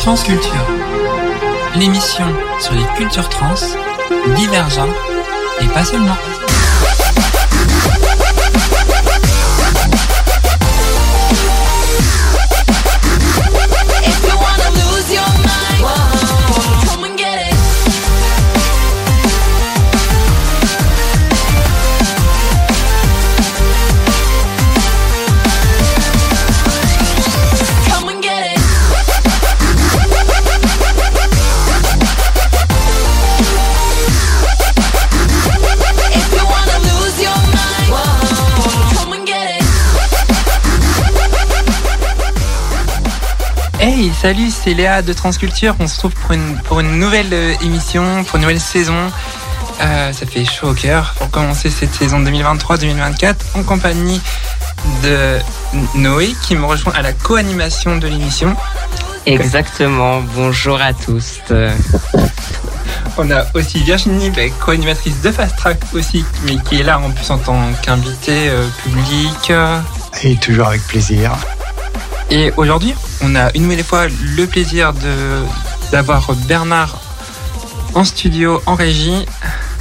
[0.00, 0.66] Transculture,
[1.76, 2.24] l'émission
[2.58, 3.54] sur les cultures trans,
[4.34, 4.96] divergentes
[5.60, 6.16] et pas seulement.
[44.20, 45.74] Salut, c'est Léa de Transculture.
[45.80, 49.10] On se retrouve pour une, pour une nouvelle euh, émission, pour une nouvelle saison.
[49.80, 54.20] Euh, ça fait chaud au cœur pour commencer cette saison 2023-2024 en compagnie
[55.02, 55.38] de
[55.94, 58.54] Noé qui me rejoint à la co-animation de l'émission.
[59.24, 61.38] Exactement, bonjour à tous.
[63.16, 67.10] On a aussi Virginie, la co-animatrice de Fast Track aussi, mais qui est là en
[67.10, 69.50] plus en tant qu'invitée euh, publique.
[70.22, 71.32] Et toujours avec plaisir.
[72.30, 75.42] Et aujourd'hui, on a une nouvelle fois le plaisir de
[75.92, 76.98] d'avoir Bernard
[77.94, 79.26] en studio, en régie.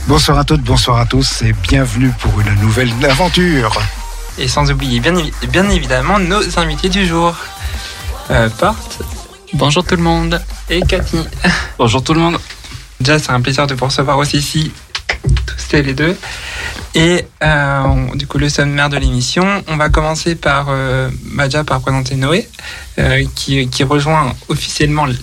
[0.08, 3.80] Bonsoir à toutes, bonsoir à tous et bienvenue pour une nouvelle aventure.
[4.40, 7.36] Et sans oublier bien, évi- bien évidemment nos invités du jour.
[8.32, 9.00] Euh, Porte.
[9.54, 10.42] Bonjour tout le monde.
[10.70, 11.20] Et Cathy.
[11.78, 12.38] Bonjour tout le monde.
[13.00, 14.72] Déjà, c'est un plaisir de vous recevoir aussi ici,
[15.45, 16.17] tous les deux.
[16.95, 21.45] Et euh, on- du coup, le sommaire de l'émission, on va commencer par, euh, bah,
[21.45, 22.48] déjà par présenter Noé,
[22.98, 25.16] euh, qui, qui rejoint officiellement le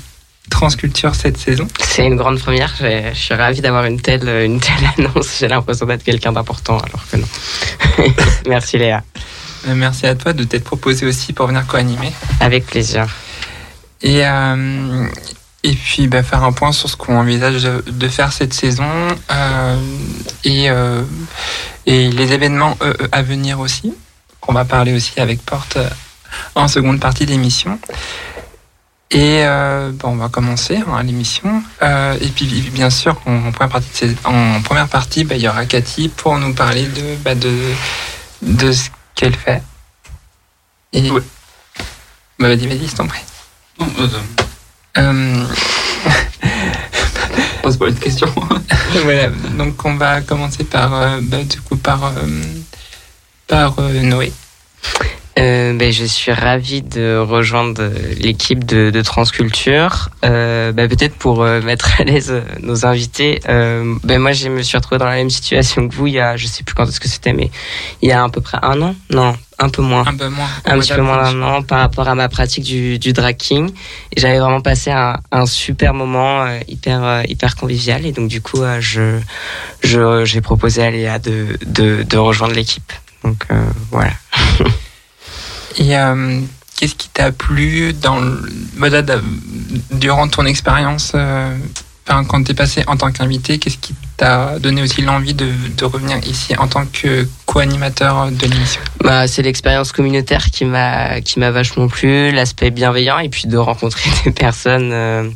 [0.48, 1.66] Transculture cette saison.
[1.82, 5.38] C'est une grande première, je suis ravi d'avoir une telle, une telle annonce.
[5.40, 7.26] J'ai l'impression d'être quelqu'un d'important alors que non.
[8.48, 9.02] Merci Léa,
[9.66, 12.12] Euh, Merci à toi de t'être proposé aussi pour venir co-animer.
[12.38, 13.06] avec plaisir.
[14.02, 15.06] Et, euh,
[15.62, 18.88] et puis bah, faire un point sur ce qu'on envisage de, faire cette saison
[19.30, 19.80] euh,
[20.44, 21.02] et, euh,
[21.86, 23.92] et les événements euh, à venir aussi.
[24.48, 25.88] On va parler aussi avec Porte euh,
[26.54, 27.80] en seconde partie d'émission.
[29.10, 31.62] Et euh, bon, on va commencer hein, l'émission.
[31.82, 35.36] Euh, et puis bien sûr, en, en première partie, de ces- en première partie bah,
[35.36, 37.52] il y aura Cathy pour nous parler de, bah, de,
[38.42, 39.62] de ce qu'elle fait.
[40.92, 41.10] Et...
[41.10, 41.22] Ouais.
[42.38, 43.22] Bah, vas-y, vas-y, je t'en prie.
[43.80, 43.86] Non,
[44.98, 45.44] euh,
[47.62, 48.28] pose pas une question.
[49.02, 52.42] voilà, donc on va commencer par, euh, bah, du coup, par, euh,
[53.46, 54.32] par euh, Noé.
[55.38, 60.08] Euh, ben, je suis ravi de rejoindre l'équipe de, de Transculture.
[60.24, 63.40] Euh, ben, Peut-être pour euh, mettre à l'aise nos invités.
[63.46, 66.36] Ben, moi, je me suis retrouvé dans la même situation que vous il y a,
[66.36, 67.50] je sais plus quand est-ce que c'était, mais
[68.02, 68.94] il y a à peu près un an?
[69.10, 70.04] Non, un peu moins.
[70.06, 70.48] Un peu moins.
[70.64, 73.70] un petit peu moins d'un an par rapport à ma pratique du, du drag king.
[74.14, 78.04] Et j'avais vraiment passé un, un super moment euh, hyper euh, hyper convivial.
[78.04, 79.18] Et donc du coup, euh, je
[79.82, 82.92] je j'ai proposé à Léa de de, de rejoindre l'équipe.
[83.24, 84.12] Donc euh, voilà.
[85.78, 86.40] Et euh,
[86.78, 88.42] qu'est-ce qui t'a plu dans le,
[88.78, 88.88] bah,
[89.92, 91.54] durant ton expérience euh,
[92.06, 95.50] quand t'es passé en tant qu'invité Qu'est-ce qui t'a donné aussi l'envie de,
[95.84, 98.80] revenir ici en tant que co-animateur de l'émission?
[99.02, 103.56] Bah, c'est l'expérience communautaire qui m'a qui m'a vachement plu, l'aspect bienveillant et puis de
[103.58, 105.28] rencontrer des personnes euh,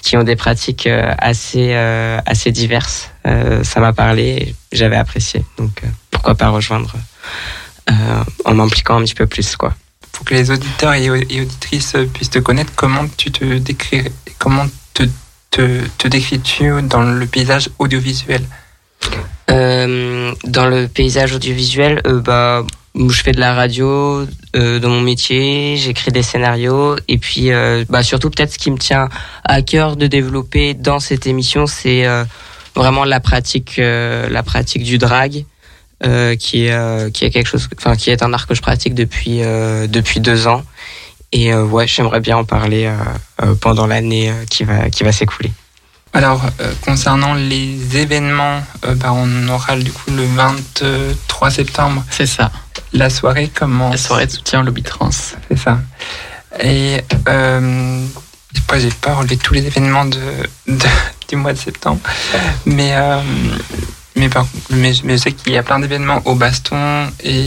[0.00, 0.88] qui ont des pratiques
[1.18, 3.10] assez assez diverses.
[3.24, 5.44] Ça m'a parlé, j'avais apprécié.
[5.58, 6.94] Donc pourquoi pas rejoindre
[8.44, 9.74] en m'impliquant un petit peu plus quoi.
[10.12, 14.04] Pour que les auditeurs et, auditrices puissent te connaître, comment tu te décris,
[14.38, 15.04] comment te,
[15.50, 18.42] te, te décris-tu dans le paysage audiovisuel?
[19.50, 22.64] Euh, dans le paysage audiovisuel, euh, bah,
[22.94, 27.50] je fais de la radio euh, dans mon métier, j'écris des scénarios et puis
[27.88, 29.08] bah, surtout peut-être ce qui me tient
[29.44, 32.04] à cœur de développer dans cette émission, c'est
[32.74, 35.44] vraiment la pratique, la pratique du drag.
[36.04, 38.62] Euh, qui est euh, qui est quelque chose, enfin qui est un art que je
[38.62, 40.62] pratique depuis euh, depuis deux ans
[41.32, 42.90] et euh, ouais j'aimerais bien en parler
[43.60, 45.52] pendant l'année qui va qui va s'écouler.
[46.14, 52.26] Alors, euh, concernant les événements, euh, bah, on aura du coup le 23 septembre C'est
[52.26, 52.52] ça.
[52.92, 53.50] la soirée.
[53.54, 55.08] Comment La soirée de soutien au lobby trans.
[55.10, 55.78] C'est ça.
[56.62, 58.04] Et euh,
[58.58, 60.20] après, j'ai pas relevé tous les événements de,
[60.68, 60.84] de-
[61.30, 62.00] du mois de septembre,
[62.66, 63.18] mais euh,
[64.16, 67.46] mais, par, mais, mais je sais qu'il y a plein d'événements au Baston et,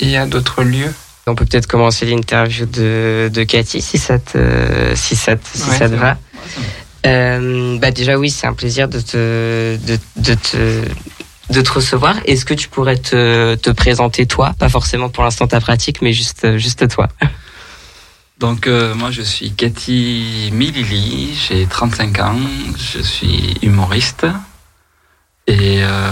[0.00, 0.92] et à d'autres lieux.
[1.26, 5.70] On peut peut-être commencer l'interview de, de Cathy si ça te, si ça te, si
[5.70, 6.16] Ouais, ça te va.
[7.04, 10.82] Euh, bah déjà oui, c'est un plaisir de te, de, de te,
[11.50, 12.16] de te recevoir.
[12.26, 16.12] Est-ce que tu pourrais te, te présenter toi, pas forcément pour l'instant ta pratique, mais
[16.12, 17.08] juste, juste toi.
[18.38, 22.36] Donc euh, moi je suis Cathy Milili, j'ai 35 ans,
[22.76, 24.26] je suis humoriste
[25.46, 26.10] et euh,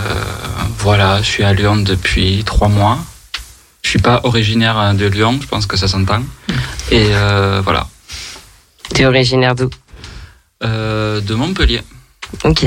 [0.79, 2.99] voilà, je suis à Lyon depuis trois mois.
[3.83, 6.23] Je suis pas originaire de Lyon, je pense que ça s'entend.
[6.91, 7.87] Et euh, voilà,
[8.95, 9.69] T'es originaire d'où?
[10.63, 11.83] Euh, de Montpellier.
[12.45, 12.65] Ok.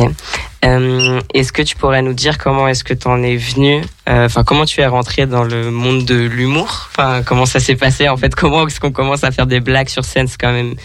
[0.66, 4.26] Euh, est-ce que tu pourrais nous dire comment est-ce que tu en es venu euh,
[4.26, 6.90] Enfin, comment tu es rentré dans le monde de l'humour?
[6.92, 8.36] Enfin, comment ça s'est passé en fait?
[8.36, 10.28] Comment est-ce qu'on commence à faire des blagues sur scène?
[10.28, 10.76] C'est quand même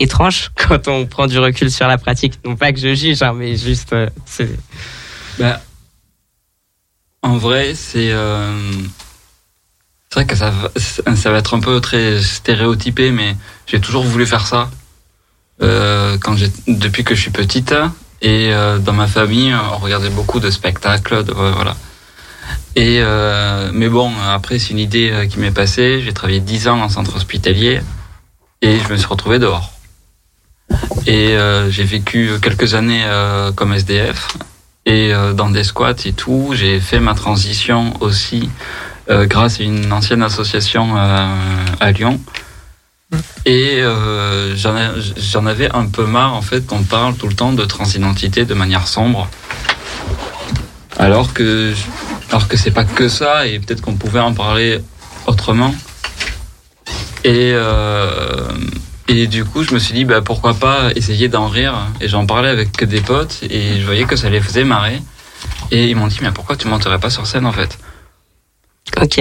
[0.00, 2.34] étrange quand on prend du recul sur la pratique.
[2.44, 3.92] Non pas que je juge, hein, mais juste.
[3.92, 4.48] euh, c'est-
[5.38, 5.60] Bah,
[7.22, 8.52] en vrai, c'est euh,
[10.14, 10.70] vrai que ça va,
[11.16, 13.36] ça va être un peu très stéréotypé, mais
[13.66, 14.70] j'ai toujours voulu faire ça
[15.62, 16.16] euh,
[16.66, 17.74] depuis que je suis petite.
[18.20, 21.76] Et euh, dans ma famille, on regardait beaucoup de spectacles, voilà.
[22.76, 26.00] Et euh, mais bon, après c'est une idée qui m'est passée.
[26.02, 27.80] J'ai travaillé 10 ans en centre hospitalier
[28.62, 29.72] et je me suis retrouvé dehors.
[31.06, 31.36] Et
[31.70, 33.04] j'ai vécu quelques années
[33.56, 34.36] comme SDF
[34.88, 36.52] et euh, dans des squats et tout.
[36.54, 38.48] J'ai fait ma transition aussi
[39.10, 41.28] euh, grâce à une ancienne association euh,
[41.78, 42.18] à Lyon.
[43.44, 47.34] Et euh, j'en ai- j'en avais un peu marre en fait qu'on parle tout le
[47.34, 49.28] temps de transidentité de manière sombre.
[50.98, 51.72] Alors que
[52.30, 54.80] alors que c'est pas que ça et peut-être qu'on pouvait en parler
[55.26, 55.74] autrement.
[57.24, 58.48] Et euh,
[59.08, 61.74] et du coup, je me suis dit, bah, pourquoi pas essayer d'en rire.
[62.00, 65.00] Et j'en parlais avec des potes et je voyais que ça les faisait marrer.
[65.70, 67.78] Et ils m'ont dit, mais pourquoi tu monterais pas sur scène en fait?
[69.00, 69.18] Ok.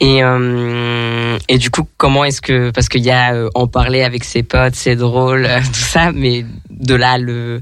[0.00, 2.70] Et, euh, et du coup, comment est-ce que.
[2.70, 6.44] Parce qu'il y a euh, en parler avec ses potes, c'est drôle, tout ça, mais
[6.70, 7.60] de là le,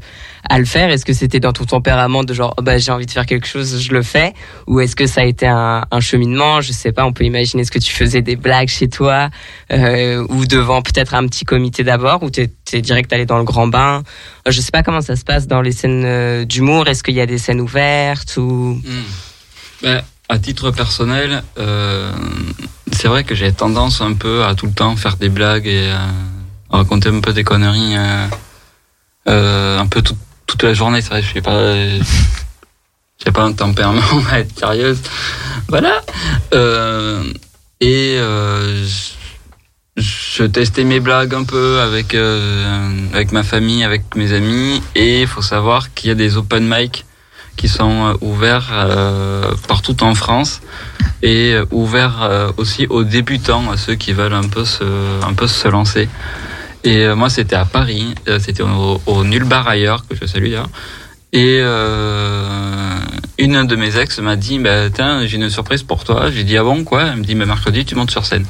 [0.49, 3.07] à le faire, est-ce que c'était dans ton tempérament de genre, oh bah, j'ai envie
[3.07, 4.35] de faire quelque chose, je le fais?
[4.67, 6.61] Ou est-ce que ça a été un, cheminement?
[6.61, 9.31] Je sais pas, on peut imaginer, est-ce que tu faisais des blagues chez toi
[9.73, 13.45] euh, Ou devant peut-être un petit comité d'abord Ou t'es es direct allé dans le
[13.45, 14.03] grand bain?
[14.47, 16.89] Je sais pas comment ça se passe dans les scènes euh, d'humour.
[16.89, 18.81] Est-ce qu'il y a des scènes ouvertes ou...
[19.83, 22.13] Ben, à titre personnel, euh,
[22.93, 25.93] c'est vrai que j'ai tendance un peu à tout le temps faire des blagues et
[25.93, 25.97] euh,
[26.71, 27.97] raconter un peu des conneries
[29.29, 30.17] euh, un peu tout-
[30.53, 31.01] toute la journée.
[31.01, 31.75] C'est vrai, je suis pas,
[33.25, 35.01] j'ai pas un tempérament à être sérieuse.
[35.69, 36.03] Voilà.
[36.53, 37.25] Euh,
[37.81, 38.87] et euh,
[39.97, 44.83] je, testais mes blagues un peu avec euh, avec ma famille, avec mes amis.
[44.95, 47.07] Et il faut savoir qu'il y a des open mic
[47.57, 48.73] qui sont ouverts
[49.69, 50.63] partout en France
[51.23, 54.85] et ouverts aussi aux débutants, à ceux qui veulent un peu se,
[55.23, 56.09] un peu se lancer.
[56.85, 60.27] Et euh, moi, c'était à Paris, euh, c'était au, au Nulle Bar ailleurs, que je
[60.27, 60.71] salue d'ailleurs.
[61.33, 62.99] Et euh,
[63.39, 66.31] une de mes ex m'a dit, bah, tiens, j'ai une surprise pour toi.
[66.31, 67.05] J'ai dit, ah bon, quoi?
[67.05, 68.45] Elle me dit, bah, mercredi, tu montes sur scène.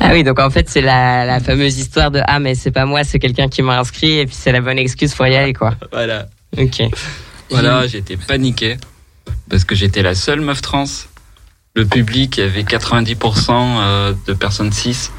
[0.00, 2.84] Ah oui, donc en fait, c'est la, la fameuse histoire de Ah, mais c'est pas
[2.84, 5.54] moi, c'est quelqu'un qui m'a inscrit, et puis c'est la bonne excuse pour y aller,
[5.54, 5.74] quoi.
[5.90, 6.26] Voilà.
[6.58, 6.82] Ok.
[7.50, 8.76] Voilà, j'étais paniqué
[9.48, 10.84] parce que j'étais la seule meuf trans.
[11.74, 15.10] Le public, avait 90% euh, de personnes cis.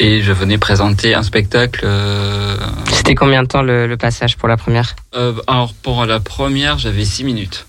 [0.00, 1.82] Et je venais présenter un spectacle.
[1.84, 2.56] euh,
[2.90, 6.78] C'était combien de temps le, le passage pour la première euh, alors, pour la première,
[6.78, 7.66] j'avais 6 minutes.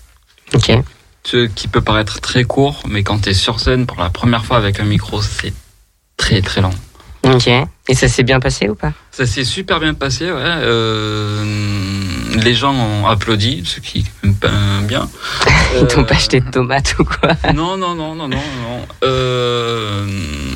[0.54, 0.72] Ok.
[1.24, 4.44] Ce qui peut paraître très court, mais quand tu es sur scène pour la première
[4.44, 5.52] fois avec un micro, c'est
[6.16, 6.70] très très long.
[7.34, 7.48] Ok.
[7.88, 8.92] Et ça s'est bien passé ou pas?
[9.10, 10.32] Ça s'est super bien passé, ouais.
[10.40, 11.44] Euh,
[12.42, 14.28] les gens ont applaudi, ce qui est
[14.82, 15.08] bien.
[15.80, 17.30] Ils t'ont Euh, pas acheté de tomates ou quoi?
[17.54, 18.86] Non, non, non, non, non, non.
[19.04, 20.06] Euh,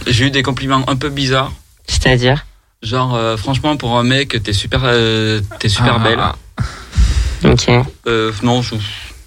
[0.06, 1.52] j'ai eu des compliments un peu bizarres.
[1.86, 2.44] C'est-à-dire?
[2.82, 4.82] Genre, franchement, pour un mec, t'es super,
[5.58, 6.34] t'es super Ah.
[7.44, 7.52] belle.
[7.52, 7.68] Ok.
[8.42, 8.74] Non, je-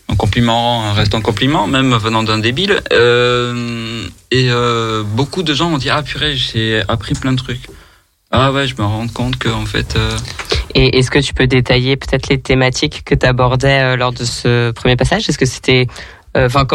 [0.10, 2.81] un compliment reste un compliment, même venant d'un débile.
[2.91, 7.67] Euh, et euh, beaucoup de gens ont dit Ah, purée, j'ai appris plein de trucs.
[8.31, 9.95] Ah ouais, je me rends compte que en fait.
[9.95, 10.17] euh,
[10.75, 14.72] Et est-ce que tu peux détailler peut-être les thématiques que tu abordais lors de ce
[14.72, 15.29] premier passage?
[15.29, 15.88] Est-ce que c'était.
[16.36, 16.65] Enfin,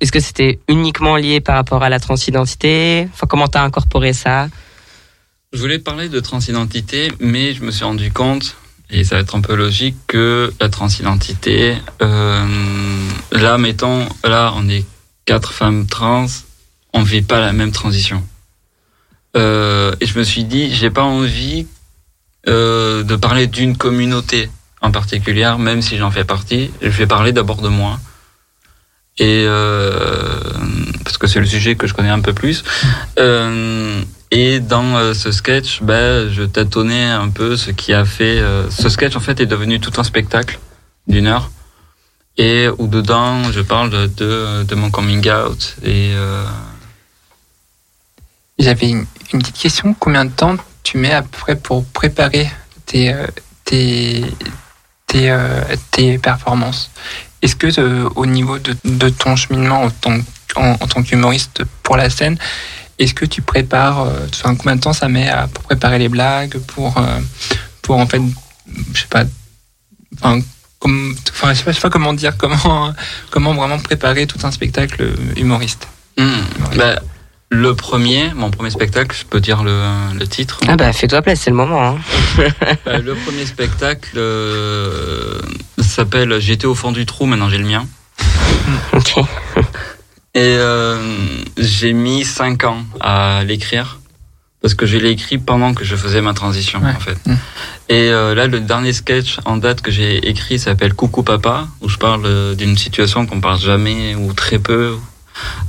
[0.00, 3.08] est-ce que c'était uniquement lié par rapport à la transidentité?
[3.12, 4.48] Enfin, comment t'as incorporé ça?
[5.52, 8.56] Je voulais parler de transidentité, mais je me suis rendu compte,
[8.94, 12.46] et ça va être un peu logique, que la transidentité, euh,
[13.32, 14.84] là, mettons, là, on est
[15.24, 16.26] quatre femmes trans,
[16.92, 18.22] on vit pas la même transition.
[19.36, 21.66] Euh, et je me suis dit, j'ai pas envie
[22.46, 24.48] euh, de parler d'une communauté
[24.80, 26.70] en particulier, même si j'en fais partie.
[26.80, 27.98] Je vais parler d'abord de moi.
[29.18, 29.46] Et
[31.04, 32.64] parce que c'est le sujet que je connais un peu plus.
[34.36, 38.40] Et dans euh, ce sketch, ben, je tâtonnais un peu ce qui a fait.
[38.40, 40.58] euh, ce sketch, en fait, est devenu tout un spectacle
[41.06, 41.52] d'une heure.
[42.36, 45.76] Et où dedans, je parle de, de, mon coming out.
[45.84, 46.44] Et, euh,
[48.58, 49.94] J'avais une, petite question.
[49.96, 52.50] Combien de temps tu mets à peu près pour préparer
[52.86, 53.14] tes,
[53.64, 54.24] tes,
[55.06, 55.32] tes,
[55.92, 56.90] tes performances?
[57.40, 60.18] Est-ce que au niveau de, de ton cheminement en tant,
[60.56, 62.36] en tant qu'humoriste pour la scène,
[62.98, 66.08] est-ce que tu prépares, euh, enfin, combien de temps ça met à, pour préparer les
[66.08, 67.20] blagues, pour, euh,
[67.82, 68.22] pour en fait,
[68.92, 69.24] je sais pas,
[70.20, 70.40] enfin,
[70.78, 72.92] comme, enfin, je sais pas, je sais pas comment dire, comment,
[73.30, 75.88] comment vraiment préparer tout un spectacle humoriste.
[76.16, 76.42] Hmm.
[76.76, 77.00] Bah,
[77.50, 79.80] le premier, mon premier spectacle, je peux dire le,
[80.18, 80.60] le titre.
[80.66, 81.86] Ah bah fais-toi place, c'est le moment.
[81.86, 81.98] Hein.
[82.84, 85.40] Bah, le premier spectacle euh,
[85.78, 87.86] s'appelle J'étais au fond du trou, maintenant j'ai le mien.
[88.92, 89.14] Ok.
[90.34, 90.96] Et euh,
[91.56, 94.00] j'ai mis 5 ans à l'écrire.
[94.60, 96.90] Parce que je l'ai écrit pendant que je faisais ma transition, Ouais.
[96.96, 97.18] en fait.
[97.26, 97.34] Mm.
[97.90, 101.88] Et euh, là, le dernier sketch en date que j'ai écrit s'appelle Coucou Papa, où
[101.90, 104.96] je parle euh, d'une situation qu'on parle jamais ou très peu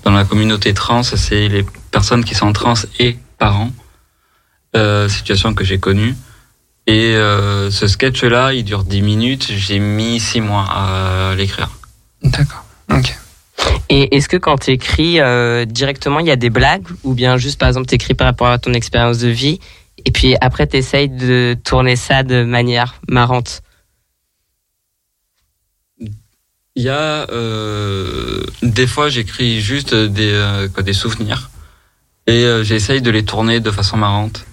[0.05, 1.03] dans la communauté trans.
[1.03, 3.72] C'est les personnes qui sont trans et parents.
[4.77, 6.15] Euh, situation que j'ai connue.
[6.88, 9.48] Et euh, ce sketch-là, il dure 10 minutes.
[9.51, 11.69] J'ai mis 6 mois à l'écrire.
[12.24, 12.63] D'accord.
[12.91, 13.17] Ok.
[13.89, 15.19] Et est-ce que quand tu écris
[15.67, 18.48] directement, il y a des blagues ou bien juste par exemple tu écris par rapport
[18.48, 19.60] à ton expérience de vie
[20.05, 23.62] et puis après tu essayes de tourner ça de manière marrante?
[26.77, 31.50] Il y a euh, des fois j'écris juste des euh, des souvenirs
[32.27, 34.45] et euh, j'essaye de les tourner de façon marrante.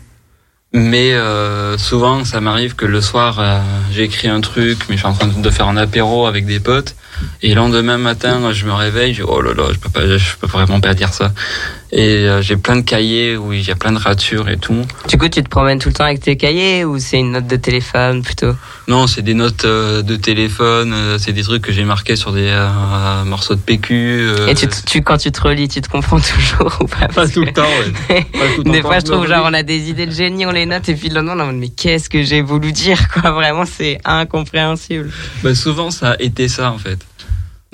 [0.73, 5.01] Mais euh, souvent ça m'arrive que le soir euh, j'ai écrit un truc mais je
[5.01, 6.95] suis en train de faire un apéro avec des potes
[7.43, 10.07] et le lendemain matin je me réveille je dis oh là là je peux pas
[10.19, 11.33] je peux vraiment pas dire ça
[11.95, 14.81] et euh, j'ai plein de cahiers où il y a plein de ratures et tout.
[15.11, 17.47] Du coup, tu te promènes tout le temps avec tes cahiers ou c'est une note
[17.47, 18.55] de téléphone plutôt?
[18.89, 22.33] Non, c'est des notes euh, de téléphone, euh, c'est des trucs que j'ai marqués sur
[22.33, 23.95] des euh, morceaux de PQ.
[23.95, 26.19] euh, Et tu, quand tu te relis, tu te comprends
[26.59, 27.09] toujours ou pas?
[27.29, 27.63] Tout le temps,
[28.09, 28.27] ouais.
[28.57, 30.89] Tout Des fois, je trouve genre on a des idées de génie, on les note
[30.89, 33.33] et puis le lendemain on mode, mais qu'est-ce que j'ai voulu dire quoi?
[33.33, 35.11] Vraiment, c'est incompréhensible.
[35.43, 36.99] Bah, souvent, ça a été ça, en fait.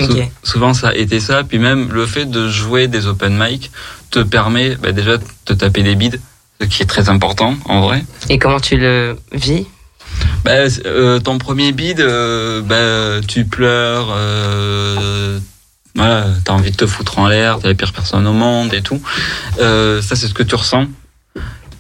[0.01, 0.15] Sou-
[0.45, 1.43] souvent, ça a été ça.
[1.45, 3.71] Puis même, le fait de jouer des open mic
[4.11, 6.21] te permet bah, déjà de te taper des bides,
[6.61, 8.05] ce qui est très important, en vrai.
[8.29, 9.67] Et comment tu le vis?
[10.45, 10.53] Bah,
[10.87, 15.39] euh, ton premier bide, euh, bah, tu pleures, euh,
[15.95, 18.83] voilà, t'as envie de te foutre en l'air, t'es la pire personne au monde et
[18.83, 19.01] tout.
[19.61, 20.87] Euh, ça, c'est ce que tu ressens.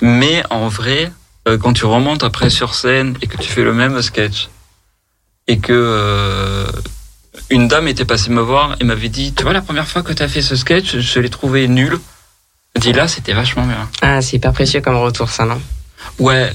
[0.01, 1.13] Mais en vrai,
[1.61, 4.49] quand tu remontes après sur scène et que tu fais le même sketch
[5.47, 6.67] et que euh,
[7.51, 10.13] une dame était passée me voir et m'avait dit, tu vois, la première fois que
[10.13, 11.99] t'as fait ce sketch, je l'ai trouvé nul.
[12.77, 13.89] Dit là, c'était vachement bien.
[14.03, 15.61] Ah, c'est hyper précieux comme retour ça, non?
[16.19, 16.53] Ouais,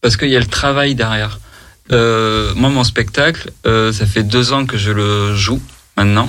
[0.00, 1.38] parce qu'il y a le travail derrière.
[1.92, 5.60] Euh, moi, mon spectacle, euh, ça fait deux ans que je le joue
[5.96, 6.28] maintenant.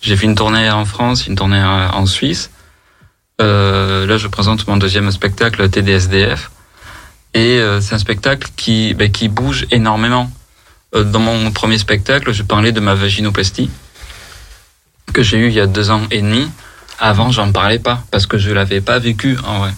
[0.00, 2.50] J'ai fait une tournée en France, une tournée en Suisse.
[3.40, 6.50] Euh, là, je présente mon deuxième spectacle, TDSDF.
[7.34, 10.30] Et c'est un spectacle qui, ben, qui bouge énormément.
[10.94, 13.70] Euh, dans mon premier spectacle, je parlais de ma vaginoplastie
[15.12, 16.48] que j'ai eue il y a deux ans et demi.
[16.98, 19.72] Avant, j'en parlais pas parce que je l'avais pas vécu en vrai.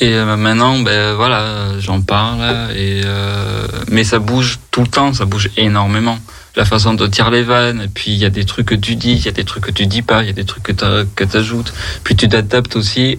[0.00, 2.40] Et euh, maintenant, ben voilà, j'en parle.
[2.74, 6.18] Et euh, mais ça bouge tout le temps, ça bouge énormément.
[6.56, 9.12] La façon de tirer les vannes, puis il y a des trucs que tu dis,
[9.12, 10.72] il y a des trucs que tu dis pas, il y a des trucs que
[10.72, 11.72] tu que t'ajoutes.
[12.04, 13.18] Puis tu t'adaptes aussi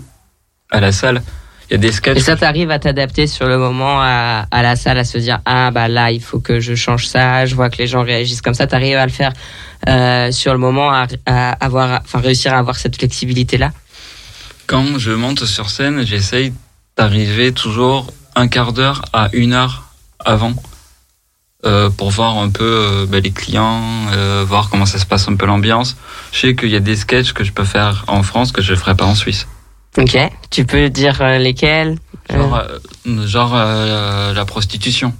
[0.72, 1.22] à la salle.
[1.69, 2.17] Il y a des sketchs.
[2.17, 5.39] Et ça t'arrive à t'adapter sur le moment à, à la salle, à se dire
[5.45, 8.41] ah bah là il faut que je change ça, je vois que les gens réagissent
[8.41, 8.67] comme ça.
[8.67, 9.34] T'arrives à le faire
[9.88, 13.72] euh, sur le moment, à, à avoir, enfin réussir à avoir cette flexibilité là.
[14.67, 16.53] Quand je monte sur scène, j'essaye
[16.98, 19.84] d'arriver toujours un quart d'heure à une heure
[20.24, 20.53] avant
[21.65, 23.81] euh, pour voir un peu euh, ben, les clients,
[24.13, 25.98] euh, voir comment ça se passe un peu l'ambiance.
[26.31, 28.74] Je sais qu'il y a des sketchs que je peux faire en France que je
[28.74, 29.48] ne ferai pas en Suisse.
[29.97, 30.17] Ok.
[30.49, 31.97] Tu peux dire euh, lesquels
[32.31, 32.55] Euh, Genre,
[33.07, 35.13] euh, genre euh, la prostitution.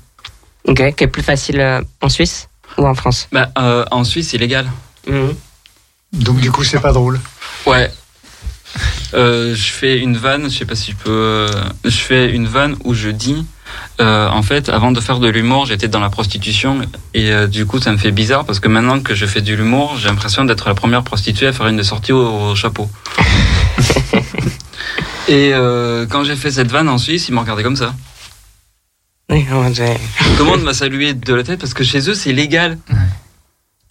[0.67, 0.96] Ok.
[0.96, 3.27] Qui est plus facile euh, en Suisse ou en France?
[3.32, 4.65] Bah, euh, en Suisse, c'est légal.
[5.08, 5.36] Mhm.
[6.13, 7.20] Donc du coup, c'est pas drôle.
[7.65, 7.91] Ouais.
[9.13, 11.48] Euh, je fais une vanne, je sais pas si je peux.
[11.86, 13.46] je fais une vanne où je dis,
[14.01, 16.82] euh, en fait, avant de faire de l'humour, j'étais dans la prostitution
[17.13, 19.53] et euh, du coup, ça me fait bizarre parce que maintenant que je fais de
[19.53, 22.89] l'humour, j'ai l'impression d'être la première prostituée à faire une sortie au, au chapeau.
[25.27, 27.96] et euh, quand j'ai fait cette vanne en Suisse, ils m'ont regardé comme ça.
[30.38, 32.77] Tout le monde m'a salué de la tête parce que chez eux, c'est légal.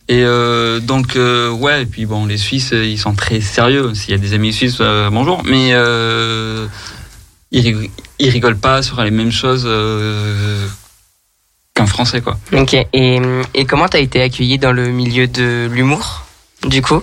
[0.07, 3.95] Et euh, donc, euh, ouais, et puis bon, les Suisses, ils sont très sérieux.
[3.95, 5.43] S'il y a des amis suisses, bonjour.
[5.45, 5.71] Mais
[7.51, 9.69] ils, ils rigolent pas sur les mêmes choses
[11.75, 12.39] qu'un Français, quoi.
[12.53, 12.75] Ok.
[12.75, 13.21] Et,
[13.55, 16.27] et comment t'as été accueilli dans le milieu de l'humour
[16.65, 17.03] Du coup?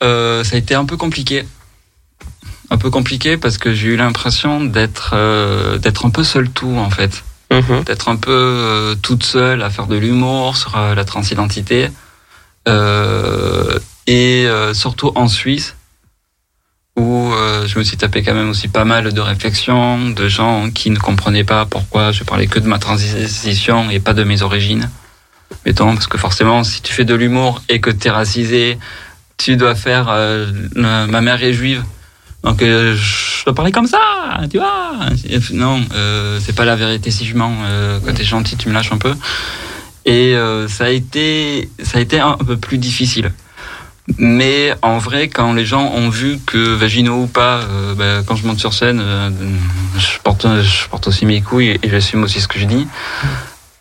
[0.00, 1.44] Ça a été un peu compliqué.
[2.74, 6.76] Un peu compliqué parce que j'ai eu l'impression d'être euh, d'être un peu seul tout
[6.76, 7.84] en fait, Mhm.
[7.84, 11.88] d'être un peu euh, toute seule à faire de l'humour sur euh, la transidentité
[14.06, 15.76] et surtout en Suisse
[16.96, 17.30] où
[17.66, 20.98] je me suis tapé quand même aussi pas mal de réflexions de gens qui ne
[20.98, 24.88] comprenaient pas pourquoi je parlais que de ma transition et pas de mes origines.
[25.66, 28.78] Mettons, parce que forcément, si tu fais de l'humour et que tu es racisé,
[29.36, 30.06] tu dois faire
[30.74, 31.82] ma mère est juive.
[32.44, 33.98] Donc euh, je dois parler comme ça,
[34.50, 34.98] tu vois.
[35.52, 37.52] Non, euh, c'est pas la vérité si je mens.
[37.64, 39.14] Euh, quand t'es gentil, tu me lâches un peu.
[40.04, 43.32] Et euh, ça a été, ça a été un peu plus difficile.
[44.18, 48.36] Mais en vrai, quand les gens ont vu que vaginaux ou pas, euh, bah, quand
[48.36, 49.02] je monte sur scène,
[49.96, 52.86] je, porte, je porte aussi mes couilles et j'assume aussi ce que je dis.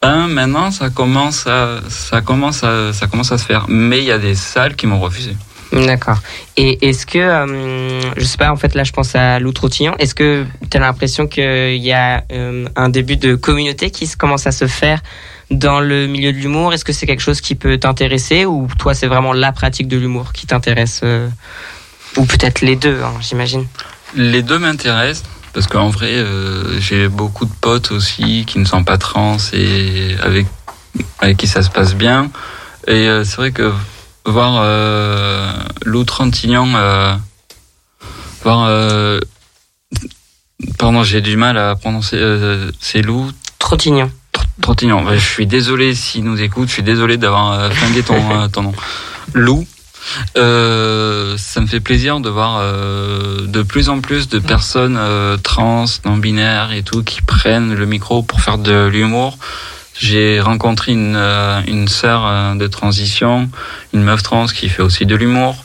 [0.02, 3.66] Ben, maintenant, ça commence à, ça commence à, ça commence à se faire.
[3.68, 5.36] Mais il y a des salles qui m'ont refusé.
[5.74, 6.20] D'accord.
[6.56, 9.96] Et est-ce que, euh, je sais pas, en fait, là, je pense à l'Outre-Otillon.
[9.98, 14.46] Est-ce que tu as l'impression qu'il y a euh, un début de communauté qui commence
[14.46, 15.02] à se faire
[15.50, 16.74] dans le milieu de l'humour?
[16.74, 19.98] Est-ce que c'est quelque chose qui peut t'intéresser ou toi, c'est vraiment la pratique de
[19.98, 21.28] l'humour qui t'intéresse euh,
[22.18, 23.66] Ou peut-être les deux, hein, j'imagine?
[24.16, 28.84] Les deux m'intéressent parce qu'en vrai, euh, j'ai beaucoup de potes aussi qui ne sont
[28.84, 30.46] pas trans et avec
[31.20, 32.30] avec qui ça se passe bien.
[32.88, 33.72] Et c'est vrai que
[34.26, 35.52] voir euh,
[35.86, 37.16] Lou Trantignan, euh,
[38.44, 39.20] voir euh,
[40.78, 42.18] pardon, j'ai du mal à prononcer.
[42.18, 44.12] Euh, c'est Lou Trottignon.
[44.62, 45.04] Trottignan.
[45.06, 46.68] Ouais, je suis désolé s'il nous écoute.
[46.68, 48.74] Je suis désolé d'avoir euh, flingué ton, euh, ton nom.
[49.34, 49.66] Lou.
[50.38, 55.38] Euh, ça me fait plaisir de voir euh, de plus en plus de personnes euh,
[55.38, 59.38] trans, non binaires et tout qui prennent le micro pour faire de l'humour.
[60.00, 63.50] J'ai rencontré une euh, une sœur euh, de transition,
[63.94, 65.64] une meuf trans qui fait aussi de l'humour.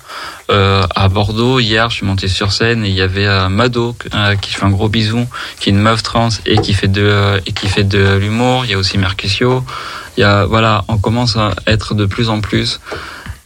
[0.51, 3.95] Euh, à Bordeaux hier, je suis monté sur scène et il y avait euh, Mado
[4.15, 5.27] euh, qui fait un gros bisou,
[5.61, 8.65] qui est une meuf trans et qui fait de euh, et qui fait de l'humour.
[8.65, 9.65] Il y a aussi Mercutio.
[10.17, 12.81] Il y a voilà, on commence à être de plus en plus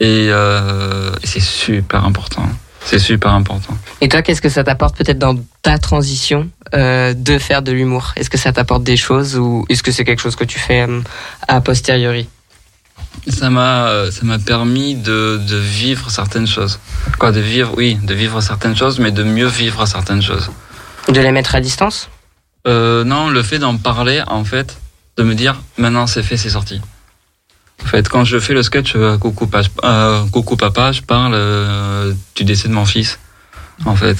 [0.00, 2.48] et, et c'est super important.
[2.84, 3.76] C'est super important.
[4.00, 6.48] Et toi, qu'est-ce que ça t'apporte peut-être dans ta transition?
[6.74, 10.04] Euh, de faire de l'humour Est-ce que ça t'apporte des choses ou est-ce que c'est
[10.04, 11.00] quelque chose que tu fais euh,
[11.48, 12.28] a posteriori?
[13.28, 16.80] Ça m'a euh, ça m'a permis de, de vivre certaines choses.
[17.18, 20.50] Quoi, de vivre, oui, de vivre certaines choses, mais de mieux vivre certaines choses.
[21.08, 22.08] De les mettre à distance?
[22.66, 24.78] Euh, non, le fait d'en parler, en fait,
[25.18, 26.80] de me dire maintenant c'est fait, c'est sorti.
[27.84, 31.32] En fait, quand je fais le sketch euh, Coucou, Pa- euh, Coucou Papa, je parle
[31.34, 33.18] euh, du décès de mon fils,
[33.84, 34.16] en fait.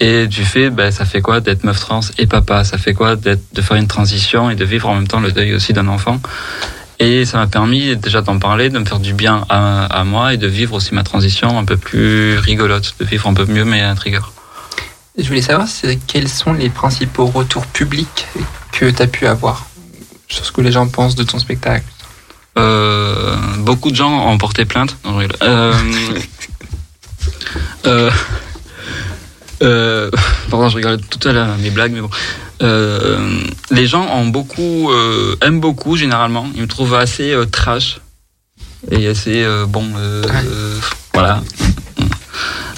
[0.00, 2.64] Et du fait, ben, ça fait quoi d'être meuf trans et papa?
[2.64, 5.30] Ça fait quoi d'être, de faire une transition et de vivre en même temps le
[5.30, 6.20] deuil aussi d'un enfant?
[6.98, 10.34] Et ça m'a permis déjà d'en parler, de me faire du bien à, à moi
[10.34, 13.64] et de vivre aussi ma transition un peu plus rigolote, de vivre un peu mieux
[13.64, 14.18] mes triggers.
[15.18, 15.66] Je voulais savoir
[16.06, 18.26] quels sont les principaux retours publics
[18.72, 19.66] que tu as pu avoir
[20.28, 21.84] sur ce que les gens pensent de ton spectacle?
[22.58, 24.96] Euh, beaucoup de gens ont porté plainte.
[25.04, 25.20] Non.
[25.42, 25.74] Euh,
[27.86, 28.10] euh,
[29.62, 30.10] euh,
[30.50, 32.10] pardon, je rigole tout à l'heure mes blagues, mais bon.
[32.62, 36.46] Euh, les gens ont beaucoup, euh, aiment beaucoup généralement.
[36.54, 38.00] Ils me trouvent assez euh, trash
[38.90, 39.86] et assez euh, bon.
[41.14, 41.42] voilà.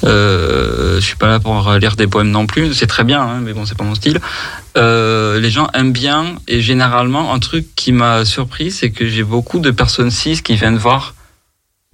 [0.05, 2.75] Euh, je suis pas là pour lire des poèmes non plus.
[2.75, 4.21] C'est très bien, hein, mais bon, c'est pas mon style.
[4.77, 9.23] Euh, les gens aiment bien et généralement un truc qui m'a surpris c'est que j'ai
[9.23, 11.14] beaucoup de personnes cis qui viennent voir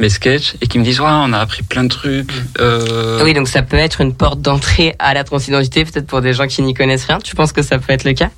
[0.01, 2.31] mes sketchs et qui me disent ouais on a appris plein de trucs
[2.61, 6.33] euh, Oui, donc ça peut être une porte d'entrée à la transidentité, peut-être pour des
[6.35, 7.19] gens qui n'y connaissent rien.
[7.19, 8.31] Tu penses que ça peut être le cas?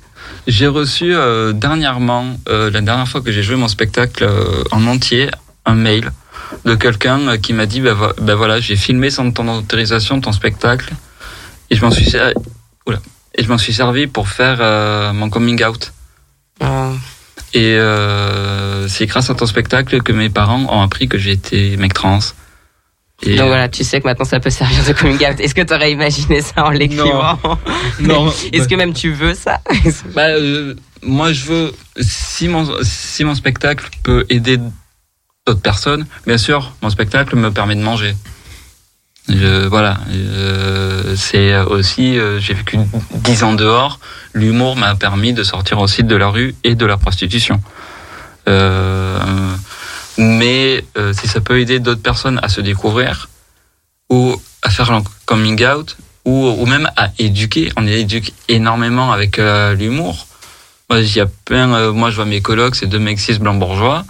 [0.47, 4.87] J'ai reçu euh, dernièrement euh, la dernière fois que j'ai joué mon spectacle euh, en
[4.87, 5.29] entier
[5.65, 6.11] un mail
[6.65, 10.31] de quelqu'un euh, qui m'a dit bah, bah voilà j'ai filmé sans ton autorisation ton
[10.31, 10.91] spectacle
[11.69, 12.33] et je m'en suis ser-
[12.87, 12.99] Oula.
[13.35, 15.91] et je m'en suis servi pour faire euh, mon coming out
[16.63, 16.93] Euh,
[17.53, 21.93] Et euh, c'est grâce à ton spectacle que mes parents ont appris que j'étais mec
[21.93, 22.19] trans.
[23.23, 25.39] Et Donc voilà, tu sais que maintenant ça peut servir de coming out.
[25.39, 27.37] Est-ce que tu aurais imaginé ça en l'écrivant
[27.99, 28.33] non.
[28.51, 29.59] Est-ce que même tu veux ça
[30.15, 34.57] Bah, euh, moi, je veux si mon si mon spectacle peut aider
[35.45, 38.15] d'autres personnes, bien sûr, mon spectacle me permet de manger.
[39.29, 42.77] Je, voilà, euh, c'est aussi euh, j'ai vécu
[43.13, 43.99] dix ans dehors.
[44.33, 47.61] L'humour m'a permis de sortir aussi de la rue et de la prostitution.
[48.49, 49.19] Euh,
[50.17, 53.29] mais euh, si ça peut aider d'autres personnes à se découvrir
[54.09, 59.39] ou à faire leur coming out ou, ou même à éduquer, on éduque énormément avec
[59.39, 60.27] euh, l'humour.
[60.89, 61.73] Moi, il y a plein.
[61.73, 64.03] euh, moi, je vois mes colocs, c'est deux mecs cis blancs bourgeois,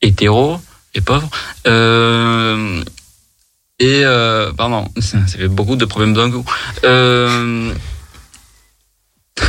[0.00, 0.60] hétéros
[0.94, 1.28] et pauvres.
[1.66, 2.82] Euh,
[3.80, 6.44] Et euh, pardon, ça ça fait beaucoup de problèmes d'un coup.
[6.84, 7.72] Euh,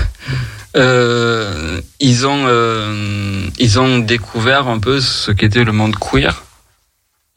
[0.76, 6.44] euh, ils ont euh, ils ont découvert un peu ce qu'était le monde queer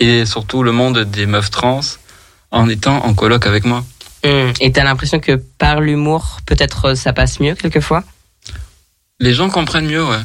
[0.00, 1.81] et surtout le monde des meufs trans
[2.50, 3.85] en étant en coloc avec moi.
[4.24, 8.05] Hum, Et t'as l'impression que par l'humour, peut-être euh, ça passe mieux quelquefois?
[9.18, 10.18] Les gens comprennent mieux, ouais.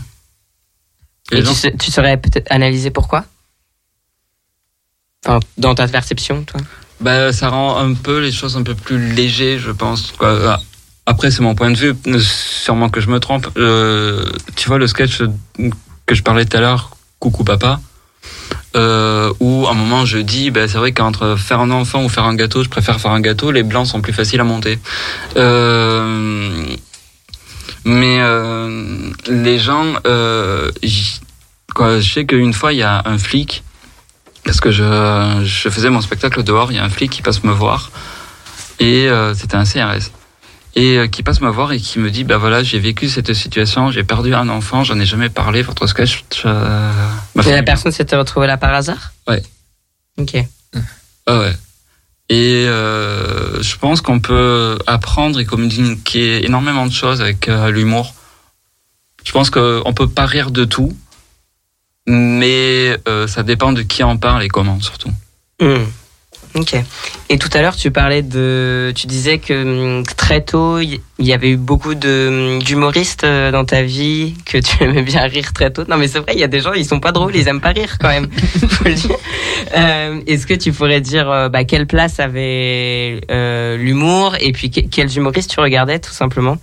[1.31, 3.25] Les Et gens- tu, tu saurais peut-être analyser pourquoi?
[5.57, 6.61] Dans ta perception, toi
[7.01, 10.13] Bah, ça rend un peu les choses un peu plus légers, je pense.
[11.05, 11.95] Après, c'est mon point de vue.
[12.19, 13.47] Sûrement que je me trompe.
[13.57, 15.21] Euh, tu vois le sketch
[16.05, 17.79] que je parlais tout à l'heure, Coucou Papa,
[18.75, 22.09] euh, où à un moment je dis, bah, c'est vrai qu'entre faire un enfant ou
[22.09, 23.51] faire un gâteau, je préfère faire un gâteau.
[23.51, 24.79] Les blancs sont plus faciles à monter.
[25.37, 26.65] Euh,
[27.85, 33.63] mais euh, les gens, euh, je sais qu'une fois il y a un flic
[34.47, 37.43] parce que je, je faisais mon spectacle dehors, il y a un flic qui passe
[37.43, 37.91] me voir,
[38.79, 40.09] et euh, c'était un CRS,
[40.75, 43.33] et euh, qui passe me voir et qui me dit, bah voilà, j'ai vécu cette
[43.33, 46.91] situation, j'ai perdu un enfant, j'en ai jamais parlé, votre sketch euh,
[47.45, 49.11] Et la personne s'était retrouvée là par hasard?
[49.27, 49.43] Ouais.
[50.17, 50.35] Ok.
[51.25, 51.53] Ah ouais.
[52.29, 58.13] Et euh, je pense qu'on peut apprendre et communiquer énormément de choses avec l'humour.
[59.25, 60.95] Je pense qu'on peut pas rire de tout,
[62.07, 65.11] mais euh, ça dépend de qui en parle et comment surtout.
[65.61, 65.83] Hmm.
[66.55, 66.75] Ok.
[67.29, 71.33] Et tout à l'heure, tu parlais de, tu disais que hum, très tôt, il y
[71.33, 75.51] avait eu beaucoup de hum, d'humoristes euh, dans ta vie, que tu aimais bien rire
[75.53, 75.83] très tôt.
[75.87, 77.61] Non, mais c'est vrai, il y a des gens, ils sont pas drôles, ils aiment
[77.61, 78.27] pas rire quand même.
[78.69, 79.15] Faut le dire.
[79.75, 84.71] Euh, Est-ce que tu pourrais dire euh, bah, quelle place avait euh, l'humour et puis
[84.71, 86.57] que- quels humoristes tu regardais tout simplement?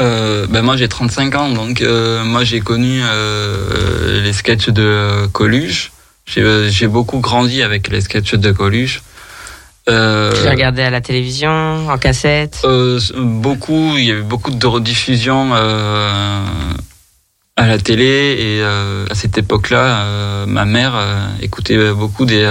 [0.00, 5.26] Euh, ben moi j'ai 35 ans, donc euh, moi j'ai connu euh, les sketchs de
[5.32, 5.92] Coluche.
[6.26, 9.02] J'ai beaucoup grandi avec les sketchs de Coluche.
[9.88, 12.66] Euh, Tu les regardais à la télévision, en cassette?
[13.16, 15.52] beaucoup, il y avait beaucoup de rediffusions
[17.56, 20.94] à la télé et à cette époque-là, ma mère
[21.42, 22.50] écoutait beaucoup des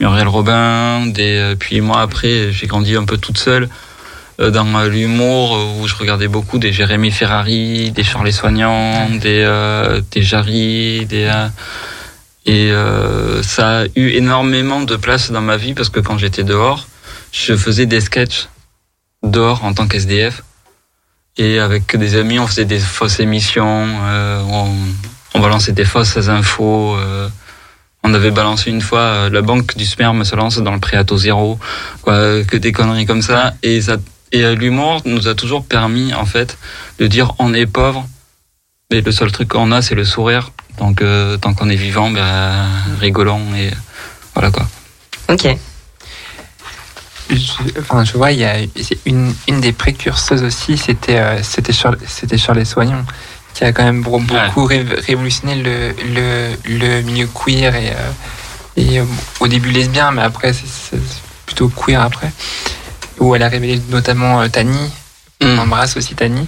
[0.00, 3.68] Muriel Robin, des puis moi après j'ai grandi un peu toute seule
[4.38, 9.42] dans euh, l'humour euh, où je regardais beaucoup des Jérémy Ferrari, des Charles Soignant, des
[9.42, 11.48] euh, des Jarry, des euh,
[12.46, 16.44] et euh, ça a eu énormément de place dans ma vie parce que quand j'étais
[16.44, 16.86] dehors,
[17.32, 18.48] je faisais des sketchs
[19.24, 20.44] dehors en tant qu'SDF.
[21.38, 24.70] Et avec des amis, on faisait des fausses émissions, euh, on,
[25.34, 26.96] on balançait des fausses infos.
[26.96, 27.28] euh,
[28.04, 31.18] on avait balancé une fois euh, la banque du sperme se lance dans le préato
[31.18, 31.58] zéro,
[32.02, 33.54] quoi, que des conneries comme ça.
[33.64, 33.96] Et, ça,
[34.32, 36.58] et euh, l'humour nous a toujours permis, en fait,
[36.98, 38.06] de dire on est pauvre,
[38.90, 40.50] mais le seul truc qu'on a, c'est le sourire.
[40.78, 42.66] Donc, euh, tant qu'on est vivant, ben,
[43.00, 43.70] rigolons et
[44.34, 44.66] voilà quoi.
[45.28, 45.48] Ok.
[47.28, 48.58] Je, enfin, je vois, il y a
[49.04, 53.04] une, une des précurseuses aussi, c'était euh, c'était Charles, c'était Charles Soignon,
[53.52, 58.10] qui a quand même beaucoup ré- révolutionné le, le, le milieu queer et, euh,
[58.76, 59.04] et euh,
[59.40, 61.00] au début lesbien, mais après c'est c'est
[61.46, 62.30] plutôt queer après,
[63.18, 64.78] où elle a révélé notamment euh, Tani,
[65.40, 65.58] on Mm.
[65.58, 66.46] embrasse aussi Tani,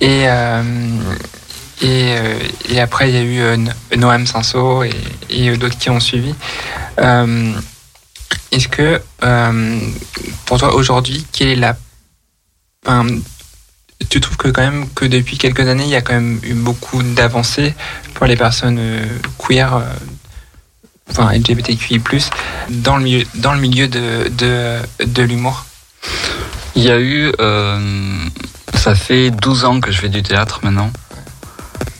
[0.00, 0.62] et euh,
[1.80, 3.22] et, euh, et après il y a
[3.54, 4.90] eu No- Noam Sanso et,
[5.30, 6.34] et d'autres qui ont suivi.
[8.50, 9.00] Est-ce que,
[10.46, 11.76] pour toi, aujourd'hui, quelle est la...
[12.86, 13.06] enfin,
[14.08, 16.54] tu trouves que quand même que depuis quelques années, il y a quand même eu
[16.54, 17.74] beaucoup d'avancées
[18.14, 18.80] pour les personnes
[19.38, 19.82] queer, euh,
[21.10, 22.00] enfin LGBTQI+,
[22.70, 25.66] dans le milieu, dans le milieu de, de, de l'humour?
[26.78, 28.24] Il y a eu, euh,
[28.74, 30.92] ça fait 12 ans que je fais du théâtre maintenant.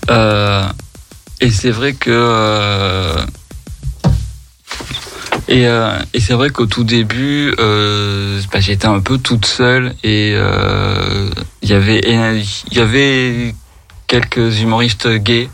[0.09, 0.65] Euh,
[1.41, 3.21] et c'est vrai que, euh,
[5.49, 5.65] et,
[6.15, 11.73] et c'est vrai qu'au tout début, bah, j'étais un peu toute seule et il y
[11.73, 13.57] avait, il y avait
[14.07, 15.51] quelques humoristes gays,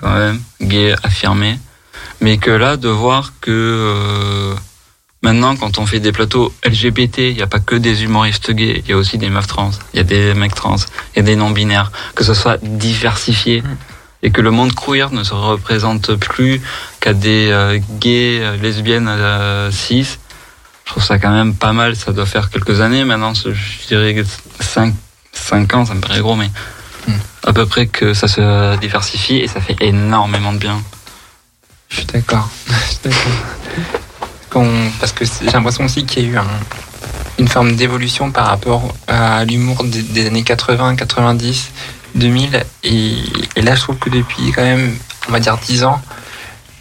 [0.00, 1.58] quand même, gays affirmés,
[2.20, 4.54] mais que là, de voir que
[5.24, 8.82] Maintenant, quand on fait des plateaux LGBT, il n'y a pas que des humoristes gays,
[8.84, 11.20] il y a aussi des meufs trans, il y a des mecs trans, il y
[11.20, 13.62] a des non-binaires, que ce soit diversifié
[14.22, 16.60] et que le monde queer ne se représente plus
[17.00, 20.18] qu'à des euh, gays, euh, lesbiennes euh, cis.
[20.84, 24.14] Je trouve ça quand même pas mal, ça doit faire quelques années maintenant, je dirais
[24.60, 24.94] 5,
[25.32, 26.50] 5 ans, ça me paraît gros, mais
[27.06, 27.12] Mm.
[27.44, 30.82] à peu près que ça se diversifie et ça fait énormément de bien.
[31.88, 32.48] Je suis d'accord.
[35.00, 36.60] Parce que j'ai l'impression aussi qu'il y a eu un-
[37.38, 41.70] une forme d'évolution par rapport à l'humour des, des années 80, 90,
[42.14, 42.64] 2000.
[42.84, 43.14] Et,
[43.56, 44.96] et là, je trouve que depuis quand même,
[45.28, 46.00] on va dire 10 ans,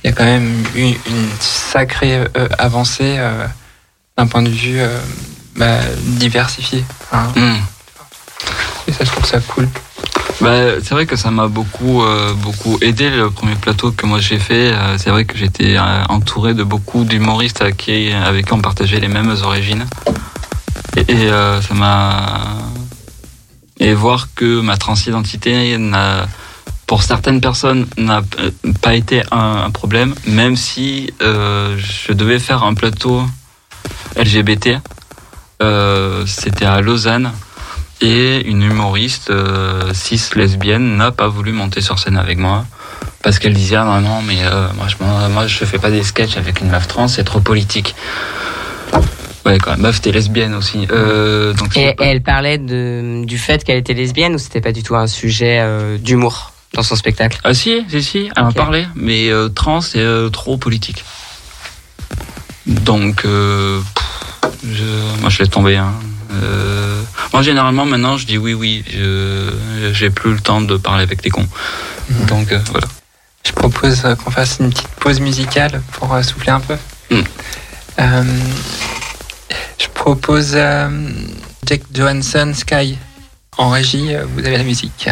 [0.03, 3.45] il y a quand même eu une sacrée euh, avancée euh,
[4.17, 4.99] d'un point de vue euh,
[5.55, 6.83] bah, diversifié.
[7.11, 7.57] Enfin, Hmm.
[8.87, 9.67] et ça, je trouve ça cool.
[10.41, 14.19] Bah, c'est vrai que ça m'a beaucoup, euh, beaucoup aidé le premier plateau que moi
[14.19, 14.73] j'ai fait.
[14.73, 18.11] Euh, c'est vrai que j'étais euh, entouré de beaucoup d'humoristes avec qui,
[18.51, 19.85] on partageait les mêmes origines.
[20.97, 22.57] Et, euh, ça m'a.
[23.79, 26.27] Et voir que ma transidentité n'a,
[26.87, 28.21] pour certaines personnes, n'a
[28.81, 33.23] pas été un, problème, même si je devais faire un plateau
[34.15, 34.79] LGBT.
[36.25, 37.31] C'était à Lausanne
[38.03, 42.65] et une humoriste euh, cis lesbienne n'a pas voulu monter sur scène avec moi.
[43.23, 44.95] Parce qu'elle disait ah non non mais euh, moi je
[45.31, 47.95] moi je fais pas des sketchs avec une meuf trans c'est trop politique.
[49.45, 49.81] Ouais quand même.
[49.81, 50.85] Meuf t'es lesbienne aussi.
[50.91, 54.73] Euh, donc Et, pas- elle parlait de, du fait qu'elle était lesbienne ou c'était pas
[54.73, 57.39] du tout un sujet euh, d'humour dans son spectacle?
[57.45, 58.87] Ah si si si elle en parlait.
[58.95, 61.05] Mais euh, trans c'est trop politique.
[62.65, 63.83] Donc pff,
[64.69, 64.83] je,
[65.21, 65.93] moi je laisse tomber hein.
[66.33, 69.49] Euh, moi généralement maintenant je dis oui oui je
[69.93, 71.47] j'ai plus le temps de parler avec des cons
[72.27, 72.87] donc euh, voilà
[73.45, 76.75] Je propose euh, qu'on fasse une petite pause musicale pour euh, souffler un peu.
[77.11, 77.21] Mm.
[77.99, 78.23] Euh,
[79.77, 80.89] je propose euh,
[81.65, 82.97] Jack Johansson Sky.
[83.57, 85.09] En régie, euh, vous avez la musique.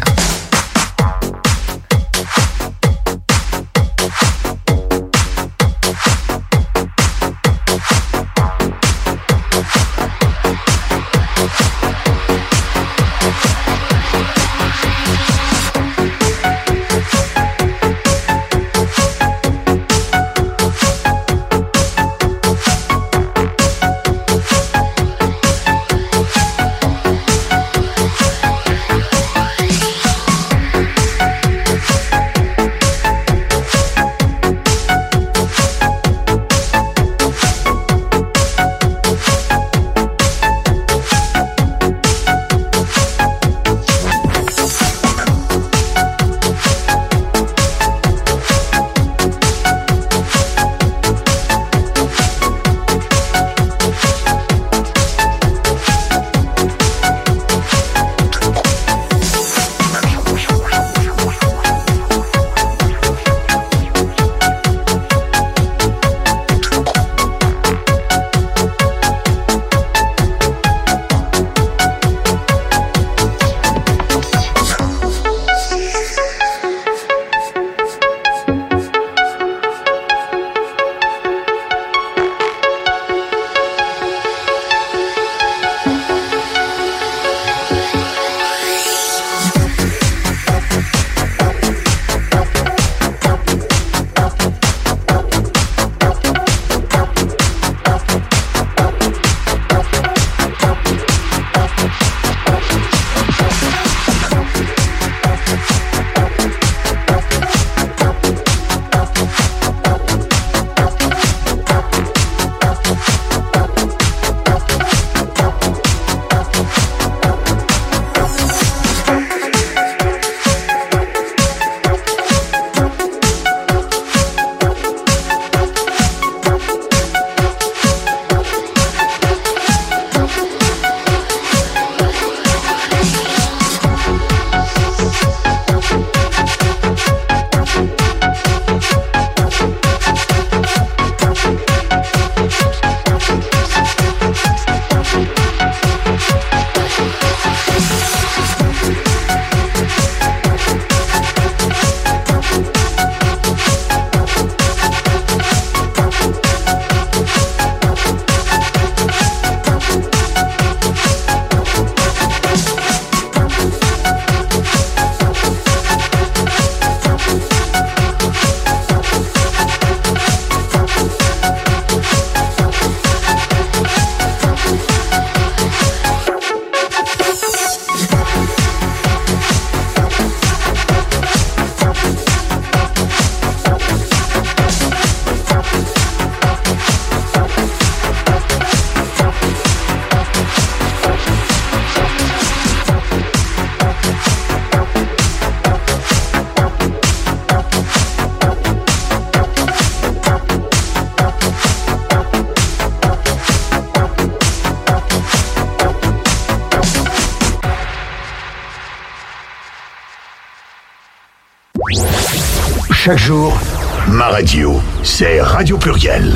[213.12, 213.60] Chaque jour,
[214.08, 216.34] Ma radio, c'est Radio Pluriel.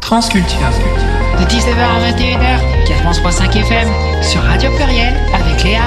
[0.00, 0.56] Transculture.
[1.38, 3.88] De 19h à 21h, 4.5 FM,
[4.22, 5.82] sur Radio Pluriel, avec Léa.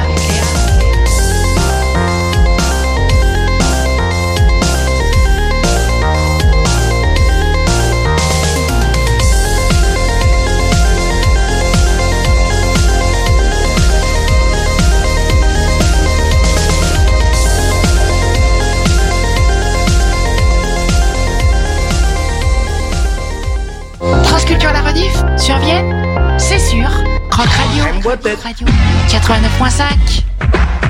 [25.45, 26.87] Rediff, sur Vienne, c'est sûr.
[27.31, 28.67] Rock Radio, Rock Radio,
[29.09, 30.23] 89.5.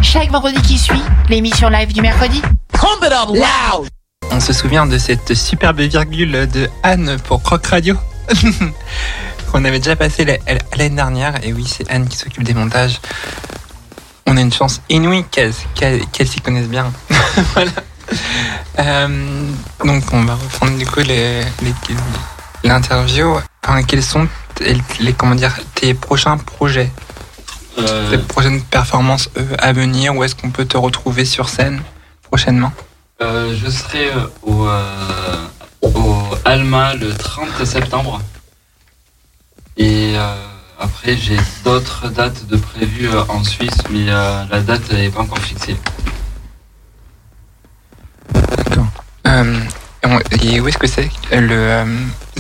[0.02, 2.41] Chaque vendredi qui suit, l'émission live du mercredi.
[4.32, 7.96] On se souvient de cette superbe virgule de Anne pour Croc Radio
[9.52, 10.38] qu'on avait déjà passé la-
[10.78, 11.44] l'année dernière.
[11.44, 13.00] Et oui, c'est Anne qui s'occupe des montages.
[14.28, 15.54] On a une chance inouïe qu'elle
[16.28, 16.91] s'y connaisse bien.
[17.54, 17.72] voilà.
[18.80, 19.48] Euh,
[19.84, 21.74] donc on va reprendre du coup les- les-
[22.63, 23.38] l'interview.
[23.63, 24.28] Enfin, quels sont
[24.60, 26.91] les, comment dire, tes prochains projets,
[27.78, 31.82] Euh, tes prochaines performances euh, à venir Où est-ce qu'on peut te retrouver sur scène
[32.30, 32.72] prochainement?
[33.22, 34.12] Euh, je serai
[34.44, 34.65] au,
[35.82, 36.15] au
[36.46, 38.22] Alma le 30 septembre.
[39.78, 40.15] Et
[40.80, 45.76] après, j'ai d'autres dates de prévues en Suisse, mais la date n'est pas encore fixée.
[49.28, 49.60] Euh,
[50.41, 51.84] et où est-ce que c'est le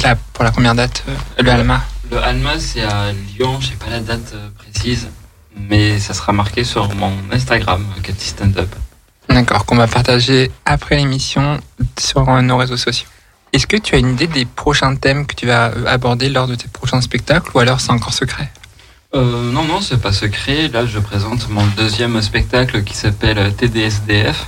[0.03, 1.03] la, pour la première date
[1.39, 1.81] le Alma?
[2.11, 5.09] Le Alma, c'est à Lyon, je sais pas la date euh, précise,
[5.55, 8.69] mais ça sera marqué sur mon Instagram, Cathy Stand Up.
[9.29, 11.59] D'accord, qu'on va partager après l'émission
[11.99, 13.07] sur euh, nos réseaux sociaux.
[13.53, 16.47] Est-ce que tu as une idée des prochains thèmes que tu vas euh, aborder lors
[16.47, 18.51] de tes prochains spectacles ou alors c'est encore secret?
[19.15, 20.67] Euh, non, non, c'est pas secret.
[20.67, 24.47] Là, je présente mon deuxième spectacle qui s'appelle TDSDF,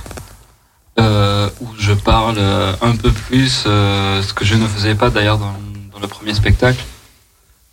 [1.00, 2.38] euh, où je parle
[2.82, 5.54] un peu plus, euh, ce que je ne faisais pas d'ailleurs dans,
[5.92, 6.84] dans le premier spectacle.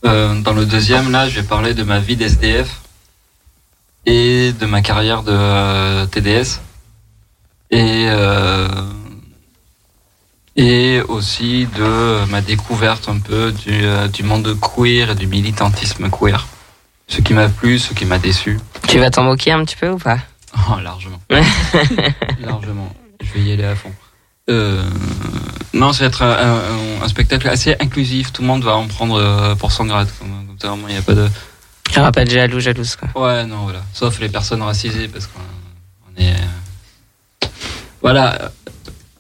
[0.05, 2.81] Euh, dans le deuxième, là, je vais parler de ma vie d'SDF
[4.05, 6.61] et de ma carrière de euh, TDS.
[7.71, 8.67] Et, euh,
[10.55, 16.45] et aussi de ma découverte un peu du, du monde queer et du militantisme queer.
[17.07, 18.59] Ce qui m'a plu, ce qui m'a déçu.
[18.87, 20.19] Tu vas t'en moquer un petit peu ou pas?
[20.69, 21.19] Oh, largement.
[22.39, 22.93] largement.
[23.21, 23.91] Je vais y aller à fond.
[24.49, 24.84] Euh,
[25.73, 28.31] non, ça va être un, spectacle assez inclusif.
[28.31, 30.08] Tout le monde va en prendre euh, pour son grade.
[30.19, 31.27] Comme, comme ça, moins, il n'y a pas de.
[31.91, 33.10] Je rappelle jaloux, jalouse quoi.
[33.27, 33.81] Ouais, non, voilà.
[33.93, 35.39] Sauf les personnes racisées, parce qu'on
[36.10, 36.34] on est.
[36.34, 37.47] euh,
[38.01, 38.51] Voilà.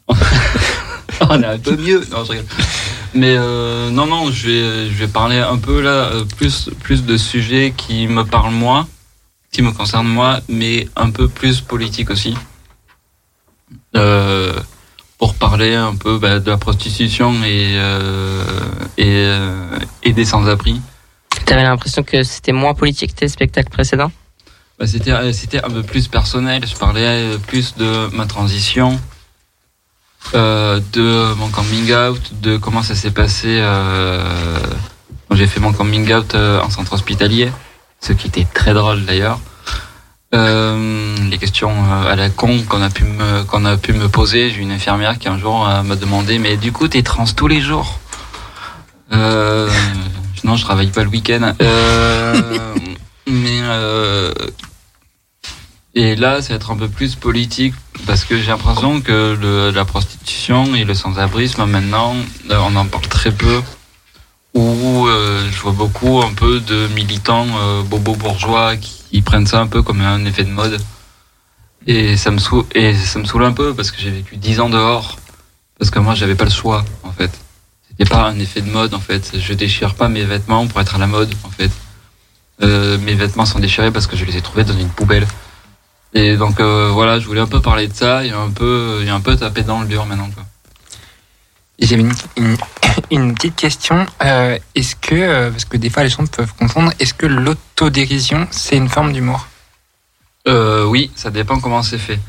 [1.29, 2.05] on est un peu mieux.
[2.11, 2.45] Non, je rigole.
[3.13, 7.15] Mais euh, non, non, je vais, je vais parler un peu là, plus, plus de
[7.17, 8.87] sujets qui me parlent moi,
[9.51, 12.35] qui me concernent moi, mais un peu plus politique aussi.
[13.95, 14.53] Euh,
[15.25, 18.43] pour parler un peu bah, de la prostitution et, euh,
[18.95, 20.79] et, euh, et des sans-abri.
[21.47, 24.11] T'avais l'impression que c'était moins politique que tes spectacles précédents?
[24.77, 26.63] Bah, c'était euh, c'était un peu plus personnel.
[26.67, 28.99] Je parlais plus de ma transition,
[30.35, 34.59] euh, de mon coming out, de comment ça s'est passé euh,
[35.27, 37.49] quand j'ai fait mon coming out en centre hospitalier,
[37.99, 39.39] ce qui était très drôle d'ailleurs.
[40.33, 44.09] Euh, les questions euh, à la con qu'on a pu me qu'on a pu me
[44.09, 44.49] poser.
[44.49, 47.47] J'ai une infirmière qui un jour euh, m'a demandé mais du coup t'es trans tous
[47.47, 47.99] les jours?
[49.13, 49.69] Euh,
[50.43, 51.53] Non, je travaille pas le week-end.
[51.61, 52.41] Euh,
[53.27, 53.61] mais
[55.97, 57.73] et là, va être un peu plus politique
[58.05, 62.13] parce que j'ai l'impression que le, la prostitution et le sans-abrisme maintenant,
[62.49, 63.61] on en parle très peu.
[64.55, 69.59] Ou euh, je vois beaucoup un peu de militants euh, bobo bourgeois qui prennent ça
[69.59, 70.79] un peu comme un effet de mode.
[71.87, 74.59] Et ça me saoule, et ça me saoule un peu parce que j'ai vécu dix
[74.59, 75.17] ans dehors.
[75.77, 77.31] Parce que moi, j'avais pas le choix, en fait.
[77.87, 79.37] C'était pas un effet de mode, en fait.
[79.37, 81.71] Je déchire pas mes vêtements pour être à la mode, en fait.
[82.63, 85.27] Euh, mes vêtements sont déchirés parce que je les ai trouvés dans une poubelle.
[86.13, 89.09] Et donc euh, voilà, je voulais un peu parler de ça et un peu, et
[89.09, 90.29] un peu taper dans le dur maintenant.
[90.33, 90.45] Quoi.
[91.79, 92.57] J'avais une, une,
[93.11, 94.05] une petite question.
[94.23, 98.47] Euh, est-ce que, euh, parce que des fois les gens peuvent confondre, est-ce que l'autodérision
[98.51, 99.47] c'est une forme d'humour?
[100.47, 102.19] Euh, oui, ça dépend comment c'est fait.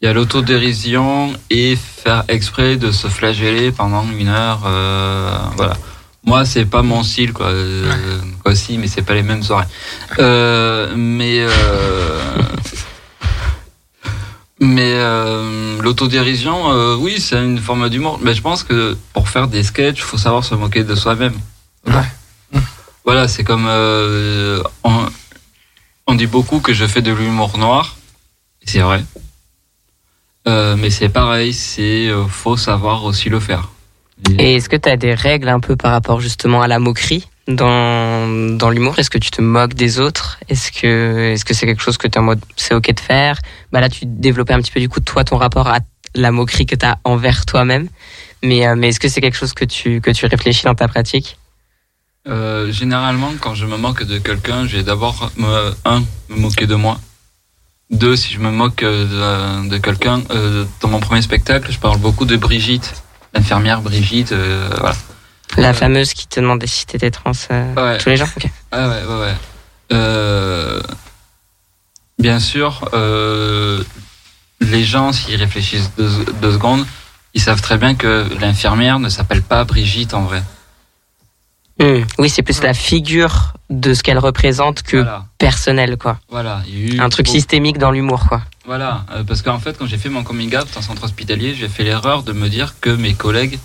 [0.00, 4.62] Il y a l'autodérision et faire exprès de se flageller pendant une heure.
[4.66, 5.76] euh, voilà.
[6.24, 7.46] Moi, c'est pas mon style, quoi.
[7.46, 9.66] Euh, quoi, si, mais c'est pas les mêmes soirées.
[10.96, 11.44] Mais
[14.62, 18.20] mais euh, l'autodérision, euh, oui, c'est une forme d'humour.
[18.22, 21.34] Mais je pense que pour faire des sketchs, faut savoir se moquer de soi-même.
[21.84, 22.60] Ouais.
[23.04, 25.06] Voilà, c'est comme euh, on,
[26.06, 27.96] on dit beaucoup que je fais de l'humour noir.
[28.64, 29.04] C'est vrai.
[30.46, 33.68] Mais c'est pareil, c'est faut savoir aussi le faire.
[34.38, 37.28] Et est-ce que tu as des règles un peu par rapport justement à la moquerie
[37.48, 38.98] dans, dans l'humour?
[38.98, 40.38] Est-ce que tu te moques des autres?
[40.48, 43.00] Est-ce que est-ce que c'est quelque chose que tu es en mode c'est ok de
[43.00, 43.38] faire?
[43.72, 45.78] Bah là, tu développais un petit peu du coup toi ton rapport à
[46.14, 47.88] la moquerie que tu as envers toi-même.
[48.44, 50.88] Mais, euh, mais est-ce que c'est quelque chose que tu, que tu réfléchis dans ta
[50.88, 51.38] pratique?
[52.28, 56.66] Euh, généralement, quand je me moque de quelqu'un, je vais d'abord, me- un, me moquer
[56.66, 57.00] de moi.
[57.90, 61.78] Deux, si je me moque euh, de, de quelqu'un, euh, dans mon premier spectacle, je
[61.78, 63.01] parle beaucoup de Brigitte,
[63.34, 64.96] l'infirmière Brigitte, euh, voilà.
[65.56, 67.98] La Euh, fameuse qui te demandait si t'étais trans euh, Ouais.
[67.98, 68.48] tous les jours Ok.
[68.70, 69.34] Ah ouais, ouais, ouais.
[69.92, 70.80] Euh,
[72.18, 73.82] bien sûr, euh,
[74.60, 76.08] les gens, s'ils réfléchissent deux,
[76.40, 76.86] deux secondes,
[77.34, 80.42] ils savent très bien que l'infirmière ne s'appelle pas Brigitte en vrai.
[81.80, 82.02] Hmm.
[82.18, 86.18] Oui, c'est plus la figure de ce qu'elle représente que Voilà, personnel, quoi.
[86.28, 86.62] voilà.
[86.68, 88.42] Il y a eu Un truc systémique dans l'humour, quoi.
[88.66, 91.68] Voilà, euh, parce qu'en fait, quand j'ai fait mon coming out en centre hospitalier, j'ai
[91.68, 93.58] fait l'erreur de me dire que mes collègues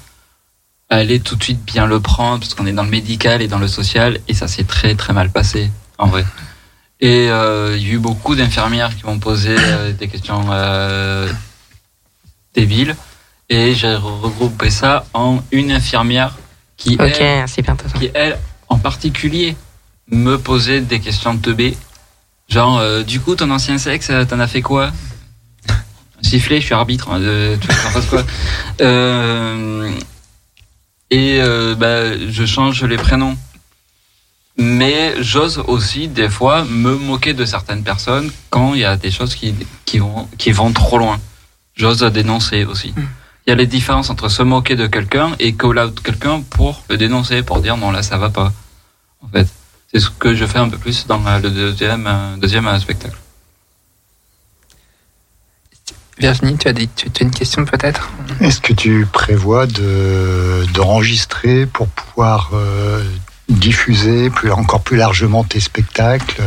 [0.89, 3.59] allaient tout de suite bien le prendre, parce qu'on est dans le médical et dans
[3.59, 6.25] le social, et ça s'est très très mal passé, en vrai.
[7.01, 10.45] Et euh, il y a eu beaucoup d'infirmières qui m'ont posé euh, des questions
[12.55, 12.95] débiles,
[13.49, 16.35] et j'ai regroupé ça en une infirmière
[16.77, 17.99] qui, elle, c'est bien intéressant.
[17.99, 18.37] qui elle,
[18.69, 19.55] en particulier,
[20.09, 21.75] me posait des questions de teubé.
[22.47, 24.91] Genre, euh, du coup, ton ancien sexe, euh, t'en as fait quoi?
[26.21, 28.23] Siffler, je suis arbitre, hein, euh, tu fasse quoi?
[28.81, 29.91] Euh,
[31.09, 33.37] Et euh, bah, je change les prénoms.
[34.57, 39.11] Mais j'ose aussi, des fois, me moquer de certaines personnes quand il y a des
[39.11, 39.53] choses qui,
[39.85, 41.19] qui, vont, qui vont trop loin.
[41.75, 42.93] J'ose dénoncer aussi.
[43.47, 46.83] Il y a les différences entre se moquer de quelqu'un et call out quelqu'un pour
[46.89, 48.51] le dénoncer, pour dire non, là, ça va pas.
[49.23, 49.47] En fait,
[49.89, 52.77] c'est ce que je fais un peu plus dans euh, le deuxième, euh, deuxième euh,
[52.77, 53.15] spectacle.
[56.19, 58.09] Virginie, tu as, des, tu, tu as une question peut-être?
[58.41, 63.01] Est-ce que tu prévois de d'enregistrer pour pouvoir euh,
[63.47, 66.41] diffuser plus, encore plus largement tes spectacles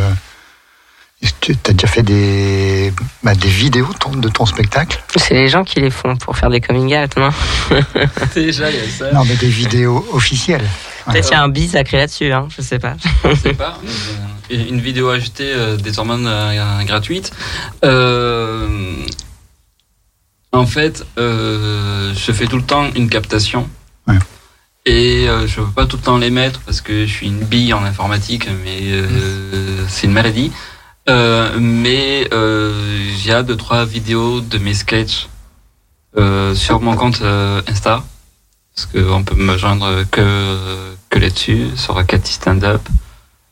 [1.41, 2.93] tu as déjà fait des,
[3.23, 5.03] bah, des vidéos de ton, de ton spectacle?
[5.17, 7.31] C'est les gens qui les font pour faire des coming out, non?
[8.35, 9.13] Déjà, il y a ça.
[9.13, 10.67] Non, mais des vidéos officielles.
[11.07, 12.95] Peut-être qu'il y a un bis à créer là-dessus, hein, je sais pas.
[13.25, 13.79] Je sais pas.
[14.51, 17.33] Une vidéo ajoutée euh, désormais euh, gratuite.
[17.85, 18.95] Euh,
[20.53, 23.69] en fait, euh, je fais tout le temps une captation.
[24.07, 24.17] Ouais.
[24.87, 27.39] Et euh, je veux pas tout le temps les mettre parce que je suis une
[27.45, 30.51] bille en informatique, mais euh, c'est une maladie.
[31.09, 32.73] Euh, mais euh,
[33.17, 35.29] il y a deux trois vidéos de mes sketchs
[36.17, 38.05] euh, sur mon compte euh, Insta
[38.75, 42.83] parce qu'on peut me joindre que que là-dessus sur Cathy Stand Up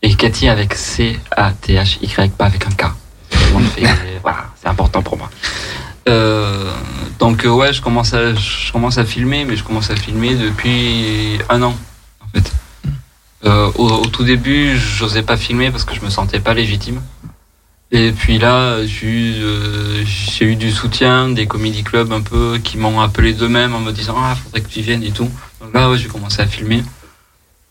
[0.02, 2.92] et Cathy avec C A T H Y pas avec un K.
[3.30, 3.82] Fait-
[4.22, 5.30] voilà, c'est important pour moi.
[6.08, 6.70] Euh,
[7.18, 11.38] donc ouais, je commence à je commence à filmer, mais je commence à filmer depuis
[11.48, 11.74] un an
[12.20, 12.52] en fait.
[13.44, 17.00] Euh, au, au tout début, j'osais pas filmer parce que je me sentais pas légitime.
[17.90, 20.04] Et puis là, j'ai eu, euh,
[20.42, 24.14] eu du soutien des comédie clubs un peu qui m'ont appelé d'eux-mêmes en me disant
[24.18, 25.30] ah faudrait que tu viennes et tout.
[25.60, 26.82] Donc là, ouais, j'ai commencé à filmer.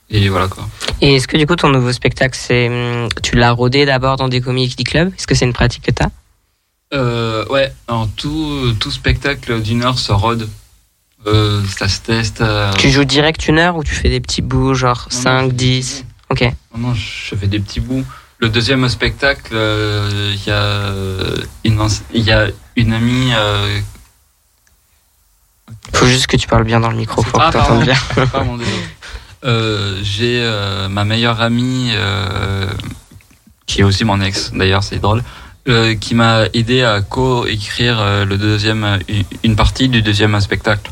[0.10, 0.68] Et voilà quoi.
[1.02, 4.28] Et est-ce que du coup ton nouveau spectacle, c'est hum, tu l'as rodé d'abord dans
[4.30, 5.14] des comedy clubs?
[5.18, 6.10] Est-ce que c'est une pratique que t'as?
[6.94, 10.50] Euh, ouais, alors tout, tout spectacle d'une heure se rôde.
[11.26, 12.42] Euh, ça se teste.
[12.42, 15.24] euh, Tu joues direct une heure ou tu fais des petits bouts, genre non, non,
[15.24, 16.42] 5, je fais des 10 petits Ok.
[16.76, 18.06] Non, non, je fais des petits bouts.
[18.40, 20.94] Le deuxième spectacle, euh, il y a
[21.64, 23.32] une, y a une amie.
[23.36, 23.80] euh,
[25.94, 27.82] Faut juste que tu parles bien dans le micro, Ah, pardon.
[27.82, 27.96] bien.
[28.32, 28.60] Pardon.
[29.44, 32.68] Euh, J'ai euh, ma meilleure amie, euh,
[33.66, 35.24] qui est aussi mon ex, d'ailleurs, c'est drôle,
[35.68, 39.00] euh, qui m'a aidé à co-écrire euh, le deuxième, euh,
[39.44, 40.92] une partie du deuxième spectacle,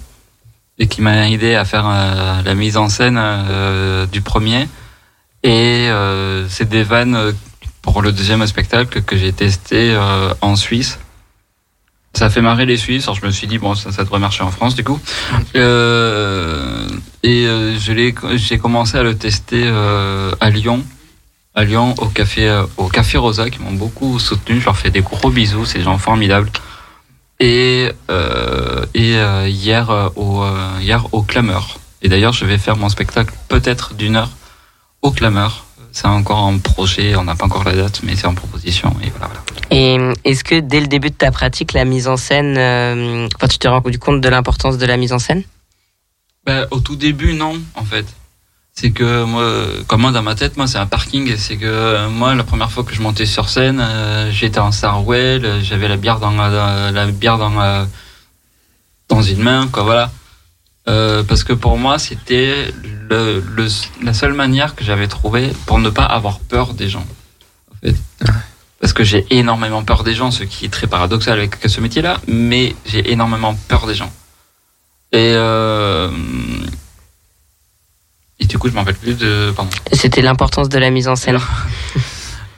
[0.80, 4.68] et qui m'a aidé à faire euh, la mise en scène euh, du premier.
[5.46, 7.32] Et euh, c'est des vannes euh,
[7.84, 10.98] pour le deuxième spectacle que j'ai testé euh, en Suisse.
[12.16, 14.18] Ça a fait marrer les Suisses, alors je me suis dit bon ça, ça devrait
[14.18, 15.00] marcher en France du coup.
[15.56, 16.88] Euh,
[17.22, 20.84] et euh, je l'ai, j'ai commencé à le tester euh, à Lyon,
[21.54, 24.60] à Lyon au café, au café Rosa qui m'ont beaucoup soutenu.
[24.60, 26.50] Je leur fais des gros bisous, c'est des gens formidables.
[27.40, 31.78] Et euh, et euh, hier au euh, hier au Clameur.
[32.02, 34.32] Et d'ailleurs je vais faire mon spectacle peut-être d'une heure
[35.06, 35.66] au Clameur.
[35.92, 38.94] C'est encore en projet, on n'a pas encore la date, mais c'est en proposition.
[39.02, 39.42] Et voilà, voilà.
[39.72, 43.28] Et hum, est-ce que dès le début de ta pratique, la mise en scène, euh,
[43.36, 45.44] enfin tu t'es rendu compte de l'importance de la mise en scène?
[46.46, 48.06] Ben, au tout début, non, en fait.
[48.74, 49.46] C'est que moi,
[49.88, 51.34] comme moi dans ma tête, moi c'est un parking.
[51.38, 54.74] C'est que euh, moi, la première fois que je montais sur scène, euh, j'étais en
[54.74, 57.88] Sarwell, euh, j'avais la bière dans la, la bière dans la,
[59.08, 60.12] dans une main, quoi, voilà.
[60.88, 62.72] Euh, parce que pour moi, c'était
[63.10, 63.68] le, le-
[64.04, 67.06] la seule manière que j'avais trouvée pour ne pas avoir peur des gens.
[67.74, 67.96] En fait.
[68.80, 72.20] Parce que j'ai énormément peur des gens, ce qui est très paradoxal avec ce métier-là,
[72.28, 74.12] mais j'ai énormément peur des gens.
[75.12, 76.12] Et, euh,
[78.40, 79.52] et du coup, je m'en rappelle plus de.
[79.56, 79.72] Pardon.
[79.94, 81.40] C'était l'importance de la mise en scène.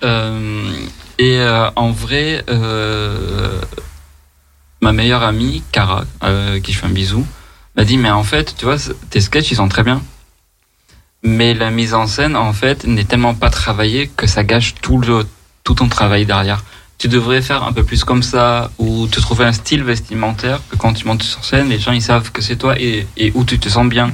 [0.03, 0.69] Euh,
[1.17, 3.59] et euh, en vrai, euh,
[4.80, 7.25] ma meilleure amie, Cara, euh, qui je fais un bisou,
[7.78, 8.78] m'a dit Mais en fait, tu vois,
[9.09, 10.01] tes sketchs, ils sont très bien.
[11.23, 14.99] Mais la mise en scène, en fait, n'est tellement pas travaillée que ça gâche tout,
[14.99, 15.25] le,
[15.63, 16.63] tout ton travail derrière.
[16.97, 20.75] Tu devrais faire un peu plus comme ça, ou te trouver un style vestimentaire que
[20.75, 23.05] quand tu montes sur scène, les gens ils savent que c'est toi et,
[23.36, 24.11] où tu te sens bien.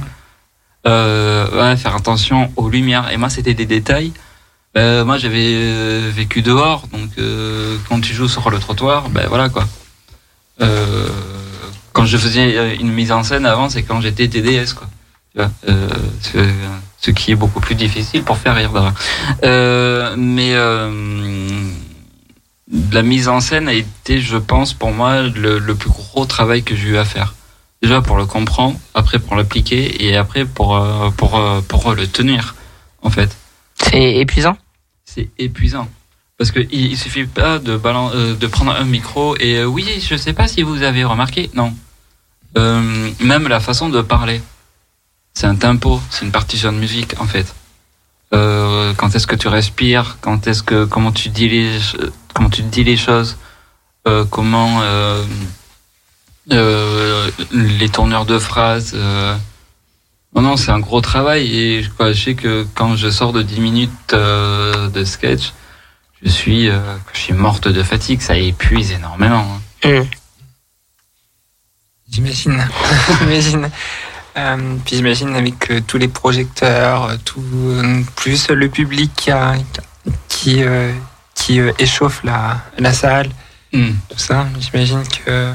[0.86, 3.10] Euh, ouais, faire attention aux lumières.
[3.10, 4.12] Et moi, c'était des détails.
[4.76, 7.10] Euh, moi, j'avais euh, vécu dehors, donc
[7.88, 9.66] quand tu joues sur le trottoir, ben voilà quoi.
[10.60, 11.08] Euh,
[11.94, 14.88] quand je faisais euh, une mise en scène avant, c'est quand j'étais TDS quoi.
[15.32, 15.88] Tu vois, euh,
[16.20, 16.38] ce,
[17.00, 18.70] ce qui est beaucoup plus difficile pour faire rire.
[19.44, 20.90] Euh, mais euh,
[22.92, 26.62] la mise en scène a été, je pense, pour moi, le, le plus gros travail
[26.62, 27.34] que j'ai eu à faire.
[27.82, 32.06] Déjà pour le comprendre, après pour l'appliquer et après pour euh, pour euh, pour le
[32.06, 32.54] tenir
[33.02, 33.36] en fait
[33.76, 34.56] C'est épuisant?
[35.04, 35.88] C'est épuisant.
[36.38, 39.86] Parce que il, suffit pas de, balan- euh, de prendre un micro et euh, oui,
[40.04, 41.50] je sais pas si vous avez remarqué.
[41.54, 41.72] Non.
[42.58, 44.40] Euh, même la façon de parler.
[45.34, 47.54] C'est un tempo, c'est une partition de musique en fait.
[48.32, 51.96] Euh, quand est-ce que tu respires Quand est-ce que comment tu dis les ch-
[52.34, 53.36] comment tu dis les choses
[54.08, 55.24] Euh, Comment euh,
[56.52, 59.36] euh, les tourneurs de phrases euh,
[60.34, 63.40] non, non, c'est un gros travail et quoi, je sais que quand je sors de
[63.42, 65.52] 10 minutes euh, de sketch,
[66.24, 69.44] je suis, euh, je suis morte de fatigue, ça épuise énormément.
[69.84, 69.88] hein.
[69.88, 70.06] Hum.
[72.10, 72.66] J'imagine.
[73.20, 73.70] j'imagine.
[74.36, 77.42] Euh, puis j'imagine avec euh, tous les projecteurs, tout,
[78.16, 79.54] plus le public qui, a-
[80.28, 80.62] qui,
[81.34, 83.30] qui échauffe la, la salle,
[83.72, 83.90] Hmm.
[84.08, 84.46] tout ça.
[84.60, 85.52] J'imagine que.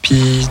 [0.00, 0.46] Puis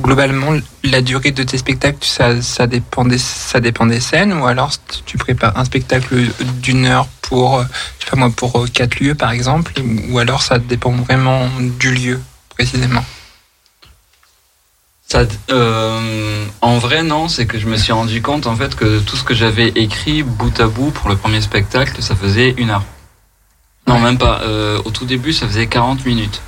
[0.00, 0.52] globalement,
[0.84, 4.72] la durée de tes spectacles, ça, ça, dépend des, ça dépend des scènes ou alors
[5.04, 6.16] tu prépares un spectacle
[6.62, 7.64] d'une heure pour, euh,
[7.98, 9.72] je sais pas moi, pour euh, quatre lieux par exemple,
[10.08, 11.48] ou alors ça dépend vraiment
[11.78, 13.04] du lieu précisément?
[15.08, 18.98] Ça, euh, en vrai, non, c'est que je me suis rendu compte en fait que
[18.98, 22.70] tout ce que j'avais écrit bout à bout pour le premier spectacle, ça faisait une
[22.70, 22.84] heure.
[23.86, 24.40] Non, même pas.
[24.42, 26.42] Euh, au tout début, ça faisait 40 minutes.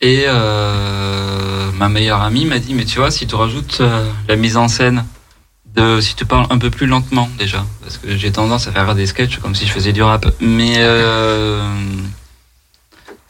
[0.00, 4.36] Et euh, ma meilleure amie m'a dit, mais tu vois, si tu rajoutes euh, la
[4.36, 5.04] mise en scène,
[5.74, 8.94] de, si tu parles un peu plus lentement déjà, parce que j'ai tendance à faire
[8.94, 11.62] des sketchs comme si je faisais du rap, mais euh,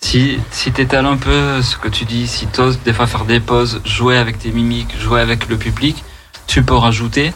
[0.01, 3.41] si, si t'étales un peu ce que tu dis, si t'oses des fois faire des
[3.41, 6.05] pauses, jouer avec tes mimiques, jouer avec le public,
[6.47, 7.33] tu peux rajouter.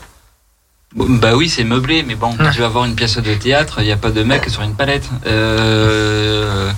[0.94, 3.86] Bon, bah oui, c'est meublé, mais bon, tu vas voir une pièce de théâtre, il
[3.86, 5.10] n'y a pas de mec sur une palette.
[5.26, 6.70] Euh,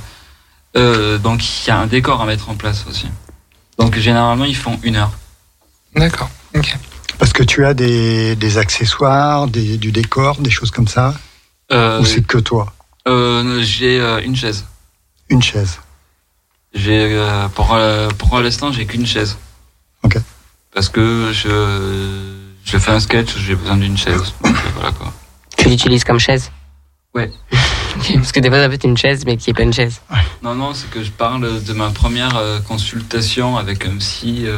[0.76, 3.08] euh, donc il y a un décor à mettre en place aussi.
[3.78, 5.12] Donc généralement ils font une heure.
[5.94, 6.30] D'accord.
[6.54, 6.76] Ok.
[7.18, 11.14] Parce que tu as des, des accessoires, des, du décor, des choses comme ça
[11.72, 12.72] Euh, Ou c'est que toi
[13.08, 14.64] euh, j'ai euh, une chaise.
[15.28, 15.78] Une chaise.
[16.74, 19.36] J'ai euh, pour euh, pour l'instant j'ai qu'une chaise.
[20.02, 20.18] Ok.
[20.74, 21.52] Parce que je
[22.64, 24.34] je fais un sketch, j'ai besoin d'une chaise.
[24.42, 25.12] Donc voilà quoi.
[25.56, 26.50] Tu l'utilises comme chaise?
[27.14, 27.30] Ouais.
[28.14, 30.01] Parce que des fois, ça peut être une chaise, mais qui est pas une chaise.
[30.42, 34.57] Non non, c'est que je parle de ma première euh, consultation avec un psy euh,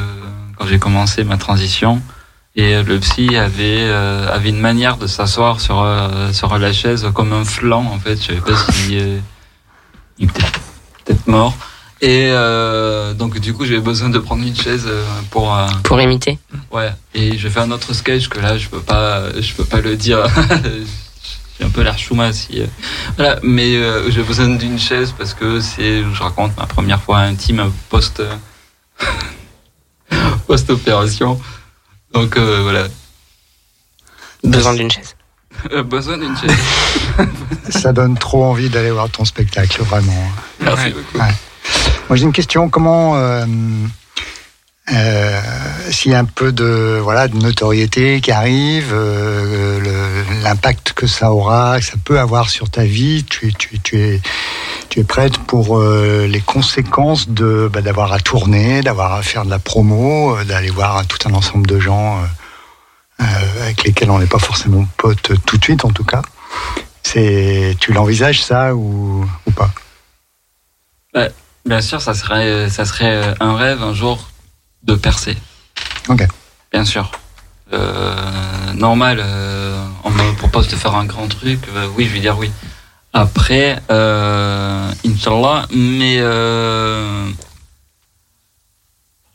[0.56, 2.02] quand j'ai commencé ma transition.
[2.56, 6.72] Et euh, le psy avait euh, avait une manière de s'asseoir sur euh, sur la
[6.72, 8.16] chaise comme un flanc en fait.
[8.20, 9.18] Je savais pas si euh,
[10.18, 10.42] il était
[11.04, 11.54] peut-être mort.
[12.00, 14.88] Et euh, donc du coup j'ai besoin de prendre une chaise
[15.30, 16.38] pour euh, Pour imiter.
[16.72, 19.80] Ouais, et je fais un autre sketch que là, je peux pas, je peux pas
[19.80, 20.26] le dire.
[21.58, 22.60] J'ai un peu l'air chouma si.
[22.60, 22.66] euh,
[23.16, 27.18] Voilà, mais euh, j'ai besoin d'une chaise parce que c'est, je raconte ma première fois
[27.18, 28.22] intime post,
[30.46, 31.40] post opération.
[32.12, 32.84] Donc euh, voilà,
[34.44, 35.16] Besoin d'une chaise.
[35.72, 36.56] Euh, besoin d'une chaise.
[37.70, 40.30] Ça donne trop envie d'aller voir ton spectacle, vraiment.
[40.60, 40.92] Merci Ouais.
[40.92, 41.18] beaucoup.
[42.08, 42.68] Moi, j'ai une question.
[42.70, 43.16] Comment,
[44.92, 45.40] euh,
[45.90, 51.30] s'il y a un peu de voilà de notoriété qui arrive, euh, l'impact que ça
[51.30, 54.20] aura, que ça peut avoir sur ta vie, tu, tu, tu es
[54.88, 59.44] tu es prête pour euh, les conséquences de bah, d'avoir à tourner, d'avoir à faire
[59.44, 62.22] de la promo, d'aller voir tout un ensemble de gens
[63.18, 66.22] avec lesquels on n'est pas forcément potes tout de suite, en tout cas.
[67.02, 69.70] C'est, tu l'envisages ça ou, ou pas?
[71.66, 74.28] Bien sûr, ça serait, ça serait un rêve un jour
[74.82, 75.36] de percer.
[76.08, 76.26] Ok.
[76.72, 77.10] Bien sûr.
[77.72, 82.20] Euh, normal, euh, on me propose de faire un grand truc, euh, oui, je vais
[82.20, 82.50] dire oui.
[83.12, 87.26] Après, euh, Inch'Allah, mais euh,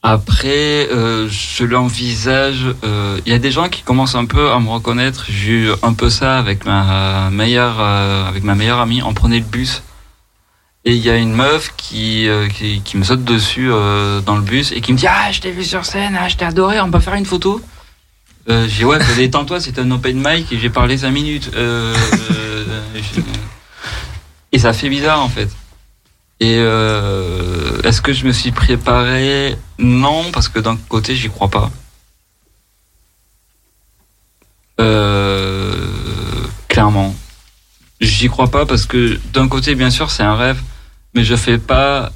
[0.02, 2.66] après, euh, je l'envisage.
[2.84, 5.26] euh, Il y a des gens qui commencent un peu à me reconnaître.
[5.30, 9.02] J'ai eu un peu ça avec ma meilleure, euh, avec ma meilleure amie.
[9.04, 9.82] On prenait le bus
[10.86, 14.42] et il y a une meuf qui, euh, qui, me saute dessus euh, dans le
[14.42, 16.82] bus et qui me dit Ah, je t'ai vu sur scène, ah, je t'ai adoré,
[16.82, 17.62] on peut faire une photo
[18.50, 21.52] euh, J'ai dit Ouais, bah, détends-toi, c'est un open mic et j'ai parlé 5 minutes.
[24.52, 25.50] Et ça fait bizarre en fait.
[26.40, 29.56] Et est-ce que je me suis préparé?
[29.80, 31.72] Non, parce que d'un côté, j'y crois pas.
[36.68, 37.16] Clairement.
[38.02, 40.62] J'y crois pas parce que d'un côté, bien sûr, c'est un rêve,
[41.14, 42.12] mais je fais pas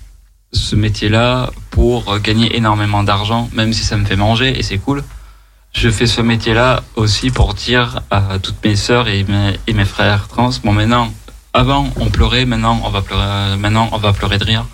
[0.54, 5.04] ce métier-là pour gagner énormément d'argent, même si ça me fait manger et c'est cool.
[5.74, 9.86] Je fais ce métier-là aussi pour dire à toutes mes sœurs et mes, et mes
[9.86, 11.12] frères trans, bon maintenant,
[11.54, 14.66] avant on pleurait, maintenant on va pleurer, maintenant on va pleurer de rire.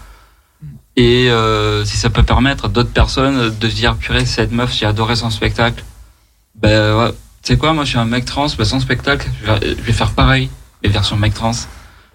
[0.95, 4.73] Et euh, si ça peut permettre à d'autres personnes de se dire purée cette meuf
[4.73, 5.83] j'ai adoré son spectacle,
[6.55, 7.17] ben ouais, tu
[7.53, 9.93] sais quoi moi je suis un mec trans, ben, son spectacle je vais, je vais
[9.93, 10.49] faire pareil,
[10.83, 11.51] les versions mec trans,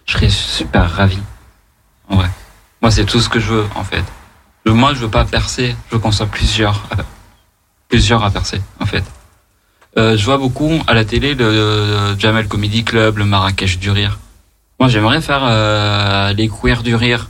[0.06, 1.18] je serais super ravi.
[2.09, 2.30] En vrai,
[2.82, 4.04] moi c'est tout ce que je veux en fait.
[4.66, 7.02] Moi je veux pas percer, je veux qu'on soit plusieurs, à-
[7.88, 9.04] plusieurs à percer en fait.
[9.96, 13.90] Euh, je vois beaucoup à la télé le, le Jamel Comedy Club, le Marrakech du
[13.90, 14.18] rire.
[14.78, 17.28] Moi, j'aimerais faire euh, les queers du rire.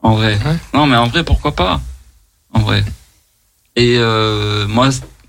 [0.00, 0.40] En vrai.
[0.44, 0.56] Ouais.
[0.74, 1.80] Non, mais en vrai, pourquoi pas?
[2.52, 2.82] En vrai.
[3.76, 4.88] Et euh, moi,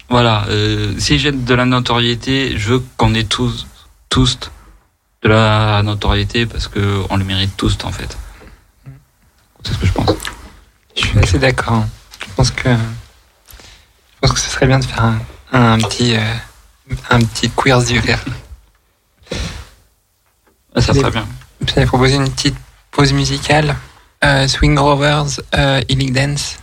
[0.09, 3.67] voilà, euh, si j'ai de la notoriété, je veux qu'on ait tous,
[4.09, 4.39] tous
[5.21, 8.17] de la notoriété parce que on le mérite tous, en fait.
[9.63, 10.11] C'est ce que je pense.
[10.95, 11.85] Je suis assez d'accord.
[12.19, 15.19] Je pense que je pense que ce serait bien de faire un,
[15.51, 16.33] un petit euh,
[17.09, 17.49] un petit
[17.85, 18.23] du rire.
[20.75, 21.27] Ah, ça serait bien.
[21.65, 22.55] J'avais proposé une petite
[22.91, 23.75] pause musicale.
[24.23, 26.57] Euh, Swing Rovers, euh, Dance.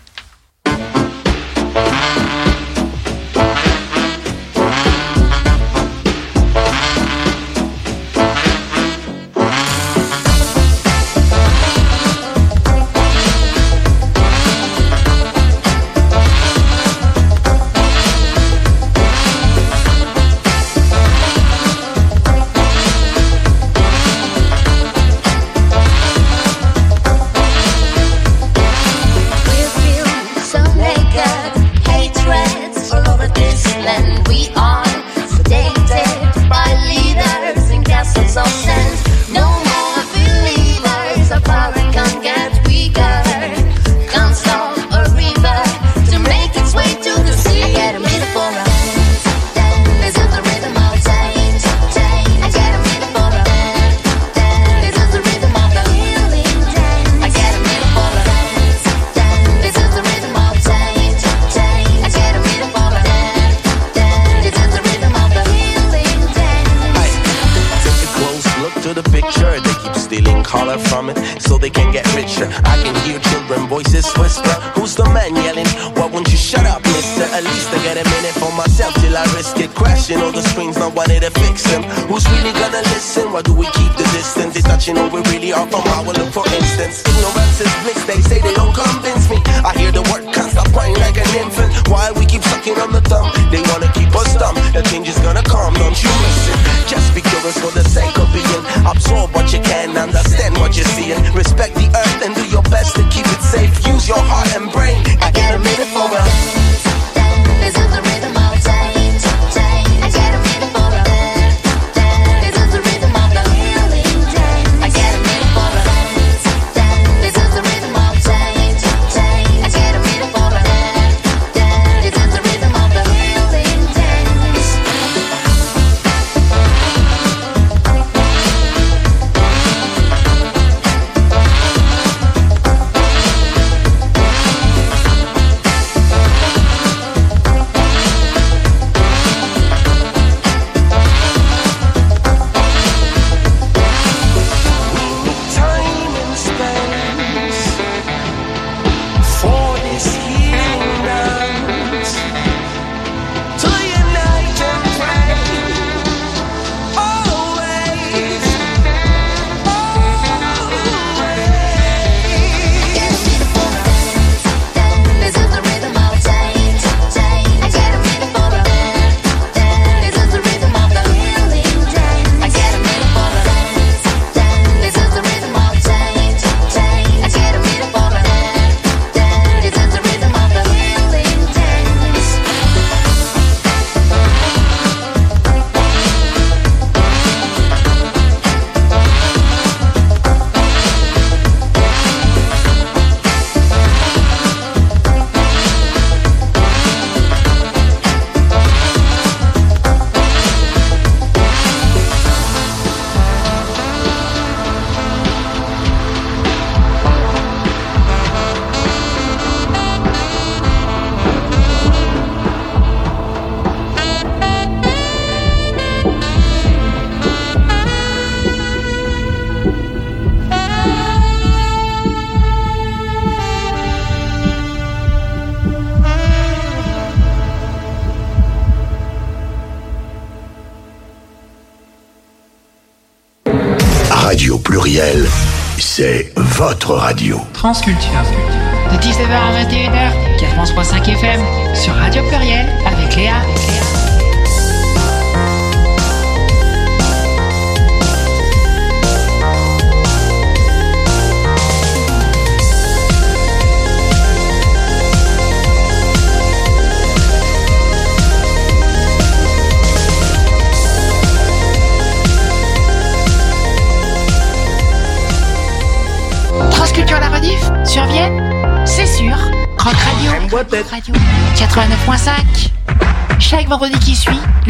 [237.62, 237.99] Radio.
[237.99, 237.99] Transculture.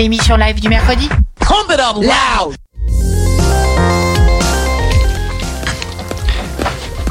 [0.01, 1.11] L'émission live du mercredi.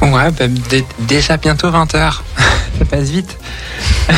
[0.01, 2.21] Ouais, bah, dé- déjà bientôt 20h.
[2.79, 3.37] Ça passe vite.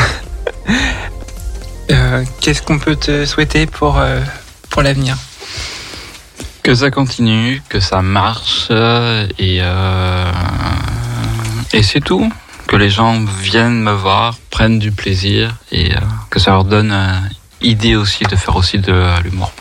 [1.89, 4.21] Euh, Qu'est-ce qu'on peut te souhaiter pour, euh,
[4.69, 5.17] pour l'avenir?
[6.63, 10.31] Que ça continue, que ça marche euh, et euh,
[11.73, 12.31] et c'est tout.
[12.67, 15.99] Que les gens viennent me voir, prennent du plaisir et euh,
[16.29, 16.91] que ça leur donne
[17.61, 19.51] idée aussi de faire aussi de l'humour.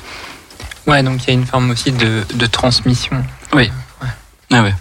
[0.87, 3.23] Ouais, donc il y a une forme aussi de, de transmission.
[3.53, 3.71] Oui.
[4.53, 4.75] Ah ouais.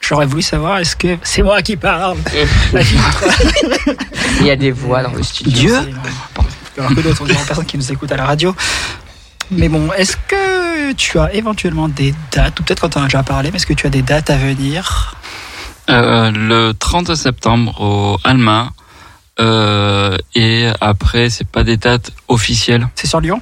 [0.00, 2.18] J'aurais voulu savoir, est-ce que c'est moi qui parle.
[4.40, 5.52] Il y a des voix dans le studio.
[5.52, 5.78] Dieu
[6.76, 8.54] Alors que d'autres, on dirait personne qui nous écoute à la radio.
[9.52, 13.06] Mais bon, est-ce que tu as éventuellement des dates, ou peut-être quand on en a
[13.06, 15.14] déjà parlé, mais est-ce que tu as des dates à venir?
[15.88, 18.70] Euh, le 30 septembre au Alma.
[19.40, 22.88] Euh, et après, c'est pas des dates officielles.
[22.94, 23.40] C'est sur Lyon?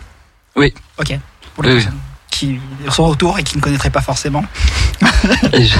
[0.57, 0.73] Oui.
[0.99, 1.19] Ok.
[1.55, 1.99] Pour les Oui, personnes
[2.31, 4.45] qui sont autour et qui ne connaîtraient pas forcément.
[5.53, 5.77] Et je,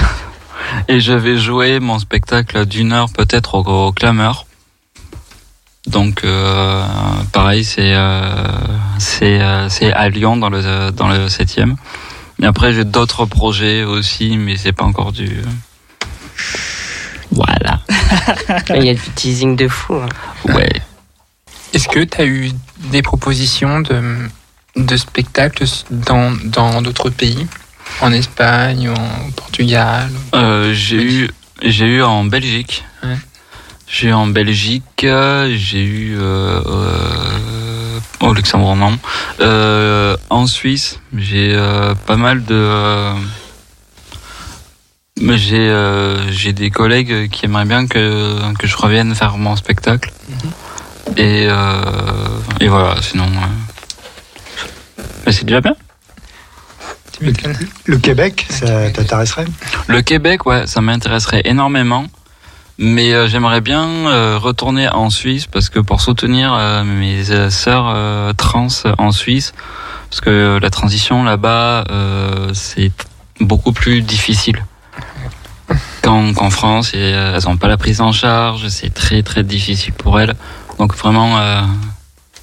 [0.87, 4.45] et je vais jouer mon spectacle d'une heure peut-être au, au Clameur.
[5.87, 6.85] Donc euh,
[7.31, 8.47] pareil, c'est euh,
[8.99, 11.75] c'est euh, à Lyon dans le dans le 7e.
[12.41, 15.41] Et après j'ai d'autres projets aussi, mais c'est pas encore du.
[17.31, 17.79] Voilà.
[18.75, 19.95] Il y a du teasing de fou.
[19.95, 20.09] hein.
[20.53, 20.69] Ouais.
[21.73, 22.51] Est-ce que tu as eu
[22.91, 24.01] des propositions de,
[24.75, 27.47] de spectacles dans dans d'autres pays?
[28.01, 31.29] En Espagne ou en Portugal Euh, j'ai eu
[31.63, 32.83] j'ai eu en Belgique.
[33.03, 33.17] Ouais.
[33.87, 38.97] J'ai eu en Belgique, j'ai eu euh, euh, au Luxembourg non.
[39.41, 43.13] Euh, en Suisse, j'ai euh, pas mal de euh,
[45.37, 50.11] j'ai euh, j'ai des collègues qui aimeraient bien que que je revienne faire mon spectacle.
[51.17, 51.83] Et euh,
[52.59, 55.75] et voilà, sinon euh, mais c'est déjà bien.
[57.85, 59.45] Le Québec, ça t'intéresserait?
[59.87, 62.05] Le Québec, ouais, ça m'intéresserait énormément.
[62.79, 67.51] Mais euh, j'aimerais bien euh, retourner en Suisse parce que pour soutenir euh, mes euh,
[67.51, 69.53] sœurs euh, trans en Suisse,
[70.09, 72.91] parce que la transition là-bas, euh, c'est
[73.39, 74.65] beaucoup plus difficile
[76.01, 76.93] qu'en France.
[76.93, 80.35] Et, euh, elles n'ont pas la prise en charge, c'est très très difficile pour elles.
[80.79, 81.61] Donc vraiment, euh,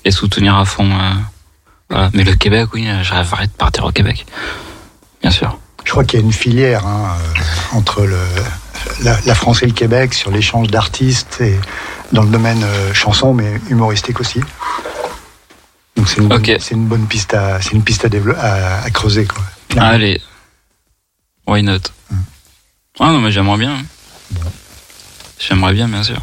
[0.05, 0.91] les soutenir à fond.
[0.91, 1.11] euh,
[1.91, 2.11] voilà.
[2.15, 4.27] Mais le Québec, oui, rêverais de partir au Québec,
[5.23, 5.59] bien sûr.
[5.85, 7.17] Je crois qu'il y a une filière hein,
[7.73, 8.21] entre le,
[9.03, 11.59] la, la France et le Québec sur l'échange d'artistes et
[12.13, 14.41] dans le domaine euh, chanson, mais humoristique aussi.
[15.97, 19.27] Donc c'est une, bonne- une piste à, c'est une piste à, développer, à, à creuser.
[19.27, 19.43] Quoi.
[19.83, 20.21] Allez.
[21.47, 21.81] Why not?
[23.01, 23.77] Ah non, mais j'aimerais bien.
[25.39, 26.21] J'aimerais bien, bien sûr.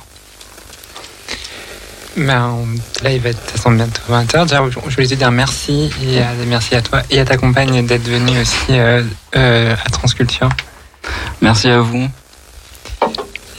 [2.18, 2.66] Ben,
[3.04, 4.44] là, il va être de toute façon bientôt 20h.
[4.44, 8.08] Déjà, je voulais te dire merci et merci à toi et à ta compagne d'être
[8.08, 9.04] venue aussi euh,
[9.36, 10.50] euh, à Transculture.
[11.42, 12.08] Merci à vous.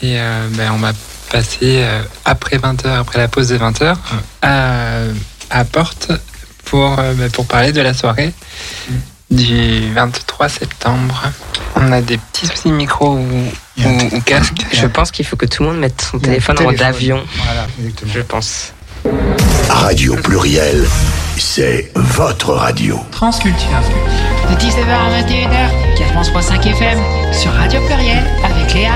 [0.03, 0.93] Et euh, ben, on va
[1.31, 3.97] passer euh, après 20h, après la pause de 20h,
[4.43, 5.01] à,
[5.51, 6.13] à Porte
[6.65, 8.33] pour, euh, ben, pour parler de la soirée
[9.31, 11.23] du 23 septembre.
[11.75, 13.29] On a des petits soucis micro ou,
[13.85, 14.65] ou, ou casque.
[14.73, 17.23] Je pense qu'il faut que tout le monde mette son téléphone en mode avion.
[17.45, 18.13] Voilà, exactement.
[18.15, 18.73] Je pense.
[19.69, 20.85] Radio pluriel,
[21.39, 22.99] c'est votre radio.
[23.13, 23.69] Transculture.
[24.51, 26.99] De 19h à 21h, 4.5 FM,
[27.33, 28.93] sur Radio Pluriel, avec Léa.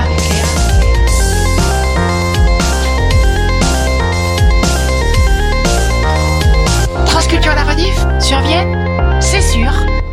[7.06, 8.69] Transculture à la rediff, sur Vienne.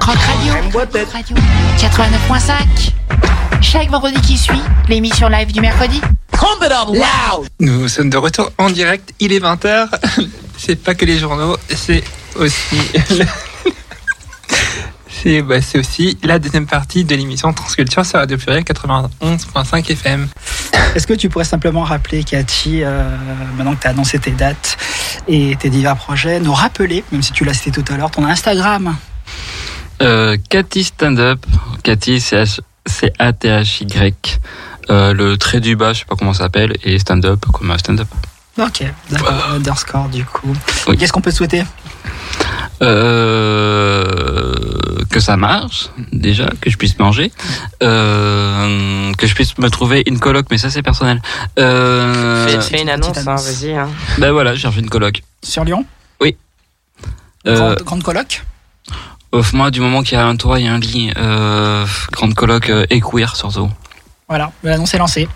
[0.07, 1.35] Rock Radio, Rock Radio,
[1.77, 2.93] 89.5.
[3.59, 5.99] Chaque vendredi qui suit, l'émission live du mercredi.
[7.59, 9.89] Nous sommes de retour en direct, il est 20h.
[10.57, 12.05] C'est pas que les journaux, c'est
[12.37, 12.77] aussi.
[15.09, 20.29] C'est bah, c'est aussi la deuxième partie de l'émission Transculture sur Radio Pluriel 91.5 FM.
[20.95, 23.03] Est-ce que tu pourrais simplement rappeler, Cathy, euh,
[23.57, 24.77] maintenant que tu as annoncé tes dates
[25.27, 28.23] et tes divers projets, nous rappeler, même si tu l'as cité tout à l'heure, ton
[28.23, 28.95] Instagram?
[30.01, 31.45] Euh, Cathy Stand Up.
[31.83, 32.45] Cathy, c'est
[33.19, 34.39] A-T-H-Y.
[34.89, 37.71] Euh, le trait du bas, je sais pas comment ça s'appelle, et Stand Up, comme
[37.71, 38.07] un stand up.
[38.57, 40.55] Ok, d'accord, underscore du coup.
[40.87, 40.97] Oui.
[40.97, 41.63] Qu'est-ce qu'on peut te souhaiter?
[42.81, 44.53] Euh,
[45.09, 47.31] que ça marche, déjà, que je puisse manger,
[47.83, 51.21] euh, que je puisse me trouver une coloc, mais ça c'est personnel.
[51.59, 53.73] Euh, Fais, fais une annonce, hein, vas-y.
[53.73, 53.89] Hein.
[54.19, 55.21] ben voilà, je cherche une coloc.
[55.43, 55.85] Sur Lyon?
[57.45, 58.43] Euh, grande, grande coloc?
[59.53, 62.85] Moi, du moment qu'il y a un toit et un lit, euh, grande coloc euh,
[62.89, 63.69] et queer surtout.
[64.29, 65.29] Voilà, l'annonce est lancée.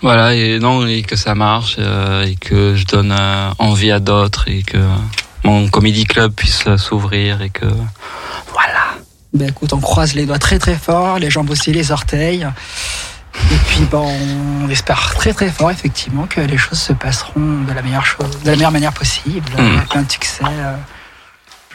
[0.00, 3.14] Voilà, et non, et que ça marche, euh, et que je donne
[3.58, 4.78] envie à d'autres, et que
[5.44, 7.66] mon comedy club puisse s'ouvrir, et que
[8.52, 8.96] voilà.
[9.32, 12.46] Ben écoute, on croise les doigts très très fort, les jambes aussi, les orteils.
[13.50, 14.06] Et puis bon,
[14.64, 18.40] on espère très très fort effectivement que les choses se passeront de la meilleure chose,
[18.42, 19.78] de la meilleure manière possible, Mm.
[19.90, 20.74] avec de succès, euh,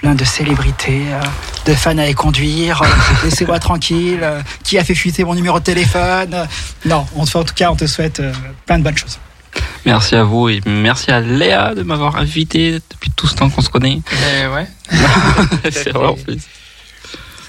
[0.01, 1.21] plein de célébrités, euh,
[1.65, 2.81] de fans à y conduire.
[2.81, 2.87] euh,
[3.23, 4.19] Laissez-moi tranquille.
[4.21, 6.45] euh, qui a fait fuiter mon numéro de téléphone euh,
[6.85, 8.31] Non, on te, en tout cas, on te souhaite euh,
[8.65, 9.17] plein de bonnes choses.
[9.85, 13.61] Merci à vous, et merci à Léa de m'avoir invité depuis tout ce temps qu'on
[13.61, 14.01] se connaît.
[14.11, 14.67] Mais ouais.
[15.71, 16.43] c'est vraiment plaisir.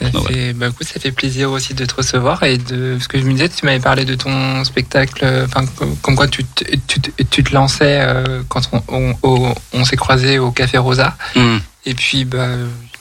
[0.00, 3.08] Ça Non, fait, bah, écoute, ça fait plaisir aussi de te recevoir et de ce
[3.08, 5.66] que je me disais, tu m'avais parlé de ton spectacle, euh, enfin
[6.00, 9.84] comme, quoi tu, te- tu, te- tu te lançais euh, quand on, on, au- on
[9.84, 11.16] s'est croisé au Café Rosa.
[11.34, 11.58] Hmm.
[11.84, 12.48] Et puis, bah,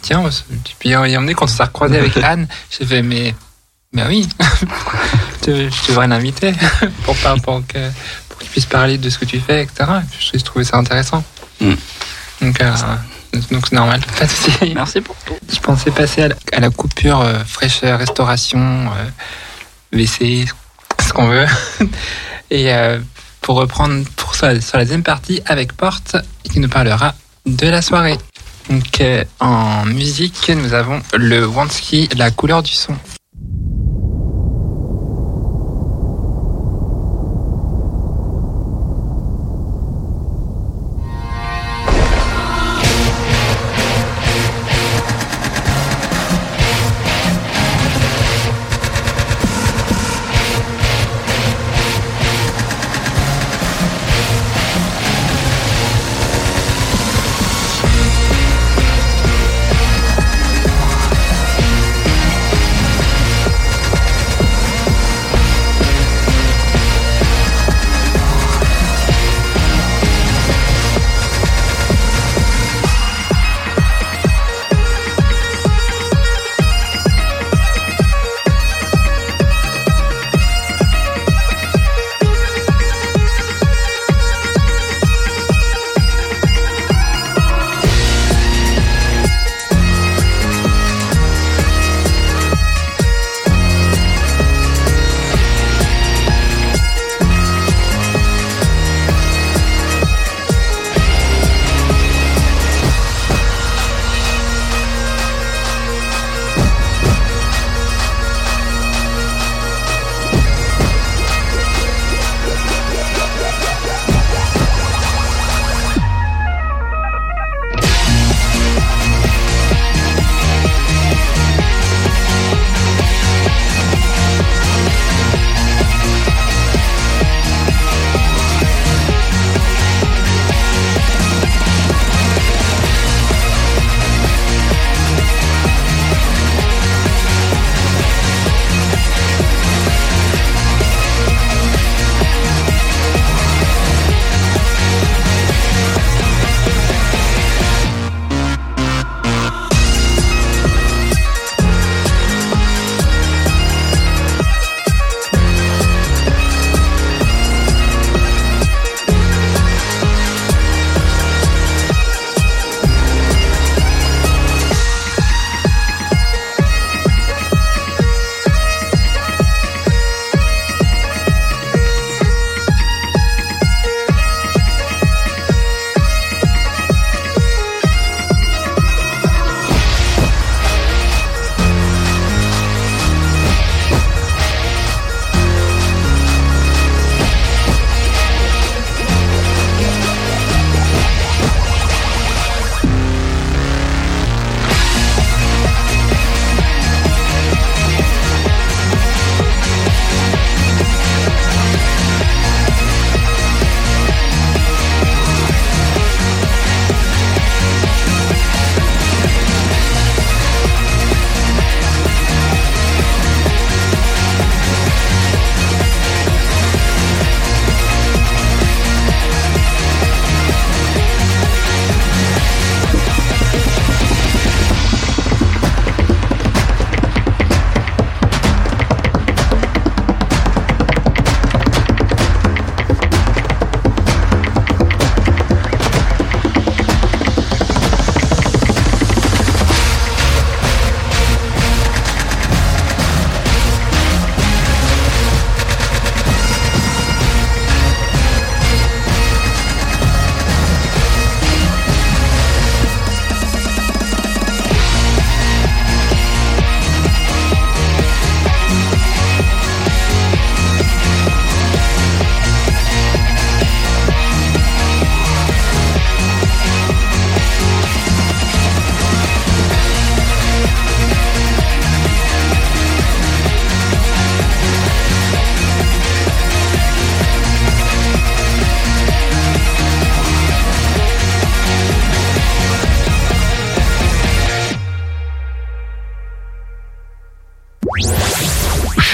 [0.02, 0.24] tiens,
[0.80, 3.36] puis y emmener quand on s'est recroisé avec Anne, j'ai fait, mais,
[3.94, 4.30] mais oui,
[5.46, 6.54] je, je devrais l'inviter
[7.04, 7.90] pour, pour, que,
[8.30, 9.90] pour qu'il puisse parler de ce que tu fais, etc.
[10.02, 11.24] Et puis, je trouvais ça intéressant.
[11.60, 11.74] Mm.
[12.42, 12.72] Donc, euh,
[13.52, 14.74] donc c'est normal, pas de souci.
[14.74, 15.36] Merci pour tout.
[15.52, 20.46] Je pensais passer à la, à la coupure euh, fraîcheur, restauration, euh, WC,
[21.06, 21.46] ce qu'on veut.
[22.50, 22.72] Et
[23.42, 27.14] pour reprendre pour ça, sur la deuxième partie avec Porte, qui nous parlera
[27.46, 28.18] de la soirée.
[29.00, 32.96] Euh, en musique, nous avons le Wansky, la couleur du son.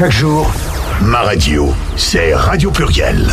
[0.03, 0.51] Chaque jour,
[1.03, 3.25] ma radio, c'est Radio Pluriel.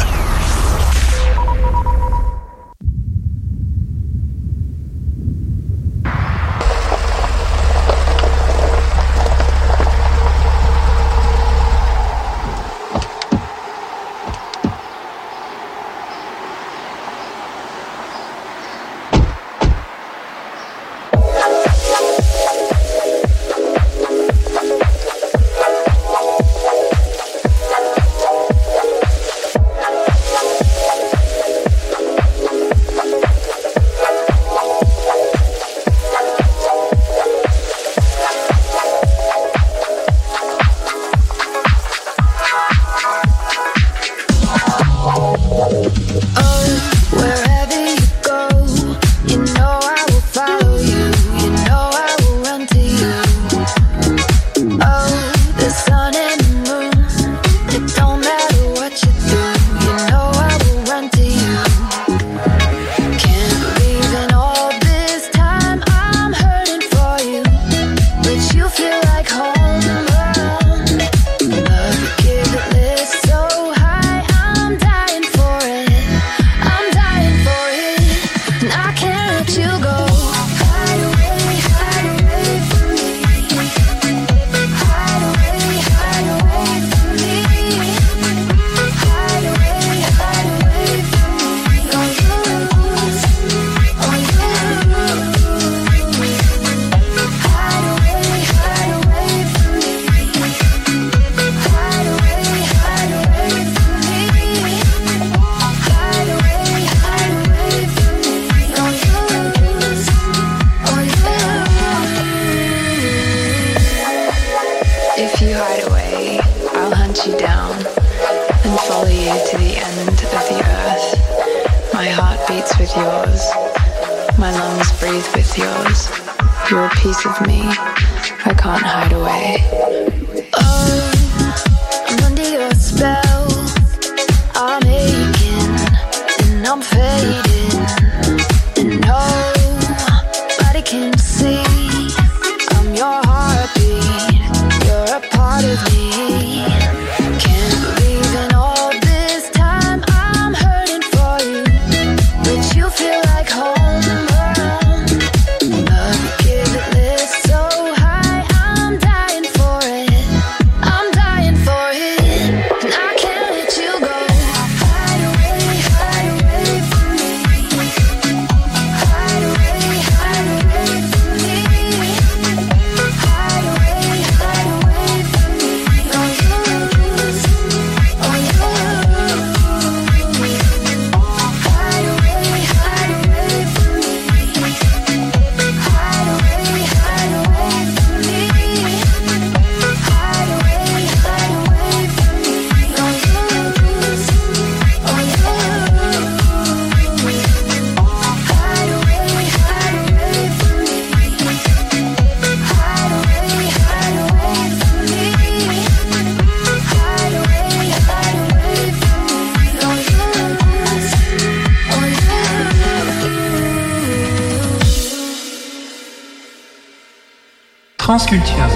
[218.11, 218.66] Transculture.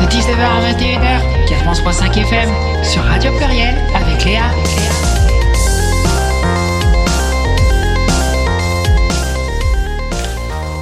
[0.00, 2.50] De 19h à 21h, 4.5 FM,
[2.82, 4.42] sur Radio Pluriel, avec Léa.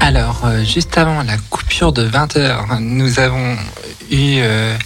[0.00, 3.56] Alors, euh, juste avant la coupure de 20h, nous avons
[4.10, 4.76] eu euh,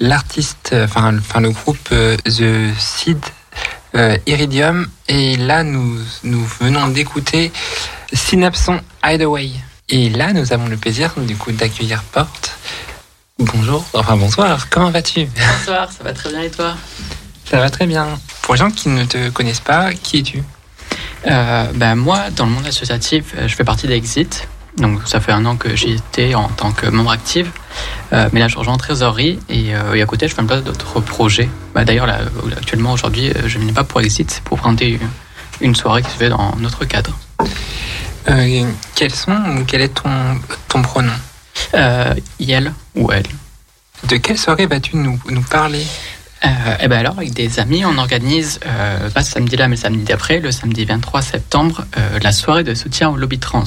[0.00, 3.18] l'artiste, euh, enfin, le- enfin le groupe euh, The Seed
[3.94, 7.52] euh, Iridium, et là nous, nous venons d'écouter
[8.12, 9.50] Synapson Hideaway.
[9.90, 12.58] Et là, nous avons le plaisir du coup d'accueillir Porte.
[13.38, 15.26] Bonjour, enfin bonsoir, comment vas-tu?
[15.58, 16.74] Bonsoir, ça va très bien et toi?
[17.46, 18.06] Ça va très bien.
[18.42, 20.42] Pour les gens qui ne te connaissent pas, qui es-tu?
[21.26, 24.46] Euh, ben, Moi, dans le monde associatif, euh, je fais partie d'Exit.
[24.76, 27.50] Donc ça fait un an que j'y étais en tant que membre active.
[28.12, 30.46] Euh, mais là, je rejoins en trésorerie et, euh, et à côté, je fais un
[30.46, 31.48] peu d'autres projets.
[31.74, 32.18] Bah, D'ailleurs, là,
[32.58, 35.00] actuellement, aujourd'hui, je ne viens pas pour Exit, c'est pour présenter
[35.62, 37.16] une soirée qui se fait dans notre cadre.
[38.30, 38.64] Euh,
[38.94, 40.10] Quels sont ou quel est ton,
[40.68, 41.12] ton pronom
[41.74, 43.26] Euh, Yel ou elle?
[44.08, 45.84] De quelle soirée vas-tu nous, nous parler?
[46.44, 46.48] Euh,
[46.80, 50.38] eh ben alors, avec des amis, on organise, euh, pas ce samedi-là, mais samedi d'après,
[50.38, 53.64] le samedi 23 septembre, euh, la soirée de soutien au lobby trans.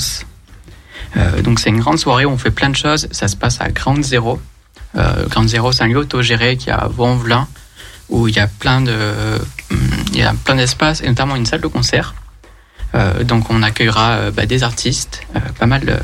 [1.18, 3.08] Euh, donc c'est une grande soirée où on fait plein de choses.
[3.12, 3.68] Ça se passe à
[4.02, 4.40] Zero,
[4.98, 7.48] Euh, Grande Zéro, c'est un lieu autogéré qui est à Vaux-en-Velin,
[8.10, 9.40] où il y a plein de,
[9.72, 9.78] hum,
[10.14, 12.14] il y a plein d'espaces, et notamment une salle de concert.
[12.94, 16.02] Euh, donc on accueillera euh, bah, des artistes, euh, pas mal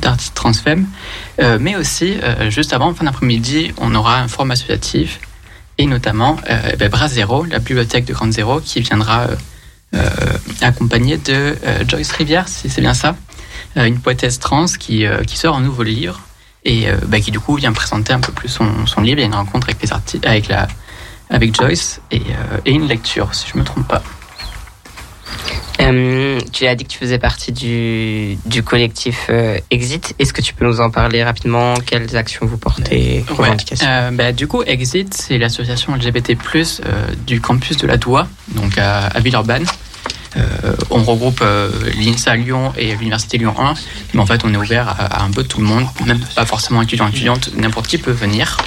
[0.00, 0.86] d'artistes transfem,
[1.38, 2.14] Euh, mais aussi
[2.48, 5.20] juste avant, fin d'après-midi, on aura un forum associatif
[5.76, 6.38] et notamment
[6.78, 7.08] bah, Bras
[7.50, 9.26] la bibliothèque de Grande Zéro, qui viendra
[10.62, 11.54] accompagnée de
[11.86, 13.16] Joyce Rivière, si c'est bien ça,
[13.76, 16.20] une poétesse trans qui, qui sort un nouveau livre
[16.64, 19.18] et bah, qui du coup vient présenter un peu plus son, son livre.
[19.18, 20.66] Il y a une rencontre avec les artistes, avec la,
[21.30, 24.02] avec Joyce et, euh, et une lecture, si je me trompe pas.
[25.80, 30.14] Euh, tu as dit que tu faisais partie du, du collectif euh, Exit.
[30.18, 31.74] Est-ce que tu peux nous en parler rapidement?
[31.74, 33.24] Quelles actions vous portez?
[33.38, 33.50] Ouais.
[33.82, 36.36] Euh, bah, du coup, Exit, c'est l'association LGBT+,
[37.26, 39.66] du campus de la Doua, donc à, à Villeurbanne.
[40.90, 41.42] On regroupe
[41.98, 43.72] l'INSA Lyon et l'Université Lyon 1,
[44.12, 46.44] mais en fait, on est ouvert à, à un peu tout le monde, même pas
[46.44, 48.58] forcément étudiant étudiante, n'importe qui peut venir.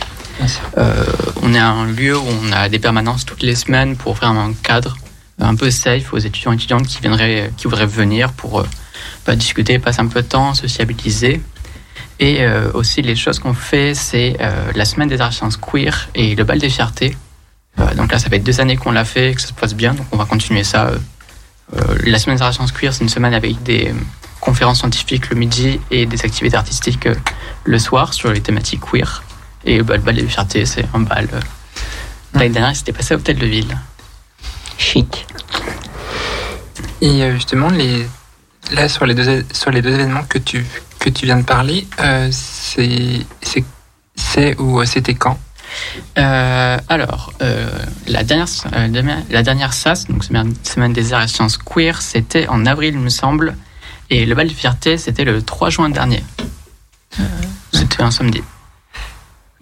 [1.43, 4.53] On est un lieu où on a des permanences toutes les semaines pour offrir un
[4.64, 4.97] cadre
[5.40, 8.68] un peu safe aux étudiants et étudiantes qui viendraient, qui voudraient venir pour euh,
[9.26, 11.42] bah, discuter, passer un peu de temps, sociabiliser.
[12.20, 16.09] Et euh, aussi, les choses qu'on fait, c'est euh, la semaine des arts sciences queer
[16.16, 17.16] et le bal des fiertés.
[17.80, 19.93] Euh, donc là, ça fait deux années qu'on l'a fait, que ça se passe bien,
[19.93, 20.92] donc on va continuer ça.
[22.04, 23.93] La semaine des arts sciences queer, c'est une semaine avec des
[24.42, 27.08] conférences scientifiques le midi et des activités artistiques
[27.63, 29.24] le soir sur les thématiques queer.
[29.66, 31.28] Et bah, le bal des fiertés, c'est un bal.
[32.34, 33.78] L'année dernière, c'était passé à Hôtel de Ville.
[34.80, 35.28] Chic.
[37.01, 37.70] Et euh, justement,
[38.72, 39.43] là, sur les, deux,
[39.76, 40.66] événements que tu,
[41.22, 43.26] viens de parler, euh, c'est
[44.58, 45.38] ou euh, c'était quand?
[46.16, 47.34] Alors,
[48.08, 48.47] la, dernière,
[49.30, 53.10] la dernière SAS, donc semaine, des arts et sciences queer, c'était en avril, il me
[53.10, 53.56] semble.
[54.10, 56.24] Et le bal de fierté, c'était le 3 juin dernier.
[57.74, 58.42] C'était un samedi.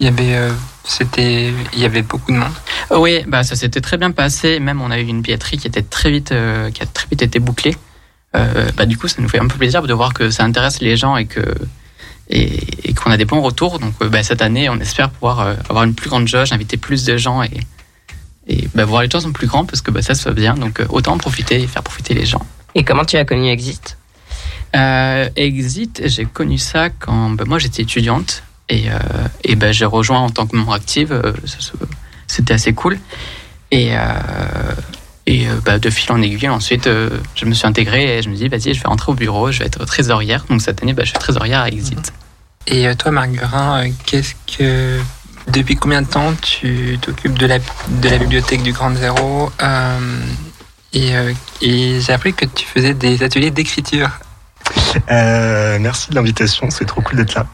[0.00, 0.52] Il y avait, euh,
[0.84, 2.52] c'était, il y avait beaucoup de monde.
[2.90, 4.60] Oui, bah ça s'était très bien passé.
[4.60, 7.22] Même on a eu une billetterie qui était très vite, euh, qui a très vite
[7.22, 7.76] été bouclée.
[8.36, 10.80] Euh, bah du coup, ça nous fait un peu plaisir de voir que ça intéresse
[10.80, 11.42] les gens et que
[12.30, 13.78] et, et qu'on a des bons retours.
[13.80, 16.76] Donc euh, bah, cette année, on espère pouvoir euh, avoir une plus grande jauge, inviter
[16.76, 17.60] plus de gens et
[18.46, 20.54] et bah, voir les gens sont plus grands parce que bah, ça se fait bien.
[20.54, 22.46] Donc euh, autant en profiter et faire profiter les gens.
[22.74, 23.96] Et comment tu as connu Exit?
[24.76, 28.98] Euh, Exit, j'ai connu ça quand bah, moi j'étais étudiante et, euh,
[29.44, 31.12] et bah, j'ai rejoint en tant que membre active.
[31.12, 31.32] euh,
[32.26, 32.98] C'était assez cool.
[33.70, 33.98] Et, euh,
[35.26, 38.34] et euh, bah, de fil en aiguille, ensuite, je me suis intégré et je me
[38.34, 40.44] dis, vas-y, je vais rentrer au bureau, je vais être trésorière.
[40.48, 42.12] Donc cette année, bah, je suis trésorière à Exit.
[42.66, 43.84] Et euh, toi, Marguerin,
[45.48, 49.50] depuis combien de temps tu t'occupes de la, de la bibliothèque du Grand Zéro
[50.92, 51.12] Et,
[51.60, 54.10] et j'ai appris que tu faisais des ateliers d'écriture.
[55.10, 57.46] Euh, merci de l'invitation, c'est trop cool d'être là.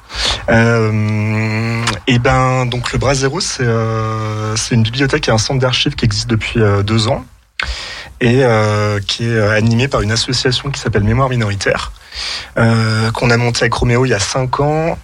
[0.48, 5.94] Euh, et ben donc le Bras Zéro, c'est euh, une bibliothèque et un centre d'archives
[5.94, 7.24] qui existe depuis euh, deux ans
[8.20, 11.92] et euh, qui est euh, animé par une association qui s'appelle Mémoire minoritaire,
[12.56, 14.98] qu'on a monté avec Roméo il y a cinq ans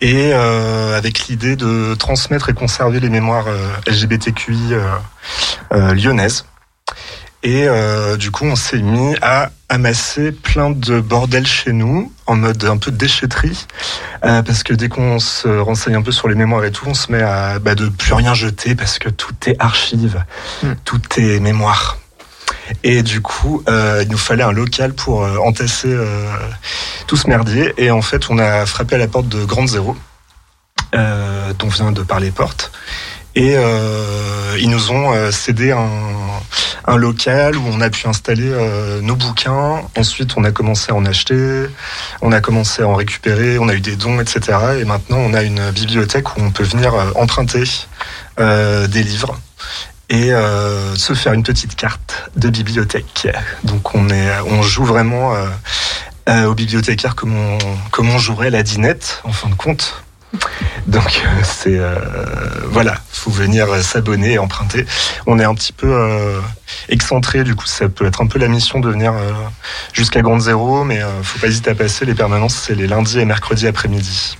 [0.00, 3.46] et euh, avec l'idée de transmettre et conserver les mémoires
[3.86, 4.74] LGBTQI
[5.72, 6.44] lyonnaises.
[7.44, 12.34] Et euh, du coup, on s'est mis à amasser plein de bordel chez nous, en
[12.36, 13.66] mode un peu déchetterie,
[14.24, 16.94] euh, parce que dès qu'on se renseigne un peu sur les mémoires et tout, on
[16.94, 20.24] se met à bah, de plus rien jeter, parce que tout est archive,
[20.62, 20.72] Mm.
[20.84, 21.98] tout est mémoire.
[22.82, 26.26] Et du coup, euh, il nous fallait un local pour euh, entasser euh,
[27.06, 27.72] tout ce merdier.
[27.78, 29.96] Et en fait, on a frappé à la porte de Grande Zéro,
[30.94, 32.72] euh, dont vient de parler Porte.
[33.34, 35.88] Et euh, ils nous ont euh, cédé un,
[36.86, 39.82] un local où on a pu installer euh, nos bouquins.
[39.96, 41.66] Ensuite, on a commencé à en acheter,
[42.22, 44.58] on a commencé à en récupérer, on a eu des dons, etc.
[44.80, 47.64] Et maintenant, on a une bibliothèque où on peut venir emprunter
[48.38, 49.38] des livres
[50.10, 53.28] et euh, se faire une petite carte de bibliothèque.
[53.64, 55.48] Donc, on, est, on joue vraiment euh,
[56.28, 57.58] euh, aux bibliothécaires comme on,
[57.90, 60.02] comme on jouerait la dinette, en fin de compte.
[60.86, 61.94] Donc euh, c'est euh,
[62.70, 64.86] voilà, faut venir euh, s'abonner et emprunter.
[65.26, 66.40] On est un petit peu euh,
[66.88, 69.32] excentré, du coup ça peut être un peu la mission de venir euh,
[69.92, 72.04] jusqu'à Grande Zéro, mais faut pas hésiter à passer.
[72.04, 74.38] Les permanences c'est les lundis et mercredis après-midi.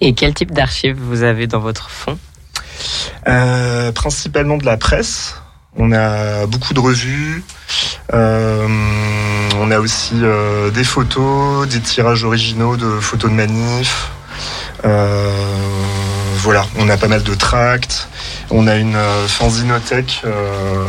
[0.00, 2.18] Et quel type d'archives vous avez dans votre fond?
[3.26, 5.36] Euh, principalement de la presse.
[5.76, 7.42] On a beaucoup de revues.
[8.12, 10.14] On a aussi
[10.72, 14.10] des photos, des tirages originaux de photos de manifs.
[14.84, 15.30] Euh,
[16.38, 18.08] voilà, on a pas mal de tracts.
[18.50, 20.84] On a une euh, fanzinothèque euh,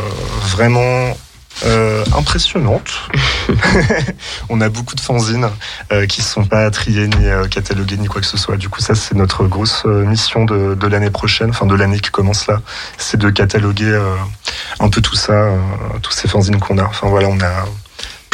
[0.50, 1.16] vraiment
[1.64, 2.90] Euh, impressionnante.
[4.50, 5.48] on a beaucoup de fanzines
[5.90, 8.58] euh, qui ne sont pas triées ni euh, cataloguées ni quoi que ce soit.
[8.58, 12.10] Du coup, ça, c'est notre grosse mission de, de l'année prochaine, enfin de l'année qui
[12.10, 12.60] commence là.
[12.98, 14.14] C'est de cataloguer euh,
[14.80, 15.56] un peu tout ça, euh,
[16.02, 16.84] tous ces fanzines qu'on a.
[16.84, 17.64] Enfin voilà, on a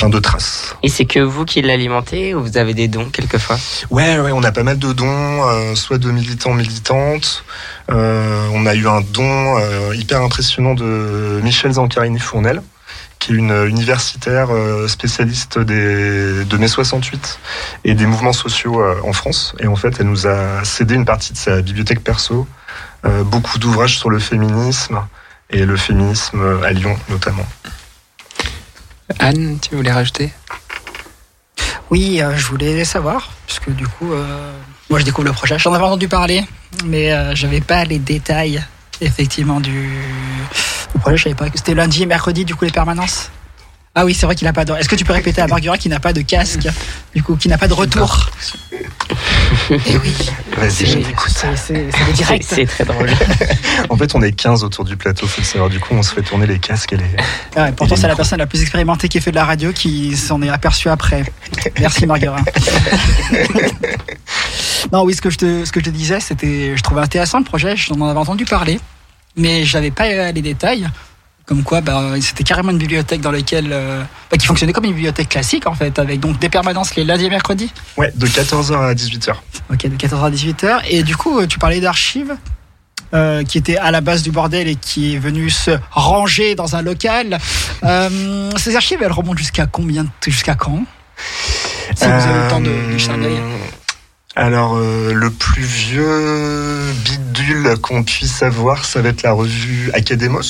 [0.02, 0.74] plein de traces.
[0.82, 3.56] Et c'est que vous qui l'alimentez ou vous avez des dons quelquefois?
[3.90, 7.44] Ouais, ouais, on a pas mal de dons, euh, soit de militants, militantes.
[7.88, 9.22] Euh, on a eu un don
[9.58, 12.62] euh, hyper impressionnant de Michel Zancarini-Fournel,
[13.20, 14.48] qui est une universitaire
[14.88, 17.38] spécialiste des, de mai 68
[17.84, 19.54] et des mouvements sociaux en France.
[19.60, 22.48] Et en fait, elle nous a cédé une partie de sa bibliothèque perso,
[23.26, 24.98] beaucoup d'ouvrages sur le féminisme
[25.50, 27.46] et le féminisme à Lyon notamment.
[29.18, 30.32] Anne, tu voulais rajouter?
[31.90, 34.52] Oui, euh, je voulais savoir, puisque du coup, euh,
[34.88, 35.58] moi je découvre le projet.
[35.58, 36.44] J'en avais entendu parler,
[36.86, 38.64] mais euh, j'avais pas les détails,
[39.00, 39.90] effectivement, du,
[40.94, 41.16] du projet.
[41.16, 43.30] Je savais pas que c'était lundi et mercredi, du coup, les permanences.
[43.94, 44.72] Ah oui, c'est vrai qu'il n'a pas de.
[44.72, 46.66] Est-ce que tu peux répéter à Marguerite qui n'a pas de casque,
[47.14, 48.30] du coup, qui n'a pas de retour
[49.70, 50.14] Eh oui.
[50.56, 50.98] Vas-y, je
[51.56, 52.14] C'est t'écoute.
[52.14, 52.46] direct.
[52.48, 53.10] C'est très drôle.
[53.90, 55.68] En fait, on est 15 autour du plateau, faut le savoir.
[55.68, 57.04] Du coup, on se fait tourner les casques et les.
[57.54, 59.72] Ah, et pourtant, Et c'est la personne la plus expérimentée qui fait de la radio
[59.72, 61.24] qui s'en est aperçue après.
[61.78, 62.46] Merci Marguerite.
[64.92, 67.38] non, oui, ce que je te, ce que je te disais, c'était, je trouvais intéressant
[67.38, 68.80] le projet, j'en avais entendu parler,
[69.36, 70.88] mais j'avais pas euh, les détails.
[71.46, 74.92] Comme quoi, bah, c'était carrément une bibliothèque dans laquelle, euh, bah, qui fonctionnait comme une
[74.92, 77.72] bibliothèque classique en fait, avec donc des permanences les lundis et mercredis.
[77.96, 79.34] Ouais, de 14h à 18h.
[79.72, 80.80] Ok, de 14h à 18h.
[80.88, 82.36] Et du coup, euh, tu parlais d'archives.
[83.14, 86.76] euh, qui était à la base du bordel et qui est venu se ranger dans
[86.76, 87.38] un local.
[87.84, 90.82] Euh, ces archives, elles remontent jusqu'à combien, jusqu'à quand?
[91.94, 93.40] Si vous avez le temps de de.
[94.34, 100.40] Alors, euh, le plus vieux bidule qu'on puisse avoir, ça va être la revue Academos.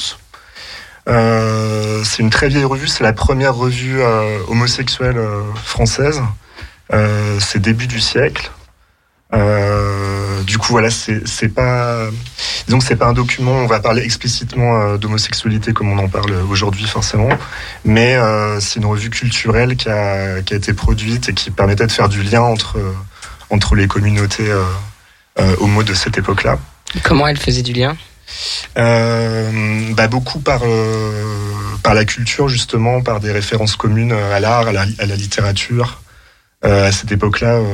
[1.09, 6.23] Euh, c'est une très vieille revue, c'est la première revue euh, homosexuelle euh, française.
[7.41, 8.51] C'est début du siècle.
[10.45, 12.07] Du coup, voilà, c'est pas,
[12.67, 13.53] disons que c'est pas un document.
[13.53, 17.31] où On va parler explicitement d'homosexualité comme on en parle aujourd'hui, forcément.
[17.87, 18.19] Mais
[18.61, 22.11] c'est une revue culturelle qui a, qui a été produite et qui permettait de faire
[22.11, 22.77] du lien entre
[23.49, 24.53] entre les communautés
[25.61, 26.59] homo de cette époque-là.
[27.05, 27.97] Comment elle faisait du lien?
[28.79, 29.51] Euh,
[29.95, 31.25] bah, beaucoup par, euh,
[31.83, 36.01] par la culture, justement, par des références communes à l'art, à la, littérature.
[36.65, 37.65] Euh, à cette époque-là, euh,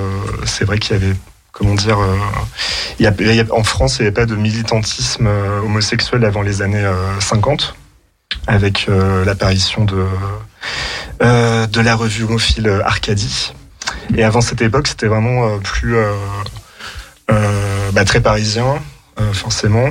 [0.46, 1.14] c'est vrai qu'il y avait,
[1.52, 6.62] comment dire, euh, en France, il n'y avait pas de militantisme euh, homosexuel avant les
[6.62, 7.74] années euh, 50,
[8.46, 10.04] avec euh, l'apparition de,
[11.22, 13.52] euh, de la revue homophile Arcadie.
[14.16, 16.12] Et avant cette époque, c'était vraiment euh, plus euh,
[17.30, 18.78] euh, bah, très parisien,
[19.20, 19.90] euh, forcément.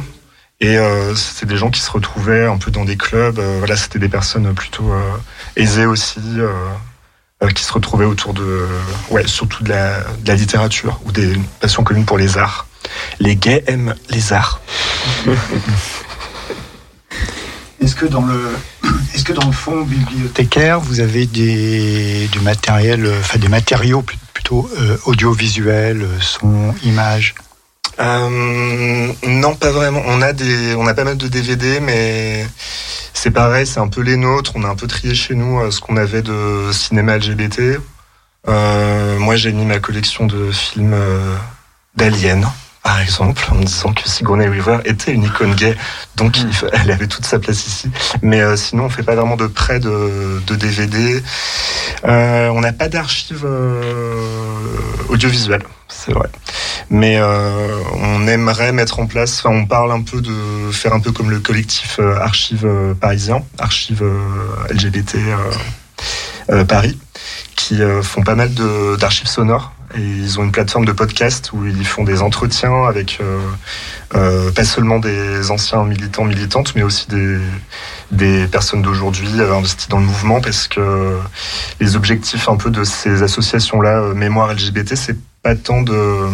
[0.59, 3.37] Et euh, c'était des gens qui se retrouvaient un peu dans des clubs.
[3.39, 5.01] euh, voilà, c'était des personnes plutôt euh,
[5.55, 6.51] aisées aussi, euh,
[7.43, 8.65] euh, qui se retrouvaient autour de,
[9.11, 12.65] ouais, surtout de la, de la littérature ou des passions communes pour les arts.
[13.19, 14.59] Les gays aiment les arts.
[17.79, 18.55] Est-ce que dans le
[19.13, 24.01] est-ce que dans le fond bibliothécaire vous avez des du matériel euh, enfin des matériaux
[24.01, 27.35] plut- plutôt euh, audiovisuels, euh, son, images
[27.99, 30.01] Euh, non, pas vraiment.
[30.05, 32.45] On a des, on a pas mal de DVD, mais
[33.13, 34.53] c'est pareil, c'est un peu les nôtres.
[34.55, 37.79] On a un peu trié chez nous euh, ce qu'on avait de cinéma LGBT.
[38.47, 40.95] Euh, moi, j'ai mis ma collection de films
[41.95, 42.41] d'aliens,
[42.87, 45.75] par exemple, en disant que Sigourney Weaver était une icône gay,
[46.15, 46.37] donc
[46.71, 47.89] elle avait toute sa place ici.
[48.21, 51.21] Mais euh, sinon, on fait pas vraiment de prêt de, DVD.
[52.05, 54.77] Euh, on n'a pas d'archives euh,
[55.09, 56.29] audiovisuelles, c'est vrai.
[56.89, 61.29] Mais on aimerait mettre en place, on parle un peu de faire un peu comme
[61.29, 64.05] le collectif Archives parisien, Archives
[64.69, 65.17] LGBT
[66.69, 66.97] Paris,
[67.57, 68.49] qui font pas mal
[68.97, 69.73] d'archives sonores.
[69.95, 73.39] Ils ont une plateforme de podcast où ils font des entretiens avec euh,
[74.15, 77.07] euh, pas seulement des anciens militants, militantes, mais aussi
[78.11, 81.17] des, personnes d'aujourd'hui euh, investies dans le mouvement parce que
[81.79, 86.27] les objectifs un peu de ces associations-là, Mémoire LGBT, c'est pas tant de,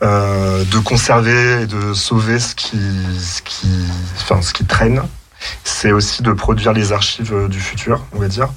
[0.00, 2.80] de conserver et de sauver ce qui,
[3.20, 3.68] ce qui,
[4.16, 5.02] enfin, ce qui traîne,
[5.64, 8.48] c'est aussi de produire les archives euh, du futur, on va dire.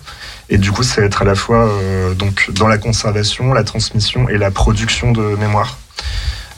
[0.49, 4.29] Et du coup, c'est être à la fois euh, donc dans la conservation, la transmission
[4.29, 5.77] et la production de mémoire.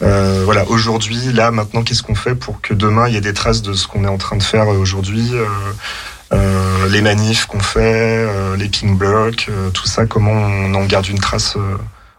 [0.01, 3.33] Euh, voilà, aujourd'hui, là, maintenant, qu'est-ce qu'on fait pour que demain il y ait des
[3.33, 5.45] traces de ce qu'on est en train de faire euh, aujourd'hui, euh,
[6.33, 8.27] euh, les manifs qu'on fait,
[8.57, 11.55] les ping blocs, tout ça, comment on en garde une trace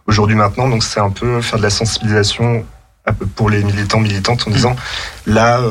[0.07, 0.69] aujourd'hui maintenant?
[0.69, 2.65] Donc c'est un peu faire de la sensibilisation
[3.35, 4.75] pour les militants militantes en disant
[5.25, 5.61] là,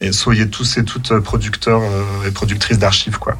[0.00, 3.36] et soyez tous et toutes producteurs euh, et productrices d'archives, quoi.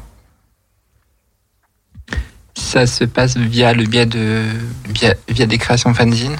[2.55, 4.43] Ça se passe via le biais de
[4.89, 6.37] via, via des créations fanzines?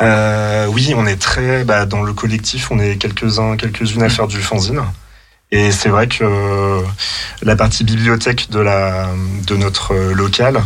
[0.00, 4.02] Euh, oui, on est très bah, dans le collectif, on est quelques uns, quelques unes
[4.02, 4.10] à mm.
[4.10, 4.82] faire du fanzine.
[5.54, 6.80] Et c'est vrai que euh,
[7.42, 9.10] la partie bibliothèque de, la,
[9.46, 10.62] de notre euh, local,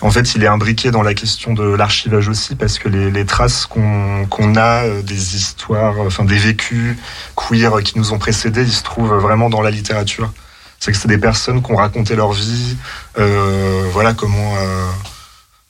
[0.00, 3.66] en fait, il est imbriqué dans la question de l'archivage aussi, parce que les, traces
[3.66, 6.96] qu'on qu'on a euh, des histoires, enfin des vécus
[7.34, 10.32] queer qui nous ont précédés, ils se trouvent vraiment dans la littérature.
[10.78, 12.76] C'est que c'est des personnes qui ont raconté leur vie,
[13.16, 14.86] voilà comment euh,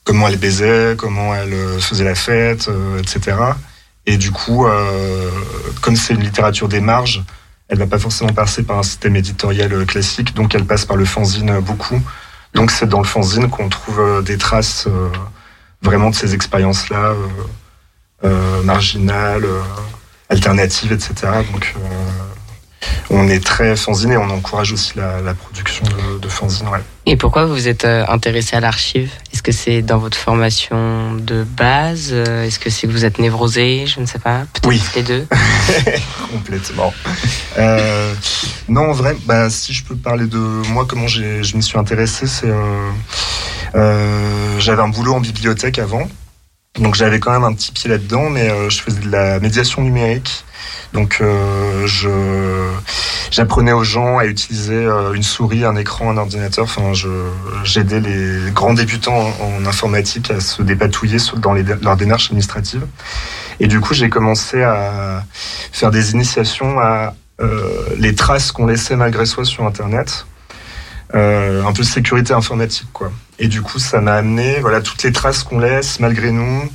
[0.03, 2.69] comment elles baisaient, comment elles faisaient la fête,
[2.99, 3.35] etc.
[4.05, 4.67] Et du coup,
[5.81, 7.23] comme c'est une littérature des marges,
[7.69, 10.97] elle va pas forcément passer par un système éditorial euh, classique, donc elle passe par
[10.97, 12.01] le fanzine euh, beaucoup.
[12.55, 14.87] Donc c'est dans le fanzine qu'on trouve euh, des traces
[15.81, 17.13] vraiment de ces expériences-là,
[18.65, 19.45] marginales,
[20.27, 21.13] alternatives, etc.
[21.53, 21.73] Donc
[23.09, 26.67] on est très fanzine et on encourage aussi la, la production de, de fanzine.
[26.67, 26.79] Ouais.
[27.05, 29.11] Et pourquoi vous vous êtes euh, intéressé à l'archive?
[29.33, 32.09] Est-ce que c'est dans votre formation de base?
[32.11, 33.85] Euh, Est-ce que c'est que vous êtes névrosé?
[33.87, 34.41] Je ne sais pas.
[34.53, 34.81] Peut-être Oui.
[34.95, 35.25] les deux.
[36.31, 36.93] Complètement.
[37.57, 38.13] Euh,
[38.67, 42.27] non, en vrai, bah, si je peux parler de moi, comment je m'y suis intéressé,
[42.27, 42.47] c'est.
[42.49, 42.89] euh,
[43.75, 46.07] euh, j'avais un boulot en bibliothèque avant.
[46.79, 49.81] Donc j'avais quand même un petit pied là-dedans, mais euh, je faisais de la médiation
[49.81, 50.45] numérique.
[50.93, 52.09] Donc euh, je
[53.31, 56.65] j'apprenais aux gens à utiliser euh, une souris, un écran, un ordinateur.
[56.65, 56.93] Enfin,
[57.63, 62.85] j'aidais les grands débutants en, informatique à se dépatouiller dans les, leurs démarches administratives.
[63.59, 65.23] Et du coup, j'ai commencé à
[65.71, 70.25] faire des initiations à euh, les traces qu'on laissait malgré soi sur Internet.
[71.15, 73.11] Euh, un peu de sécurité informatique, quoi.
[73.39, 76.69] Et du coup, ça m'a amené, voilà, toutes les traces qu'on laisse malgré nous.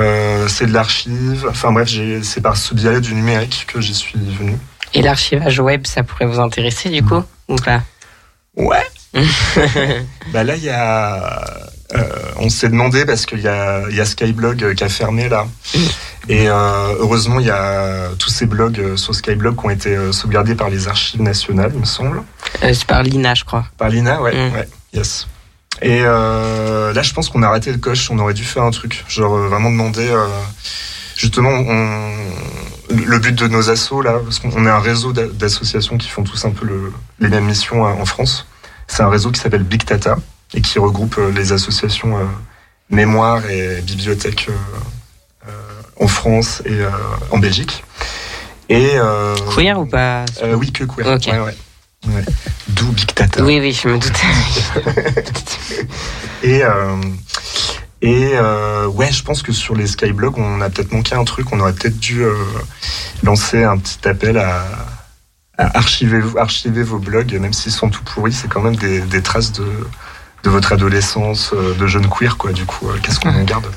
[0.00, 1.46] Euh, c'est de l'archive.
[1.48, 1.88] Enfin bref,
[2.22, 4.56] c'est par ce biais du numérique que j'y suis venu.
[4.92, 7.80] Et l'archivage web, ça pourrait vous intéresser du coup Ou pas?
[8.56, 8.84] Ouais.
[10.32, 11.44] bah là, il y a.
[11.94, 12.02] euh,
[12.36, 15.46] on s'est demandé parce qu'il y a, il y a Skyblog qui a fermé là.
[16.28, 20.54] Et euh, heureusement, il y a tous ces blogs sur Skyblog qui ont été sauvegardés
[20.54, 22.22] par les archives nationales, il me semble.
[22.60, 23.64] C'est par l'INA, je crois.
[23.78, 24.54] Par l'INA, ouais, Mm.
[24.54, 25.26] ouais, yes.
[25.82, 28.10] Et euh, là, je pense qu'on a raté le coche.
[28.10, 30.08] On aurait dû faire un truc, genre euh, vraiment demander.
[30.08, 30.26] euh,
[31.16, 32.10] justement, on,
[32.94, 36.22] le but de nos assos là, parce qu'on est un réseau d'a- d'associations qui font
[36.22, 38.46] tous un peu le- les mêmes missions en France.
[38.86, 40.16] C'est un réseau qui s'appelle Big Data
[40.54, 42.24] et qui regroupe les associations euh,
[42.90, 44.48] mémoire et bibliothèque
[46.00, 46.80] en France et
[47.30, 47.84] en Belgique.
[48.68, 48.92] Et
[49.54, 50.24] Queer ou pas?
[50.56, 51.06] oui, que queer.
[51.06, 51.26] Ok.
[51.26, 51.56] Ouais, ouais.
[52.06, 52.24] Ouais.
[52.68, 53.10] D'où Big.
[53.40, 54.26] Oui, oui, je me doutais.
[56.42, 56.96] Et, euh,
[58.02, 61.46] et euh, ouais, je pense que sur les Skyblogs, on a peut-être manqué un truc.
[61.52, 62.34] On aurait peut-être dû euh,
[63.22, 64.62] lancer un petit appel à,
[65.56, 68.34] à archiver, archiver vos blogs, même s'ils sont tout pourris.
[68.34, 69.64] C'est quand même des, des traces de,
[70.42, 72.52] de votre adolescence, euh, de jeune queer, quoi.
[72.52, 73.72] Du coup, qu'est-ce qu'on en garde?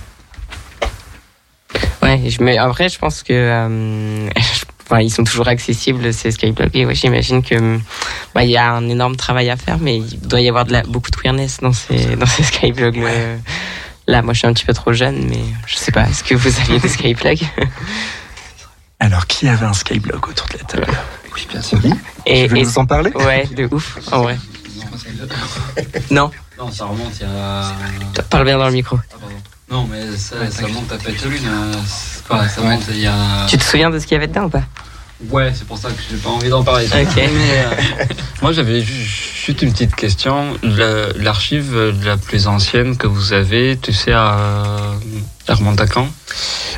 [2.04, 3.32] Ouais, je, mais après, je pense que.
[3.32, 4.30] euh,
[4.90, 6.72] enfin, ils sont toujours accessibles, ces Skyblogs.
[6.76, 7.78] Et ouais, j'imagine que.
[8.34, 10.72] bah, Il y a un énorme travail à faire, mais il doit y avoir de
[10.72, 12.96] la, beaucoup de queerness dans ces, dans ces Skyblogs.
[12.98, 13.38] le-
[14.10, 16.04] Là, moi, je suis un petit peu trop jeune, mais je sais pas.
[16.08, 17.40] Est-ce que vous aviez des Skyblogs
[19.00, 20.88] Alors, qui avait un Skyblog autour de la table?
[21.36, 21.78] Oui, bien sûr.
[22.26, 23.12] Et, Tu veux et- nous en parler?
[23.16, 24.38] Ouais, de ouf, en vrai.
[26.10, 27.72] Non, Non, ça remonte il y a.
[28.30, 28.98] parle bien dans le micro.
[28.98, 29.36] Ah, pardon.
[29.70, 31.46] Non, mais ça, ça monte à Pételune.
[31.46, 33.46] euh, c'est pas- ça monte il y a.
[33.50, 34.64] Tu te souviens de ce qu'il y avait dedans ou pas?
[35.30, 36.86] Ouais, c'est pour ça que j'ai pas envie d'en parler.
[36.86, 37.16] Ok.
[37.16, 38.06] Mais, euh,
[38.44, 40.54] moi, j'avais ju- juste une petite question.
[40.64, 44.94] L'archive la plus ancienne que vous avez, tu sais, à,
[45.48, 46.08] elle remonte à quand?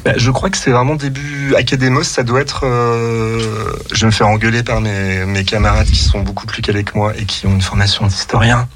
[0.06, 2.62] Bah, je crois que c'est vraiment début Academos, ça doit être.
[2.66, 6.86] euh, Je vais me faire engueuler par mes, mes camarades qui sont beaucoup plus calés
[6.86, 8.68] que moi et qui ont une formation d'historien.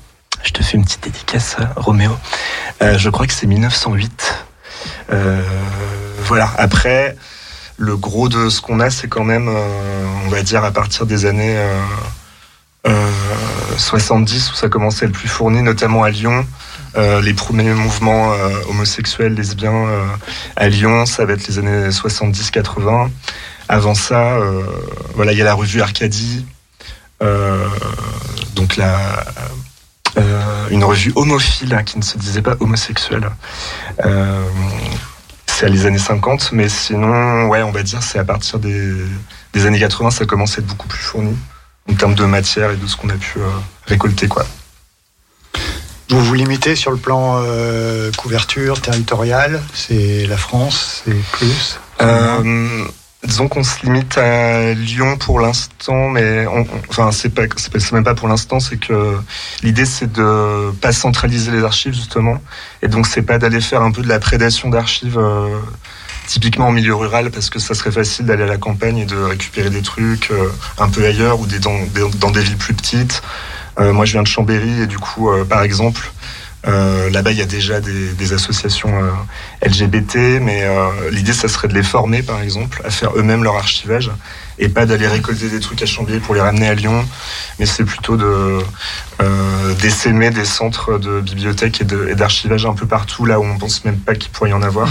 [0.44, 2.12] Je te fais une petite dédicace, Roméo.
[2.82, 4.46] Euh, je crois que c'est 1908.
[5.12, 5.42] Euh,
[6.26, 6.52] voilà.
[6.58, 7.16] Après,
[7.78, 11.06] le gros de ce qu'on a, c'est quand même, euh, on va dire, à partir
[11.06, 11.82] des années euh,
[12.88, 13.12] euh,
[13.78, 16.46] 70 où ça commençait être plus fourni, notamment à Lyon.
[16.96, 20.06] Euh, les premiers mouvements euh, homosexuels, lesbiens euh,
[20.58, 23.10] à Lyon, ça va être les années 70-80.
[23.70, 24.62] Avant ça, euh,
[25.16, 26.46] voilà, il y a la revue Arcadie,
[27.24, 27.66] euh,
[28.56, 29.32] donc la, euh,
[30.70, 33.30] une revue homophile hein, qui ne se disait pas homosexuelle.
[34.06, 34.44] Euh,
[35.46, 38.94] c'est à les années 50, mais sinon, ouais, on va dire c'est à partir des,
[39.54, 41.36] des années 80, ça commence à être beaucoup plus fourni
[41.90, 43.50] en termes de matière et de ce qu'on a pu euh,
[43.86, 44.46] récolter, quoi.
[46.10, 51.80] Vous vous limitez sur le plan euh, couverture territoriale, c'est la France, c'est plus?
[52.02, 52.86] Euh,
[53.26, 58.04] Disons qu'on se limite à Lyon pour l'instant, mais on, enfin c'est pas c'est même
[58.04, 59.18] pas pour l'instant, c'est que
[59.64, 62.42] l'idée c'est de pas centraliser les archives justement,
[62.82, 65.58] et donc c'est pas d'aller faire un peu de la prédation d'archives euh,
[66.28, 69.16] typiquement en milieu rural parce que ça serait facile d'aller à la campagne et de
[69.18, 72.74] récupérer des trucs euh, un peu ailleurs ou des, dans, des- dans des villes plus
[72.74, 73.22] petites.
[73.80, 76.12] Euh, moi je viens de Chambéry et du coup par exemple
[76.68, 81.48] euh, là-bas il y a déjà des, des associations euh, LGBT, mais euh, l'idée, ça
[81.48, 84.12] serait de les former, par exemple, à faire eux-mêmes leur archivage
[84.60, 87.06] et pas d'aller récolter des trucs à Chambéry pour les ramener à Lyon,
[87.60, 88.60] mais c'est plutôt de
[89.22, 93.84] euh, d'essaimer des centres de bibliothèques et d'archivage un peu partout, là où on pense
[93.86, 94.90] même pas qu'il pourrait y en avoir.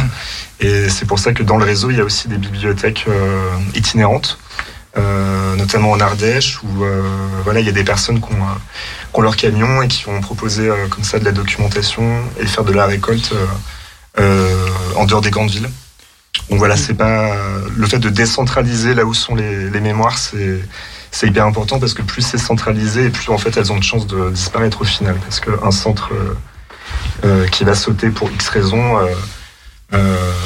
[0.61, 3.57] Et c'est pour ça que dans le réseau, il y a aussi des bibliothèques euh,
[3.75, 4.39] itinérantes,
[4.97, 7.03] euh, notamment en Ardèche, où euh,
[7.45, 8.55] voilà, il y a des personnes qui ont, euh,
[9.13, 12.47] qui ont leur camion et qui ont proposé euh, comme ça de la documentation et
[12.47, 13.33] faire de la récolte
[14.19, 15.71] en dehors des grandes villes.
[16.51, 17.35] Donc voilà, c'est pas
[17.75, 20.61] le fait de décentraliser là où sont les, mémoires, c'est
[21.11, 23.83] c'est hyper important parce que plus c'est centralisé et plus en fait elles ont de
[23.83, 26.11] chances de disparaître au final parce qu'un centre
[27.51, 28.99] qui va sauter pour X raisons,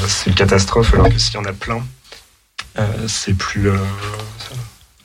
[0.07, 1.81] c'est une catastrophe alors que s'il y en a plein,
[3.07, 3.77] c'est plus euh,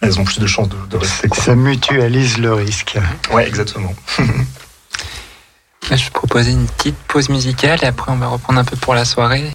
[0.02, 1.28] elles ont plus de chances de, de rester.
[1.28, 1.42] quoi.
[1.44, 2.98] Ça mutualise le risque.
[3.32, 3.94] Ouais, exactement.
[5.90, 8.94] Là, je proposais une petite pause musicale et après on va reprendre un peu pour
[8.94, 9.52] la soirée.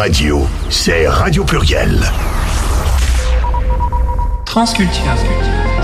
[0.00, 2.00] Radio, c'est Radio Pluriel.
[4.46, 5.04] Transculture.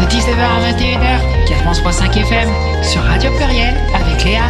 [0.00, 2.48] De 19h à 21h, 4.5 FM,
[2.82, 4.44] sur Radio Pluriel, avec Léa.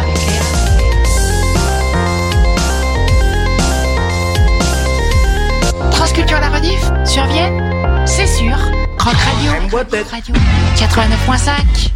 [5.91, 8.55] Transculture la rediff, sur Vienne, c'est sûr.
[8.97, 9.51] Croc Radio,
[10.09, 10.35] Radio
[10.77, 11.91] 89.5.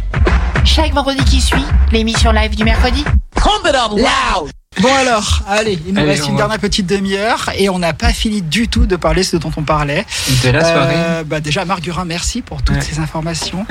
[0.66, 3.02] Chaque vendredi qui suit, l'émission live du mercredi.
[3.34, 4.52] Pump it up loud.
[4.80, 6.38] Bon alors, allez, il nous Allez, reste une va.
[6.38, 9.62] dernière petite demi-heure et on n'a pas fini du tout de parler ce dont on
[9.62, 10.06] parlait.
[10.42, 10.94] De la soirée.
[10.96, 12.82] Euh, bah déjà, Marguerin, merci pour toutes Ouais.
[12.82, 13.66] ces informations.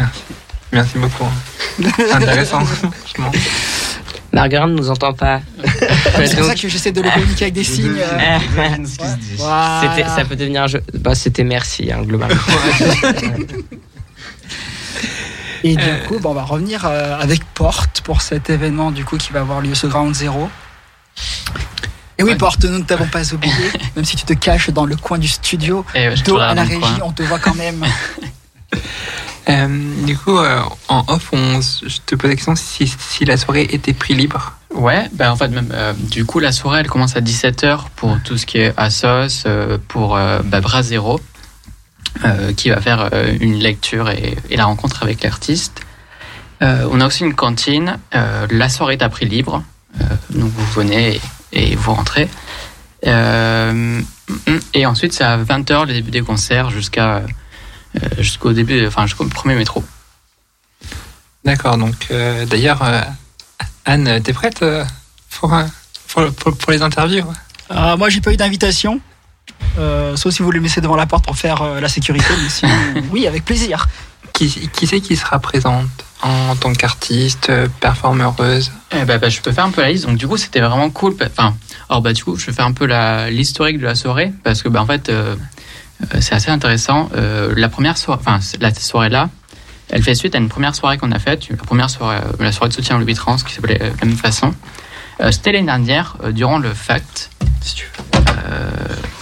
[0.71, 1.25] Merci beaucoup.
[1.81, 3.31] C'est intéressant, franchement.
[4.31, 5.41] Marguerite ne nous entend pas.
[5.63, 7.97] C'est pour Donc, ça que j'essaie de le communiquer avec des signes.
[7.99, 8.77] euh,
[9.37, 10.05] voilà.
[10.15, 10.81] ça peut devenir un jeu.
[10.99, 12.39] Bah, c'était merci, hein, globalement.
[15.63, 19.17] Et du coup, bon, on va revenir euh, avec Porte pour cet événement du coup
[19.17, 20.49] qui va avoir lieu ce Ground Zero.
[22.17, 23.53] Et oui, Porte, nous ne t'avons pas oublié,
[23.95, 26.63] même si tu te caches dans le coin du studio, ouais, dos là à la
[26.63, 26.99] régie, coin.
[27.03, 27.83] on te voit quand même.
[29.49, 33.37] Euh, du coup, euh, en off, on, je te pose la question si, si la
[33.37, 34.53] soirée était prix libre.
[34.73, 38.17] Ouais, bah en fait, même, euh, du coup, la soirée, elle commence à 17h pour
[38.23, 41.19] tout ce qui est Assos, euh, pour euh, bah, Brasero,
[42.23, 45.81] euh, qui va faire euh, une lecture et, et la rencontre avec l'artiste.
[46.61, 47.97] Euh, on a aussi une cantine.
[48.13, 49.63] euh, la soirée est à prix libre.
[49.99, 51.19] Euh, donc, vous venez
[51.51, 52.29] et, et vous rentrez.
[53.07, 54.01] Euh,
[54.73, 57.21] et ensuite, c'est à 20h le début des concerts jusqu'à euh,
[58.19, 59.83] jusqu'au début, enfin jusqu'au premier métro.
[61.43, 63.01] D'accord, donc euh, d'ailleurs, euh,
[63.85, 64.85] Anne, t'es prête euh,
[65.31, 65.51] pour,
[66.07, 67.25] pour, pour- pour les interviews?
[67.71, 69.01] Euh, moi, j'ai pas eu d'invitation,
[69.79, 72.27] euh, sauf si vous voulez me laisser devant la porte pour faire euh, la sécurité.
[72.41, 72.75] Mais sinon,
[73.11, 73.87] oui, avec plaisir.
[74.33, 75.87] Qui, qui c'est qui sera présente?
[76.21, 78.71] En tant qu'artiste, euh, performeuse?
[78.91, 80.05] Eh ben, bah, je peux faire un peu la liste.
[80.05, 81.15] Donc, du coup, c'était vraiment cool.
[81.25, 81.55] Enfin,
[81.89, 82.87] alors, bah, du coup, je vais faire un peu
[83.29, 85.35] l'historique de la soirée parce que, bah, en fait, euh,
[86.03, 87.09] euh, c'est assez intéressant.
[87.15, 89.29] Euh, la première soirée, enfin, la soirée là,
[89.89, 91.49] elle fait suite à une première soirée qu'on a faite.
[91.49, 94.15] La première soirée, la soirée de soutien au Louis Trans qui s'appelait de la même
[94.15, 94.53] façon.
[95.19, 97.29] Euh, c'était l'année dernière, durant le FACT.
[97.61, 98.03] Si tu veux.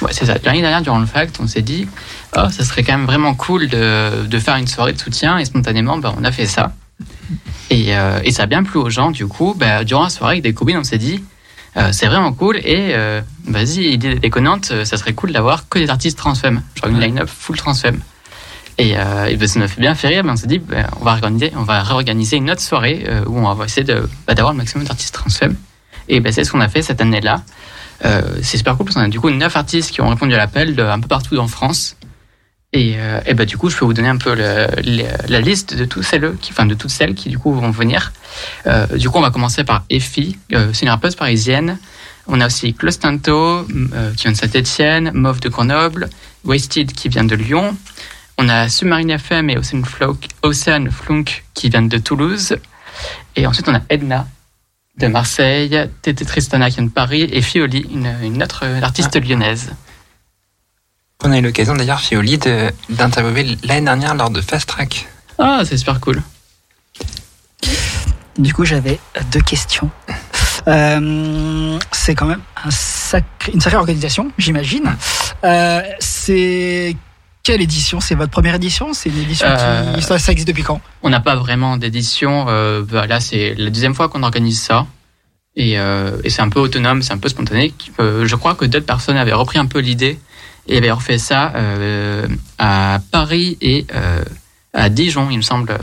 [0.01, 0.35] Ouais, c'est ça.
[0.43, 1.87] L'année dernière, durant le FACT, on s'est dit,
[2.37, 5.37] oh, ça serait quand même vraiment cool de, de faire une soirée de soutien.
[5.39, 6.71] Et spontanément, bah, on a fait ça.
[7.69, 9.11] Et, euh, et ça a bien plu aux gens.
[9.11, 11.23] Du coup, bah, durant la soirée, avec des copines, on s'est dit,
[11.77, 12.57] euh, c'est vraiment cool.
[12.57, 16.61] Et euh, vas-y, idée déconnante, ça serait cool d'avoir que des artistes transfemmes.
[16.75, 17.99] Genre une line-up full transfemme.
[18.77, 20.23] Et, et ben, ça nous fait bien fait rire.
[20.23, 23.37] Mais on s'est dit, ben, on va organiser, on va réorganiser une autre soirée où
[23.37, 23.85] on va essayer
[24.25, 25.55] bah, d'avoir le maximum d'artistes transfemmes.
[26.07, 27.43] Et c'est ce qu'on a fait cette année-là.
[28.41, 30.75] C'est super cool parce qu'on a du coup neuf artistes qui ont répondu à l'appel
[30.75, 31.97] de, un peu partout en France.
[32.71, 35.41] Et, euh, et bah, du coup, je peux vous donner un peu le- le- la
[35.41, 38.11] liste de tous celles qui, enfin, de toutes celles qui du coup vont venir.
[38.67, 41.79] Euh, du coup, on va commencer par Effie, euh, c'est une rappeuse parisienne.
[42.27, 46.09] On a aussi Clostanto, euh, qui vient de Saint-Etienne, Mauve de Grenoble,
[46.45, 47.75] Wasted qui vient de Lyon.
[48.37, 52.55] On a Submarine FM et Ocean, Flock, Ocean Flunk qui viennent de Toulouse.
[53.35, 54.27] Et ensuite, on a Edna
[54.99, 59.71] de Marseille, Tété Tristana qui vient de Paris et Fioli, une, une autre artiste lyonnaise.
[61.23, 65.05] On a eu l'occasion d'ailleurs, Fioli, de- d'interviewer l'année dernière lors de Fast Track.
[65.37, 66.21] Ah, c'est super cool.
[68.37, 68.99] Du coup, j'avais
[69.33, 69.89] deux questions.
[70.67, 74.95] Euh, c'est quand même un sacré- une sacrée organisation, j'imagine.
[75.43, 76.95] Euh, c'est
[77.43, 77.99] quelle édition?
[77.99, 78.93] C'est votre première édition?
[78.93, 80.79] C'est une édition Euh, qui ça, ça existe depuis quand?
[81.03, 82.45] On n'a pas vraiment d'édition.
[82.47, 84.85] Euh, bah, là, c'est la deuxième fois qu'on organise ça.
[85.59, 87.73] Et, euh, et c'est un peu autonome, c'est un peu spontané.
[87.99, 90.17] Euh, je crois que d'autres personnes avaient repris un peu l'idée
[90.69, 92.25] et avaient refait ça euh,
[92.57, 93.85] à Paris et
[94.73, 95.77] à Dijon, il me semble.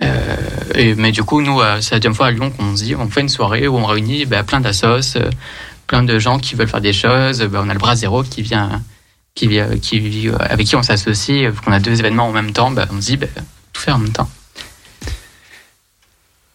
[0.00, 3.08] Mais du coup, nous, euh, c'est la deuxième fois à Lyon qu'on se dit, on
[3.08, 5.18] fait une soirée où on réunit bah, plein d'assos,
[5.88, 7.42] plein de gens qui veulent faire des choses.
[7.42, 8.80] Bah, on a le bras zéro qui vient,
[9.34, 9.68] qui vient,
[10.38, 11.52] avec qui on s'associe.
[11.64, 13.26] Qu'on a deux événements en même temps, bah, on se dit, bah,
[13.72, 14.30] tout faire en même temps.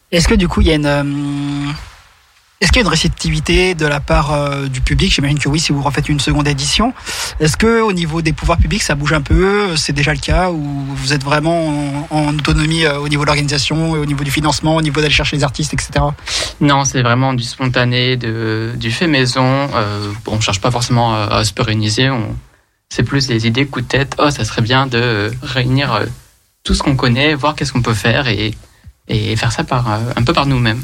[0.09, 1.73] Est-ce que du coup, il y a une.
[2.63, 5.13] Euh, Est-ce qu'il y a une réceptivité de la part euh, du public?
[5.13, 6.93] J'imagine que oui, si vous refaites une seconde édition.
[7.39, 9.75] Est-ce que au niveau des pouvoirs publics, ça bouge un peu?
[9.75, 10.61] C'est déjà le cas ou
[10.95, 14.81] vous êtes vraiment en, autonomie euh, au niveau de l'organisation, au niveau du financement, au
[14.81, 16.05] niveau d'aller chercher les artistes, etc.
[16.61, 19.69] Non, c'est vraiment du spontané, de, du fait maison.
[19.73, 22.09] Euh, on cherche pas forcément à, à se pérenniser.
[22.89, 24.15] C'est plus des idées coup de tête.
[24.19, 26.05] Oh, ça serait bien de réunir euh,
[26.63, 28.53] tout ce qu'on connaît, voir qu'est-ce qu'on peut faire et,
[29.07, 30.81] et faire ça par, euh, un peu par nous-mêmes.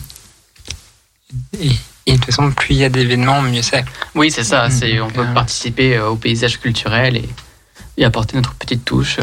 [1.60, 1.72] Et,
[2.06, 3.86] et de toute façon, plus il y a d'événements, mieux c'est.
[4.16, 4.70] Oui, c'est ça.
[4.70, 7.30] C'est, on peut euh, participer euh, au paysage culturel et,
[7.98, 9.18] et apporter notre petite touche.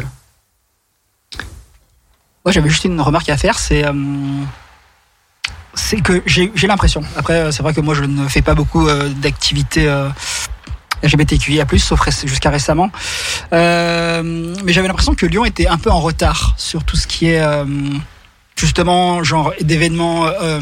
[2.44, 3.92] Moi, j'avais juste une remarque à faire, c'est euh,
[5.74, 7.02] c'est que j'ai j'ai l'impression.
[7.16, 10.08] Après, c'est vrai que moi, je ne fais pas beaucoup euh, d'activités euh,
[11.02, 12.90] LGBTQIA+, sauf ré- jusqu'à récemment.
[13.52, 17.26] Euh, mais j'avais l'impression que Lyon était un peu en retard sur tout ce qui
[17.26, 17.64] est euh,
[18.56, 20.26] justement genre d'événements.
[20.26, 20.60] euh,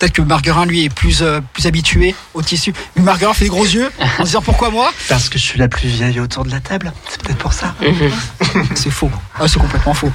[0.00, 2.72] Peut-être que Marguerin, lui, est plus, euh, plus habitué au tissu.
[2.96, 4.90] Mais Marguerin fait des gros yeux en disant pourquoi moi?
[5.10, 6.90] Parce que je suis la plus vieille autour de la table.
[7.06, 7.74] C'est peut-être pour ça.
[8.74, 9.10] C'est faux.
[9.38, 10.10] Ah, c'est complètement faux.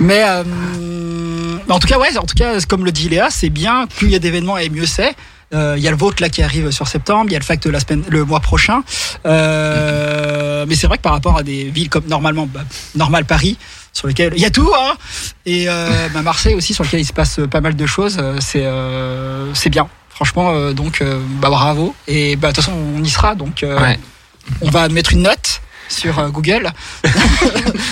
[0.00, 0.44] Mais, euh,
[1.66, 3.86] Mais en tout cas, ouais, en tout cas, comme le dit Léa, c'est bien.
[3.86, 5.14] Plus il y a d'événements et mieux c'est.
[5.54, 7.44] Euh, Il y a le vôtre là qui arrive sur septembre, il y a le
[7.44, 8.82] fact la semaine, le mois prochain.
[9.26, 12.60] Euh, mais c'est vrai que par rapport à des villes comme normalement, bah,
[12.94, 13.56] normal Paris,
[13.92, 14.94] sur lesquelles il y a tout, hein,
[15.46, 18.36] et euh, bah, Marseille aussi, sur lequel il se passe pas mal de choses, euh,
[18.40, 19.88] c'est euh, c'est bien.
[20.10, 21.94] Franchement, euh, donc euh, bah, bravo.
[22.08, 23.98] Et bah, de toute façon, on y sera, donc euh, Ouais.
[24.60, 26.70] on va mettre une note sur euh, Google.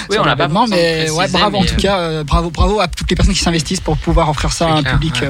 [0.08, 2.80] Oui, Sur on l'a pas mais ouais, bravo en tout euh, cas, euh, bravo, bravo
[2.80, 5.28] à toutes les personnes qui s'investissent pour pouvoir offrir ça à un clair, public ouais.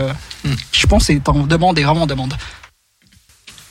[0.73, 2.35] Je pense, est en demande et vraiment en demande.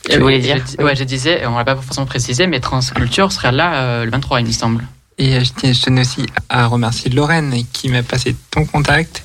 [0.10, 3.52] Tu voulais dire je, Ouais, je disais, on l'a pas forcément précisé, mais Transculture sera
[3.52, 4.86] là euh, le 23, il me semble.
[5.18, 9.24] Et euh, je tiens- je tenais aussi à remercier Lorraine qui m'a passé ton contact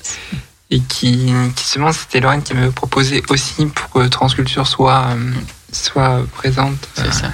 [0.71, 1.25] et qui,
[1.55, 5.31] qui justement c'était Lorraine qui me proposé aussi pour que Transculture soit, euh,
[5.71, 6.87] soit présente.
[6.95, 7.31] C'est Euh, ça.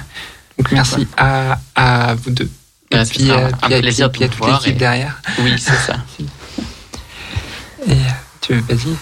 [0.58, 2.50] Donc merci à, à vous deux.
[2.90, 5.20] Bah, et puis, un puis à- plaisir de puis à vous toute l'équipe et- derrière.
[5.38, 5.96] Oui, c'est ça.
[7.88, 7.96] Et
[8.40, 8.96] tu veux, vas-y.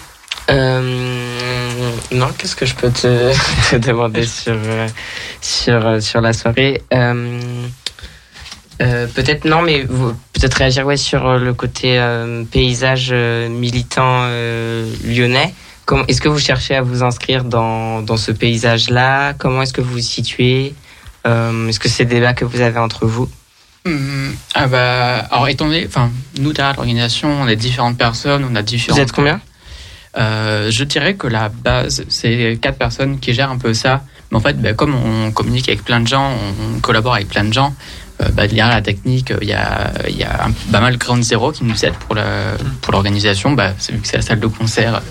[0.49, 3.33] Euh, non, qu'est-ce que je peux te,
[3.71, 4.87] te demander sur, euh,
[5.41, 7.39] sur, euh, sur la soirée Euh,
[8.81, 9.85] euh, Peut-être non, mais
[10.33, 11.99] peut-être réagir ouais, sur le côté
[12.51, 14.27] paysage militant
[15.03, 15.53] lyonnais.
[16.07, 19.33] Est-ce que vous cherchez à vous inscrire dans, dans ce paysage-là?
[19.33, 20.75] Comment est-ce que vous vous situez?
[21.25, 23.27] Est-ce que c'est des débats que vous avez entre vous?
[23.87, 28.55] Hum, ah bah, alors étant donné, enfin, nous derrière l'organisation, on est différentes personnes, on
[28.55, 28.97] a différentes.
[28.97, 29.39] Vous êtes combien?
[30.17, 34.03] Euh, Je dirais que la base, c'est quatre personnes qui gèrent un peu ça.
[34.31, 36.31] Mais en fait, bah, comme on communique avec plein de gens,
[36.75, 37.73] on, collabore avec plein de gens.
[38.21, 39.93] Euh, bah, derrière la technique, il y a,
[40.71, 42.15] pas mal Ground Zero qui nous aide pour
[42.91, 43.51] l'organisation.
[43.51, 45.01] Bah, vu que c'est la salle de concert,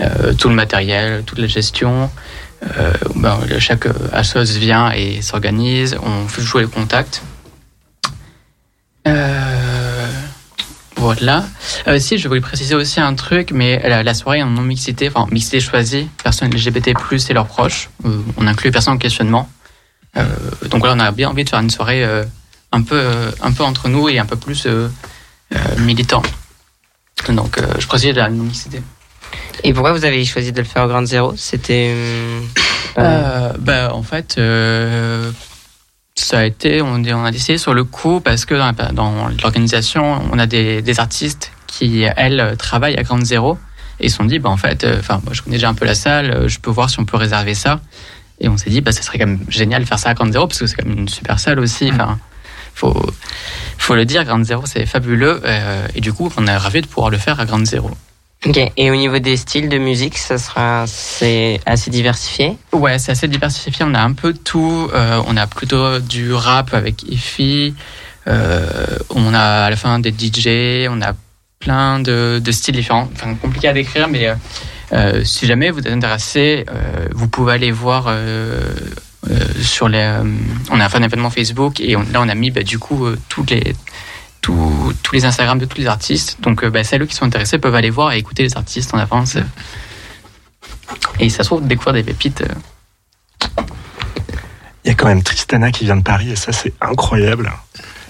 [0.00, 2.10] euh, tout le matériel, toute la gestion.
[3.58, 5.96] Chaque assos vient et s'organise.
[6.02, 7.22] On fait jouer les contacts.
[11.06, 11.44] Voilà.
[11.86, 15.28] Euh, si, je voulais préciser aussi un truc, mais la, la soirée en non-mixité, enfin,
[15.30, 19.48] mixité choisie, personnes LGBT+, et leurs proches, euh, on inclut les personnes en questionnement.
[20.16, 20.24] Euh,
[20.68, 22.24] donc voilà, on a bien envie de faire une soirée euh,
[22.72, 23.00] un, peu,
[23.40, 24.66] un peu entre nous et un peu plus
[25.78, 26.22] militant.
[27.28, 28.82] Donc, je précise la non-mixité.
[29.62, 31.34] Et pourquoi vous avez choisi de le faire au Grand Zéro?
[31.36, 31.94] C'était.
[32.96, 34.40] bah, en fait,
[36.16, 38.54] ça a été, on, on a décidé sur le coup parce que
[38.92, 43.58] dans, l'organisation, on a des, des artistes qui, elles, travaillent à Grande Zéro
[44.00, 45.74] et ils se sont dit, bah, en fait, euh, enfin, moi je connais déjà un
[45.74, 47.80] peu la salle, euh, je peux voir si on peut réserver ça.
[48.40, 50.32] Et on s'est dit, bah, ça serait quand même génial de faire ça à Grande
[50.32, 51.90] Zéro parce que c'est quand même une super salle aussi.
[51.92, 52.18] Enfin,
[52.74, 52.94] faut,
[53.78, 55.40] faut le dire, Grande Zéro, c'est fabuleux.
[55.44, 57.90] euh, et du coup, on est ravis de pouvoir le faire à Grande Zéro.
[58.44, 58.58] Ok.
[58.76, 62.56] Et au niveau des styles de musique, ça sera assez diversifié?
[62.72, 63.84] Ouais, c'est assez diversifié.
[63.88, 64.88] On a un peu tout.
[64.92, 67.74] Euh, on a plutôt du rap avec Ify.
[68.28, 68.66] Euh,
[69.10, 70.86] on a à la fin des DJ.
[70.90, 71.14] On a
[71.58, 73.08] plein de, styles différents.
[73.14, 74.28] Enfin, compliqué à décrire, mais
[74.92, 76.66] euh, si jamais vous êtes intéressé,
[77.14, 78.08] vous pouvez aller voir
[79.60, 80.20] sur les.
[80.70, 83.18] on a fait un événement Facebook et là, on a mis bah, du coup euh,
[83.28, 83.74] toutes les
[84.46, 86.40] tous, tous les Instagram de tous les artistes.
[86.40, 88.98] Donc, euh, bah, celles qui sont intéressées peuvent aller voir et écouter les artistes en
[88.98, 89.36] avance.
[91.18, 92.42] Et ça se trouve découvrir des pépites.
[92.42, 93.62] euh,
[94.84, 97.50] Il y a quand même Tristana qui vient de Paris et ça c'est incroyable.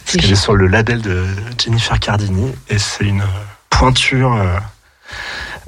[0.04, 1.24] Parce qu'elle est sur le label de
[1.58, 4.58] Jennifer Cardini et c'est une euh, pointure euh,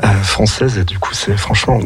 [0.04, 1.80] euh, française et du coup c'est franchement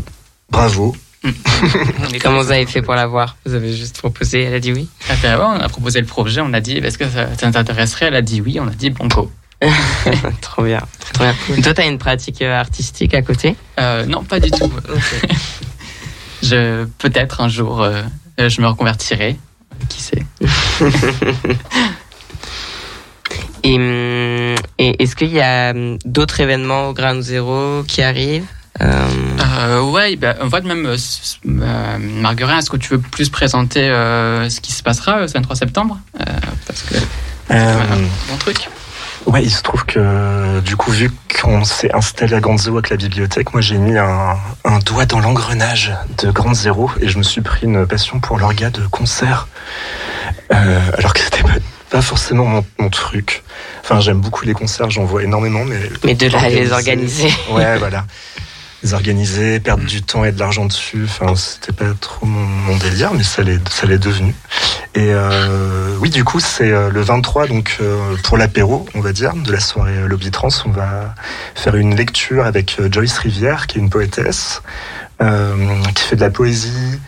[0.50, 0.96] bravo.
[2.22, 4.88] Comment vous avez fait pour la voir Vous avez juste proposé, elle a dit oui
[5.08, 7.50] Ah ben ouais, on a proposé le projet, on a dit est-ce que ça, ça
[7.52, 9.30] t'intéresserait Elle a dit oui, on a dit banco.
[10.40, 10.80] Trop bien.
[11.14, 11.62] Trop bien.
[11.62, 14.72] Toi, t'as une pratique euh, artistique à côté Euh, non, pas du tout.
[16.42, 18.02] je peut-être un jour euh,
[18.38, 19.36] je me reconvertirai.
[19.88, 20.22] Qui sait
[23.64, 28.46] Et, hum, et est-ce qu'il y a hum, d'autres événements au Ground Zero qui arrivent
[28.80, 29.08] Euh,
[29.58, 30.96] euh, Ouais, ben, en fait même euh,
[31.46, 35.56] euh, Marguerite, est-ce que tu veux plus présenter euh, ce qui se passera le 23
[35.56, 36.24] septembre Euh,
[36.66, 37.00] Parce que Euh,
[37.50, 37.96] voilà,
[38.28, 38.68] bon truc.
[39.26, 42.90] Ouais, il se trouve que du coup, vu qu'on s'est installé à Grande Zéro avec
[42.90, 47.18] la bibliothèque, moi j'ai mis un, un doigt dans l'engrenage de Grande Zéro et je
[47.18, 49.46] me suis pris une passion pour l'orga de concert.
[50.52, 51.54] Euh, alors que c'était pas,
[51.90, 53.44] pas forcément mon, mon truc.
[53.84, 55.78] Enfin, j'aime beaucoup les concerts, j'en vois énormément, mais.
[56.04, 57.30] Mais de là à les organiser.
[57.50, 58.04] Ouais, voilà.
[58.82, 63.14] Les organiser, perdre du temps et de l'argent dessus, enfin, c'était pas trop mon, délire,
[63.14, 64.34] mais ça l'est, ça l'est devenu.
[64.94, 69.12] Et euh, oui, du coup, c'est euh, le 23, donc euh, pour l'apéro, on va
[69.12, 71.14] dire, de la soirée Lobby Trans, on va
[71.54, 74.62] faire une lecture avec Joyce Rivière, qui est une poétesse,
[75.20, 76.98] qui fait de la poésie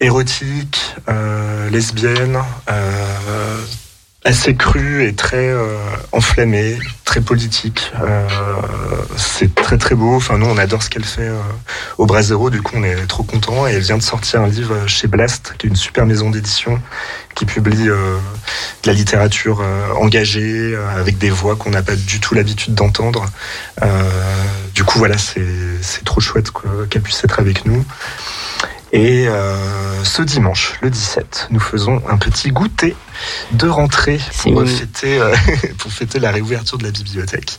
[0.00, 0.94] érotique,
[1.70, 2.38] lesbienne,
[4.24, 5.76] assez cru et très euh,
[6.12, 7.92] enflammé, très politique.
[8.00, 8.28] Euh,
[9.16, 10.14] c'est très très beau.
[10.14, 11.40] Enfin, nous, on adore ce qu'elle fait euh,
[11.98, 12.50] au Brasero.
[12.50, 13.66] Du coup, on est trop content.
[13.66, 16.80] Et elle vient de sortir un livre chez Blast, qui est une super maison d'édition
[17.34, 18.18] qui publie euh,
[18.82, 22.74] de la littérature euh, engagée euh, avec des voix qu'on n'a pas du tout l'habitude
[22.74, 23.26] d'entendre.
[24.74, 26.48] Du coup, voilà, c'est trop chouette
[26.90, 27.84] qu'elle puisse être avec nous.
[28.92, 32.94] Et euh, ce dimanche, le 17, nous faisons un petit goûter
[33.52, 35.34] de rentrée pour fêter, euh,
[35.78, 37.58] pour fêter la réouverture de la bibliothèque.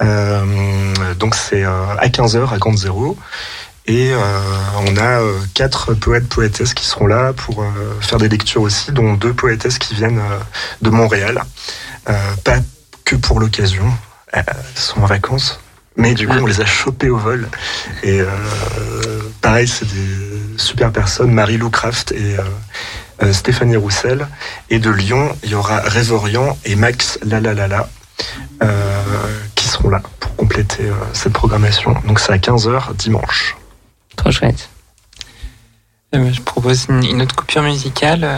[0.00, 0.44] Euh,
[1.18, 3.18] donc c'est euh, à 15h à Grande Zéro.
[3.86, 4.18] Et euh,
[4.86, 7.66] on a euh, quatre poètes poétesses qui seront là pour euh,
[8.00, 10.22] faire des lectures aussi, dont deux poétesses qui viennent
[10.80, 11.42] de Montréal.
[12.08, 12.12] Euh,
[12.44, 12.58] pas
[13.04, 13.92] que pour l'occasion,
[14.32, 14.44] elles
[14.74, 15.60] sont en vacances.
[15.96, 17.48] Mais du coup, on les a chopées au vol.
[18.02, 18.28] Et euh,
[19.40, 22.42] pareil, c'est des super personnes, Marie-Lou Craft et euh,
[23.22, 24.26] euh, Stéphanie Roussel.
[24.70, 27.88] Et de Lyon, il y aura Révorian et Max Lalalala
[28.62, 31.94] euh, qui seront là pour compléter euh, cette programmation.
[32.06, 33.56] Donc c'est à 15h dimanche.
[34.16, 34.68] Trop chouette.
[36.12, 38.28] Je propose une, autre coupure musicale.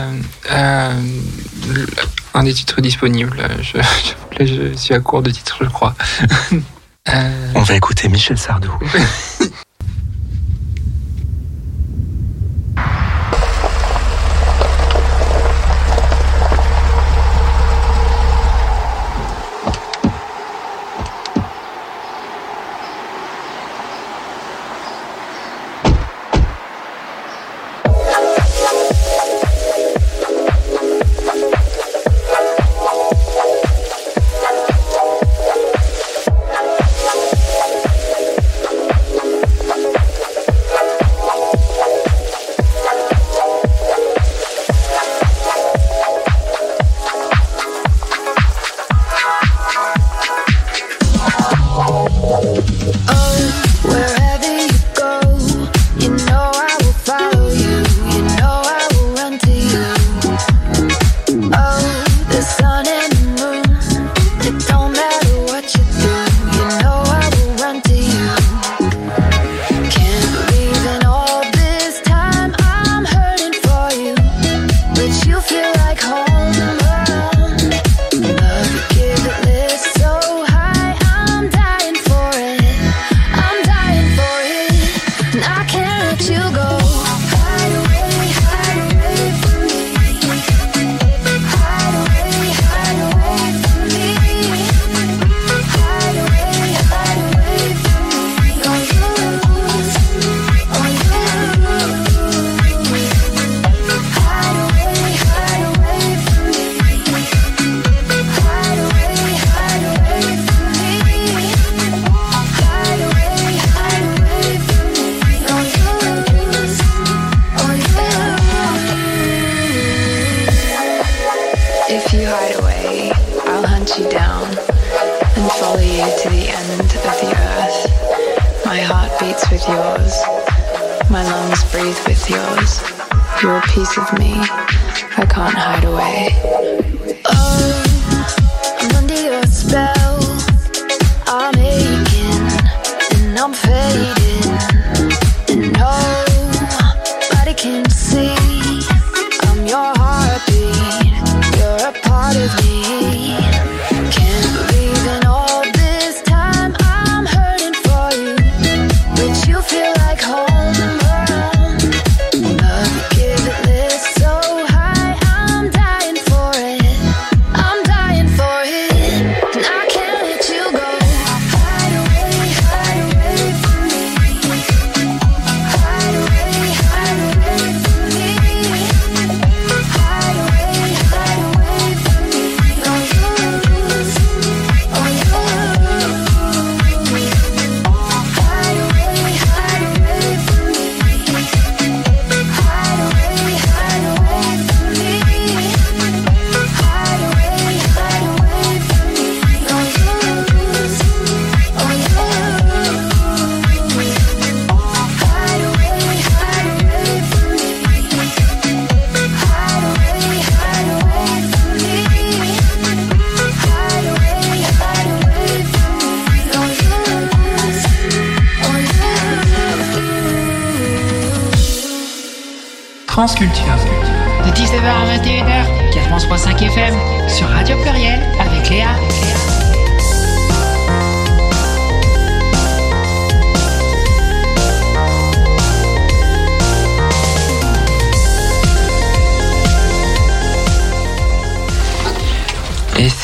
[0.51, 0.93] euh,
[1.73, 1.87] le-
[2.35, 3.37] un des titres disponibles.
[3.61, 5.95] Je, je- là, je suis à court de titres, je crois.
[7.09, 8.71] Euh, On va écouter Michel Sardou.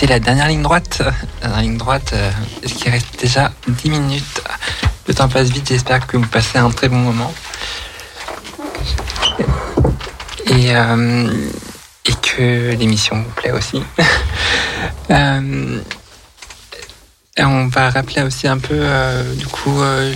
[0.10, 1.02] la dernière ligne droite.
[1.42, 2.32] La dernière ligne droite, euh,
[2.66, 4.42] ce qui reste déjà 10 minutes.
[5.08, 7.34] Le temps passe vite, j'espère que vous passez un très bon moment.
[10.48, 11.30] Et, euh,
[12.22, 13.84] que l'émission vous plaît aussi.
[15.12, 15.82] Euh,
[17.40, 20.14] on va rappeler aussi un peu, euh, du coup, euh,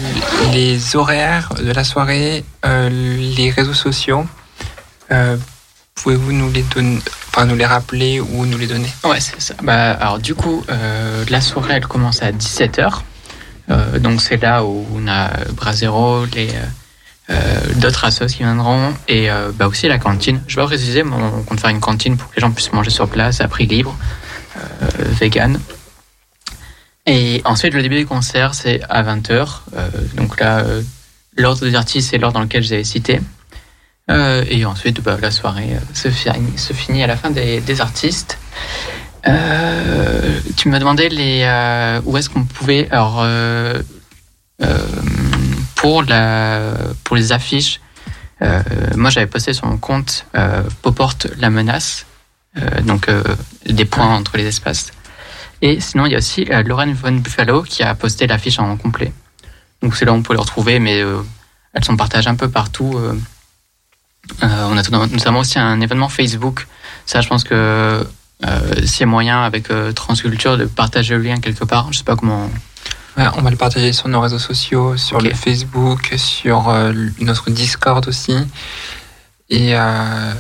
[0.52, 2.90] les horaires de la soirée, euh,
[3.36, 4.28] les réseaux sociaux.
[5.12, 5.36] Euh,
[5.96, 7.00] Pouvez-vous nous les donner,
[7.30, 8.90] enfin nous les rappeler ou nous les donner?
[9.14, 9.54] Ouais, c'est ça.
[9.62, 13.02] Bah, alors du coup, euh, la soirée, elle commence à 17h.
[13.70, 16.50] Euh, donc c'est là où on a Brasero, les
[17.30, 17.36] euh,
[17.76, 20.42] d'autres assos qui viendront et bah, aussi la cantine.
[20.48, 23.08] Je vais préciser, on compte faire une cantine pour que les gens puissent manger sur
[23.08, 23.96] place à prix libre,
[25.20, 25.60] vegan.
[27.06, 29.60] Et ensuite, le début du concert, c'est à 20h.
[30.16, 30.66] donc là,
[31.38, 33.22] l'ordre des artistes, c'est l'ordre dans lequel j'ai cité.
[34.10, 38.40] Euh, et ensuite, bah, la soirée se, finit, à la fin des artistes.
[39.28, 42.88] Euh, tu m'as demandé les, euh, où est-ce qu'on pouvait.
[42.92, 43.82] Alors, euh,
[44.62, 44.78] euh,
[45.76, 46.74] pour, la,
[47.04, 47.80] pour les affiches,
[48.42, 48.62] euh,
[48.96, 50.26] moi j'avais posté sur mon compte
[50.82, 52.06] Poporte la menace,
[52.84, 53.10] donc
[53.66, 54.92] des points entre les espaces.
[55.62, 59.14] Et sinon, il y a aussi Lorraine Von Buffalo qui a posté l'affiche en complet.
[59.82, 61.00] Donc c'est là où on peut les retrouver, mais
[61.74, 63.00] elles sont partagées un peu partout.
[64.42, 66.68] on a notamment aussi un événement Facebook.
[67.06, 68.06] Ça, je pense que
[68.86, 72.04] s'il y a moyen avec euh, Transculture de partager le lien quelque part, je sais
[72.04, 72.50] pas comment.
[73.18, 75.24] Ouais, on va le partager sur nos réseaux sociaux, sur Ok.
[75.24, 78.36] le Facebook, sur euh, notre Discord aussi.
[79.50, 80.34] Et, euh,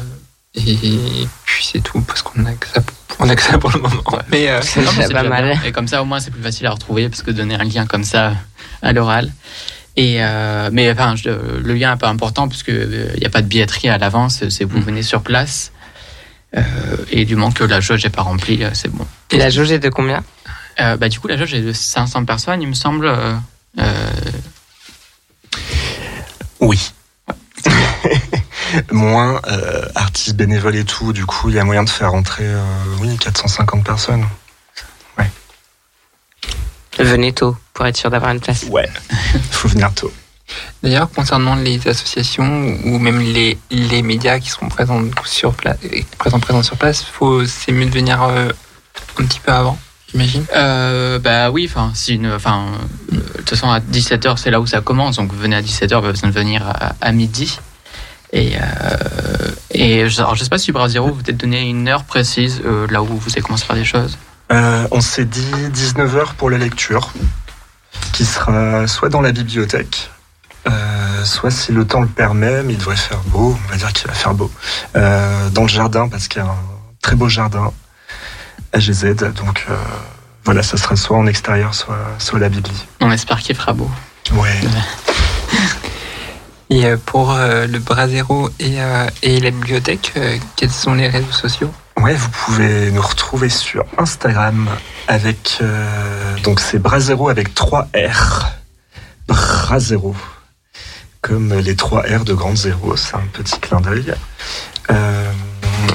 [0.56, 2.82] et puis c'est tout, parce qu'on a que ça,
[3.20, 4.02] on a que ça pour le moment.
[4.30, 5.44] Mais, euh, C'est pas déjà mal.
[5.46, 5.62] bien.
[5.66, 7.86] Et comme ça, au moins, c'est plus facile à retrouver parce que donner un lien
[7.86, 8.34] comme ça
[8.82, 9.32] à l'oral.
[9.96, 13.30] Et euh, mais enfin, je- le lien est pas important puisque euh, il n'y a
[13.30, 14.44] pas de billetterie à l'avance.
[14.50, 15.72] C'est vous venez sur place.
[16.56, 16.62] Euh,
[17.12, 19.08] et du moment que la jauge n'est pas remplie, euh, c'est bon.
[19.32, 20.24] Et la jauge est de combien?
[20.80, 23.12] Euh, bah, Du coup, la jauge est de 500 personnes, il me semble.
[26.60, 26.94] Oui.
[28.92, 32.46] Moins euh, artistes bénévoles et tout, du coup, il y a moyen de faire entrer
[32.46, 32.64] euh,
[33.00, 34.26] oui, 450 personnes.
[37.00, 38.66] Venez tôt pour être sûr d'avoir une place.
[38.70, 38.88] Ouais,
[39.52, 40.14] faut venir tôt.
[40.82, 45.78] D'ailleurs, concernant les associations ou même les, les médias qui seront présents sur place,
[46.18, 48.50] présents, présents sur place, faut, c'est mieux de venir euh,
[49.20, 49.78] un petit peu avant,
[50.12, 50.46] j'imagine.
[50.56, 52.66] Euh, bah oui, enfin, si une, enfin,
[53.12, 56.02] euh, de toute façon à 17h c'est là où ça commence, donc venez à 17h,
[56.02, 57.58] pas besoin de venir à, à midi.
[58.34, 62.04] Et, euh, et je, alors, je sais pas si Brasero vous peut-être donné une heure
[62.04, 64.18] précise euh, là où vous avez commencé à faire des choses.
[64.52, 67.14] Euh, on s'est dit 19h pour la lecture,
[68.12, 70.10] qui sera soit dans la bibliothèque,
[70.68, 73.92] euh, soit si le temps le permet, mais il devrait faire beau, on va dire
[73.94, 74.52] qu'il va faire beau,
[74.96, 76.58] euh, dans le jardin, parce qu'il y a un
[77.02, 77.72] très beau jardin
[78.72, 79.76] à GZ, donc euh,
[80.46, 82.86] voilà, ça sera soit en extérieur, soit, soit à la bibli.
[83.02, 83.90] On espère qu'il fera beau.
[84.34, 84.60] Ouais.
[86.70, 90.14] Et euh, pour euh, le Brasero et, euh, et la bibliothèque,
[90.56, 91.72] quels sont les réseaux sociaux?
[91.98, 94.68] Ouais, vous pouvez nous retrouver sur Instagram
[95.08, 98.48] avec euh, donc c'est Brasero avec 3 R.
[99.28, 100.16] Brasero.
[101.24, 104.14] Comme les 3 R de Grande Zéro, c'est un petit clin d'œil.
[104.92, 105.32] Euh,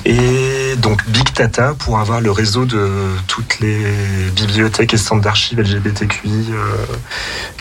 [0.05, 2.91] et donc Big Tata pour avoir le réseau de
[3.27, 3.79] toutes les
[4.35, 6.87] bibliothèques et centres d'archives LGBTQI euh,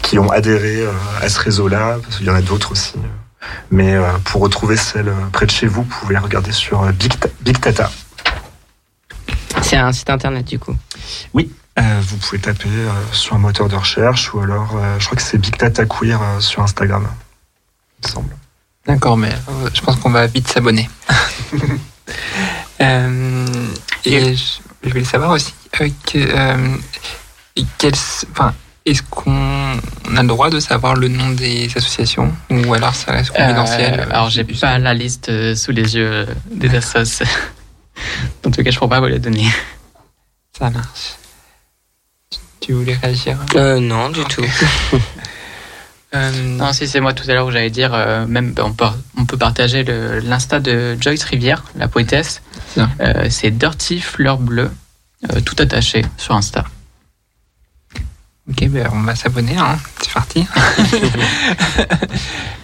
[0.01, 0.91] qui ont adhéré euh,
[1.21, 2.95] à ce réseau-là, parce qu'il y en a d'autres aussi.
[3.69, 3.95] Mais
[4.25, 7.91] pour retrouver celle près de chez vous, vous pouvez regarder sur Big, Big Tata.
[9.61, 10.75] C'est un site internet du coup.
[11.33, 15.05] Oui, euh, vous pouvez taper euh, sur un moteur de recherche ou alors, euh, je
[15.05, 17.07] crois que c'est Big Data Queer sur Instagram,
[18.03, 18.35] il me semble.
[18.85, 20.89] D'accord, mais euh, je pense qu'on va vite s'abonner.
[22.79, 23.45] Euh,
[24.05, 24.43] et je,
[24.83, 25.51] je voulais savoir aussi
[25.81, 26.75] euh, que, euh,
[27.79, 27.93] quels-
[28.31, 28.53] enfin,
[28.85, 29.33] est-ce qu'on
[30.15, 33.99] a le droit de savoir le nom des associations ou alors ça reste confidentiel?
[33.99, 37.23] Euh, alors j'ai pas la liste sous les yeux des assos.
[38.45, 39.49] en tout cas, je pourrais pas vous les donner.
[40.57, 41.15] Ça marche.
[42.61, 43.39] Tu voulais réagir?
[43.55, 44.45] Euh, non, du tout.
[46.15, 48.85] Euh, Non, si c'est moi tout à l'heure où j'allais dire, euh, même on peut,
[49.17, 49.83] on peut partager
[50.23, 52.41] l'insta de Joyce Rivière, la poétesse.
[52.77, 54.71] Euh, c'est Dirty Fleur Bleue,
[55.45, 56.63] tout attaché sur Insta.
[58.49, 59.77] Ok, ben on va s'abonner, hein.
[60.01, 60.47] c'est parti.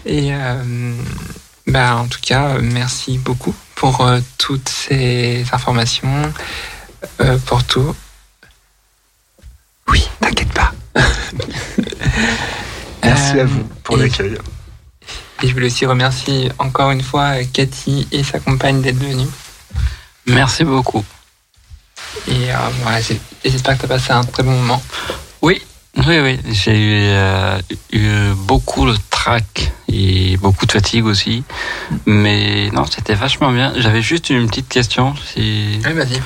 [0.05, 0.93] Et euh,
[1.67, 6.31] bah, en tout cas, merci beaucoup pour euh, toutes ces informations,
[7.19, 7.93] euh, pour tout.
[9.89, 10.71] Oui, t'inquiète pas.
[13.03, 14.37] Merci à Euh, vous pour l'accueil.
[15.41, 19.27] Et je voulais aussi remercier encore une fois Cathy et sa compagne d'être venues.
[20.25, 21.03] Merci beaucoup.
[22.27, 22.99] Et euh, voilà,
[23.43, 24.81] j'espère que tu as passé un très bon moment.
[25.41, 25.61] Oui,
[25.97, 26.39] oui, oui.
[26.49, 27.59] J'ai eu, euh,
[27.91, 31.43] eu beaucoup de trac et beaucoup de fatigue aussi.
[32.05, 33.73] Mais non, c'était vachement bien.
[33.75, 35.13] J'avais juste une petite question.
[35.33, 35.81] Si...
[35.85, 36.21] Oui, vas-y.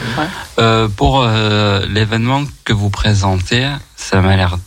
[0.60, 4.58] Euh, pour euh, l'événement que vous présentez, ça m'a l'air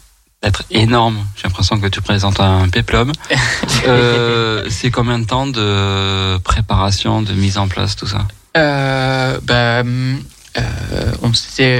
[0.43, 1.25] d'être énorme.
[1.37, 3.13] J'ai l'impression que tu présentes un péplum.
[3.87, 8.29] Euh, c'est combien de temps de préparation, de mise en place, tout ça?
[8.59, 10.23] Euh, bah, hum,
[10.59, 11.31] euh, on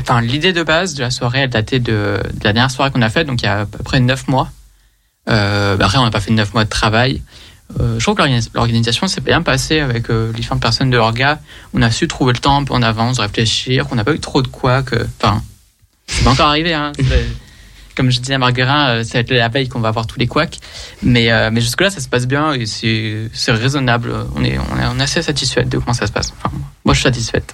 [0.01, 3.03] enfin, l'idée de base de la soirée, elle datait de, de la dernière soirée qu'on
[3.03, 4.51] a faite, donc il y a à peu près neuf mois.
[5.29, 7.23] Euh, bah, après, on n'a pas fait neuf mois de travail.
[7.79, 11.39] Euh, je trouve que l'organis- l'organisation s'est bien passée avec les différentes personnes de l'orga.
[11.75, 14.21] On a su trouver le temps un peu en avance, réfléchir, qu'on n'a pas eu
[14.21, 14.97] trop de quoi que.
[15.21, 15.43] Enfin,
[16.07, 16.93] c'est pas encore arrivé, hein.
[18.01, 20.19] Comme je disais à Marguerin, euh, ça va être la veille qu'on va voir tous
[20.19, 20.59] les couacs.
[21.03, 24.15] Mais, euh, mais jusque-là, ça se passe bien et c'est raisonnable.
[24.37, 26.33] On est, on, est, on est assez satisfait de comment ça se passe.
[26.39, 26.51] Enfin,
[26.87, 27.53] moi, je suis satisfaite.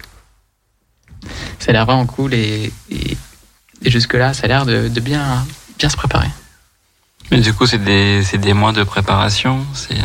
[1.58, 3.16] Ça a l'air vraiment cool et, et,
[3.82, 5.44] et jusque-là, ça a l'air de, de bien,
[5.80, 6.28] bien se préparer.
[7.32, 9.66] Mais du coup, c'est des, mois de préparation.
[9.74, 9.96] C'est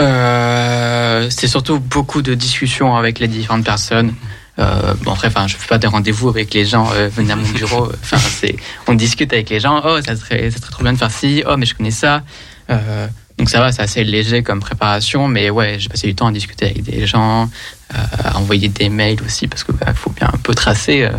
[0.00, 4.14] Euh, c'est surtout beaucoup de discussions avec les différentes personnes.
[4.58, 6.90] Euh, bon après, enfin, je fais pas des rendez-vous avec les gens.
[6.92, 7.90] Euh, venez à mon bureau.
[8.02, 8.56] Enfin, c'est,
[8.86, 9.80] on discute avec les gens.
[9.84, 11.42] Oh, ça serait, ça serait trop bien de faire ci.
[11.48, 12.22] Oh, mais je connais ça.
[12.70, 13.06] Euh,
[13.38, 15.26] donc ça va, c'est assez léger comme préparation.
[15.28, 17.48] Mais ouais, j'ai passé du temps à discuter avec des gens,
[17.94, 21.04] euh, à envoyer des mails aussi parce que bah, faut bien un peu tracer.
[21.04, 21.10] euh.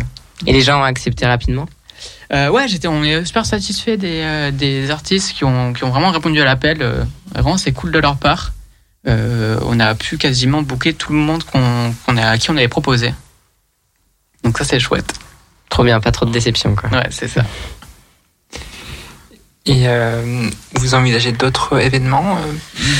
[0.46, 1.66] Et les gens ont accepté rapidement?
[2.32, 5.90] Euh, ouais, j'étais, on est super satisfait des, euh, des artistes qui ont, qui ont
[5.90, 6.78] vraiment répondu à l'appel.
[6.80, 7.04] Euh,
[7.34, 8.52] vraiment, c'est cool de leur part.
[9.06, 12.56] Euh, on a pu quasiment booker tout le monde qu'on, qu'on a, à qui on
[12.56, 13.12] avait proposé.
[14.44, 15.12] Donc ça, c'est chouette.
[15.70, 16.90] Trop bien, pas trop de déception quoi.
[16.90, 17.42] Ouais, c'est ça.
[19.66, 22.52] Et euh, vous envisagez d'autres événements euh,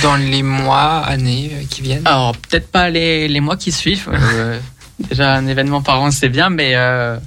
[0.03, 2.07] dans les mois, années euh, qui viennent?
[2.07, 4.09] Alors, peut-être pas les, les mois qui suivent.
[4.11, 4.59] Euh,
[5.11, 7.19] déjà, un événement par an, c'est bien, mais euh,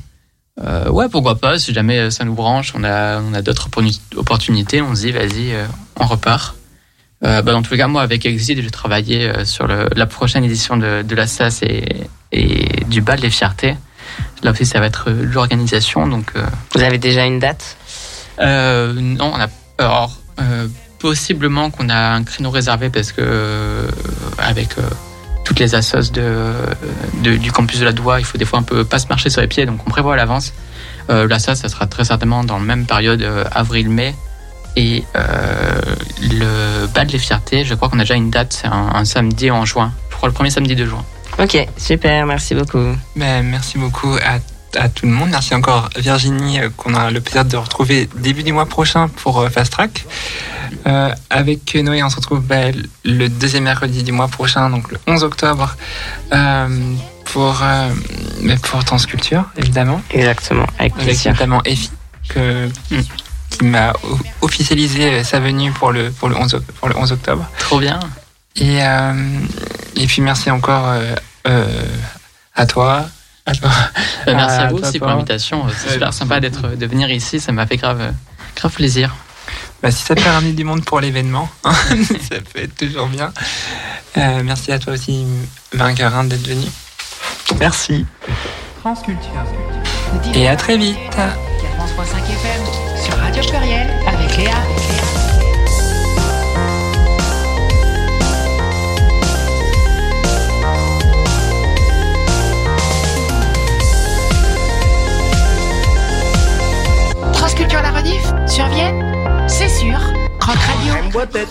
[0.64, 4.02] euh, ouais, pourquoi pas, si jamais ça nous branche, on a, on a d'autres opportuni-
[4.16, 5.68] opportunités, on se dit, vas-y, euh,
[6.00, 6.56] on repart.
[7.24, 10.08] Euh, bah, dans tous les cas, moi, avec Exit, j'ai travaillé euh, sur le, la
[10.08, 11.86] prochaine édition de, de la SAS et,
[12.32, 13.76] et du Bal des Fiertés.
[14.44, 16.32] Là aussi, ça va être euh, l'organisation, donc...
[16.36, 16.44] euh,
[16.76, 17.78] Vous avez déjà une date?
[18.40, 19.48] Euh, non, on a.
[19.80, 20.18] Alors,
[21.00, 23.88] possiblement qu'on a un créneau réservé parce que,
[24.40, 24.70] avec
[25.46, 26.52] toutes les assos de,
[27.24, 29.30] de- du campus de la Doua, il faut des fois un peu pas se marcher
[29.30, 30.54] sur les pieds, donc on prévoit à l'avance.
[31.10, 34.14] Euh, là, ça, ça sera très certainement dans la même période, euh, avril-mai.
[34.76, 35.82] Et euh,
[36.22, 39.50] le bal des fiertés, je crois qu'on a déjà une date, c'est un, un samedi
[39.50, 39.92] en juin.
[40.12, 41.04] Je crois le premier samedi de juin.
[41.40, 42.96] Ok, super, merci beaucoup.
[43.16, 44.40] Ben, merci beaucoup à,
[44.82, 45.30] à tout le monde.
[45.30, 49.40] Merci encore Virginie euh, qu'on a le plaisir de retrouver début du mois prochain pour
[49.42, 50.06] euh, Fast Track.
[50.88, 52.74] Euh, avec Noé, on se retrouve ben,
[53.06, 55.76] le deuxième mercredi du mois prochain, donc le 11 octobre,
[56.34, 56.94] euh,
[57.26, 57.90] pour, euh,
[58.42, 60.02] ben, pour Transculture, évidemment.
[60.10, 61.92] Exactement, avec Avec notamment Effie,
[62.30, 62.68] que,
[63.52, 63.94] qui m'a
[64.42, 67.46] officialisé sa venue pour le, pour le, 11, oc- pour le 11 octobre.
[67.60, 68.00] Trop bien.
[68.56, 69.14] Et, euh,
[69.96, 70.88] et puis merci encore
[72.56, 73.06] à toi.
[73.46, 73.70] À toi.
[74.26, 75.66] Bah, merci à vous aussi pour l'invitation.
[75.70, 78.14] C'est super sympa d'être, de venir ici, ça m'a fait grave,
[78.56, 79.16] grave plaisir.
[79.82, 81.74] Bah, si ça peut ramener du monde pour l'événement, hein,
[82.30, 83.32] ça peut être toujours bien.
[84.18, 85.26] Euh, merci à toi aussi,
[85.74, 86.68] Marguerin, d'être venu.
[87.60, 88.06] Merci.
[88.82, 89.46] France Culture.
[90.34, 90.98] Et à très vite.
[90.98, 92.66] 4.5 FM
[93.04, 95.17] sur Radio Pluriel avec Léa.
[108.58, 109.98] Rediff sur Vienne C'est sûr.
[110.40, 110.94] Croc Radio.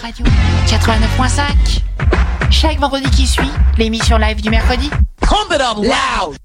[0.03, 0.27] Radio
[0.67, 1.81] 89.5.
[2.51, 4.91] Chaque vendredi qui suit, l'émission live du mercredi.
[5.21, 6.37] Pump it up loud.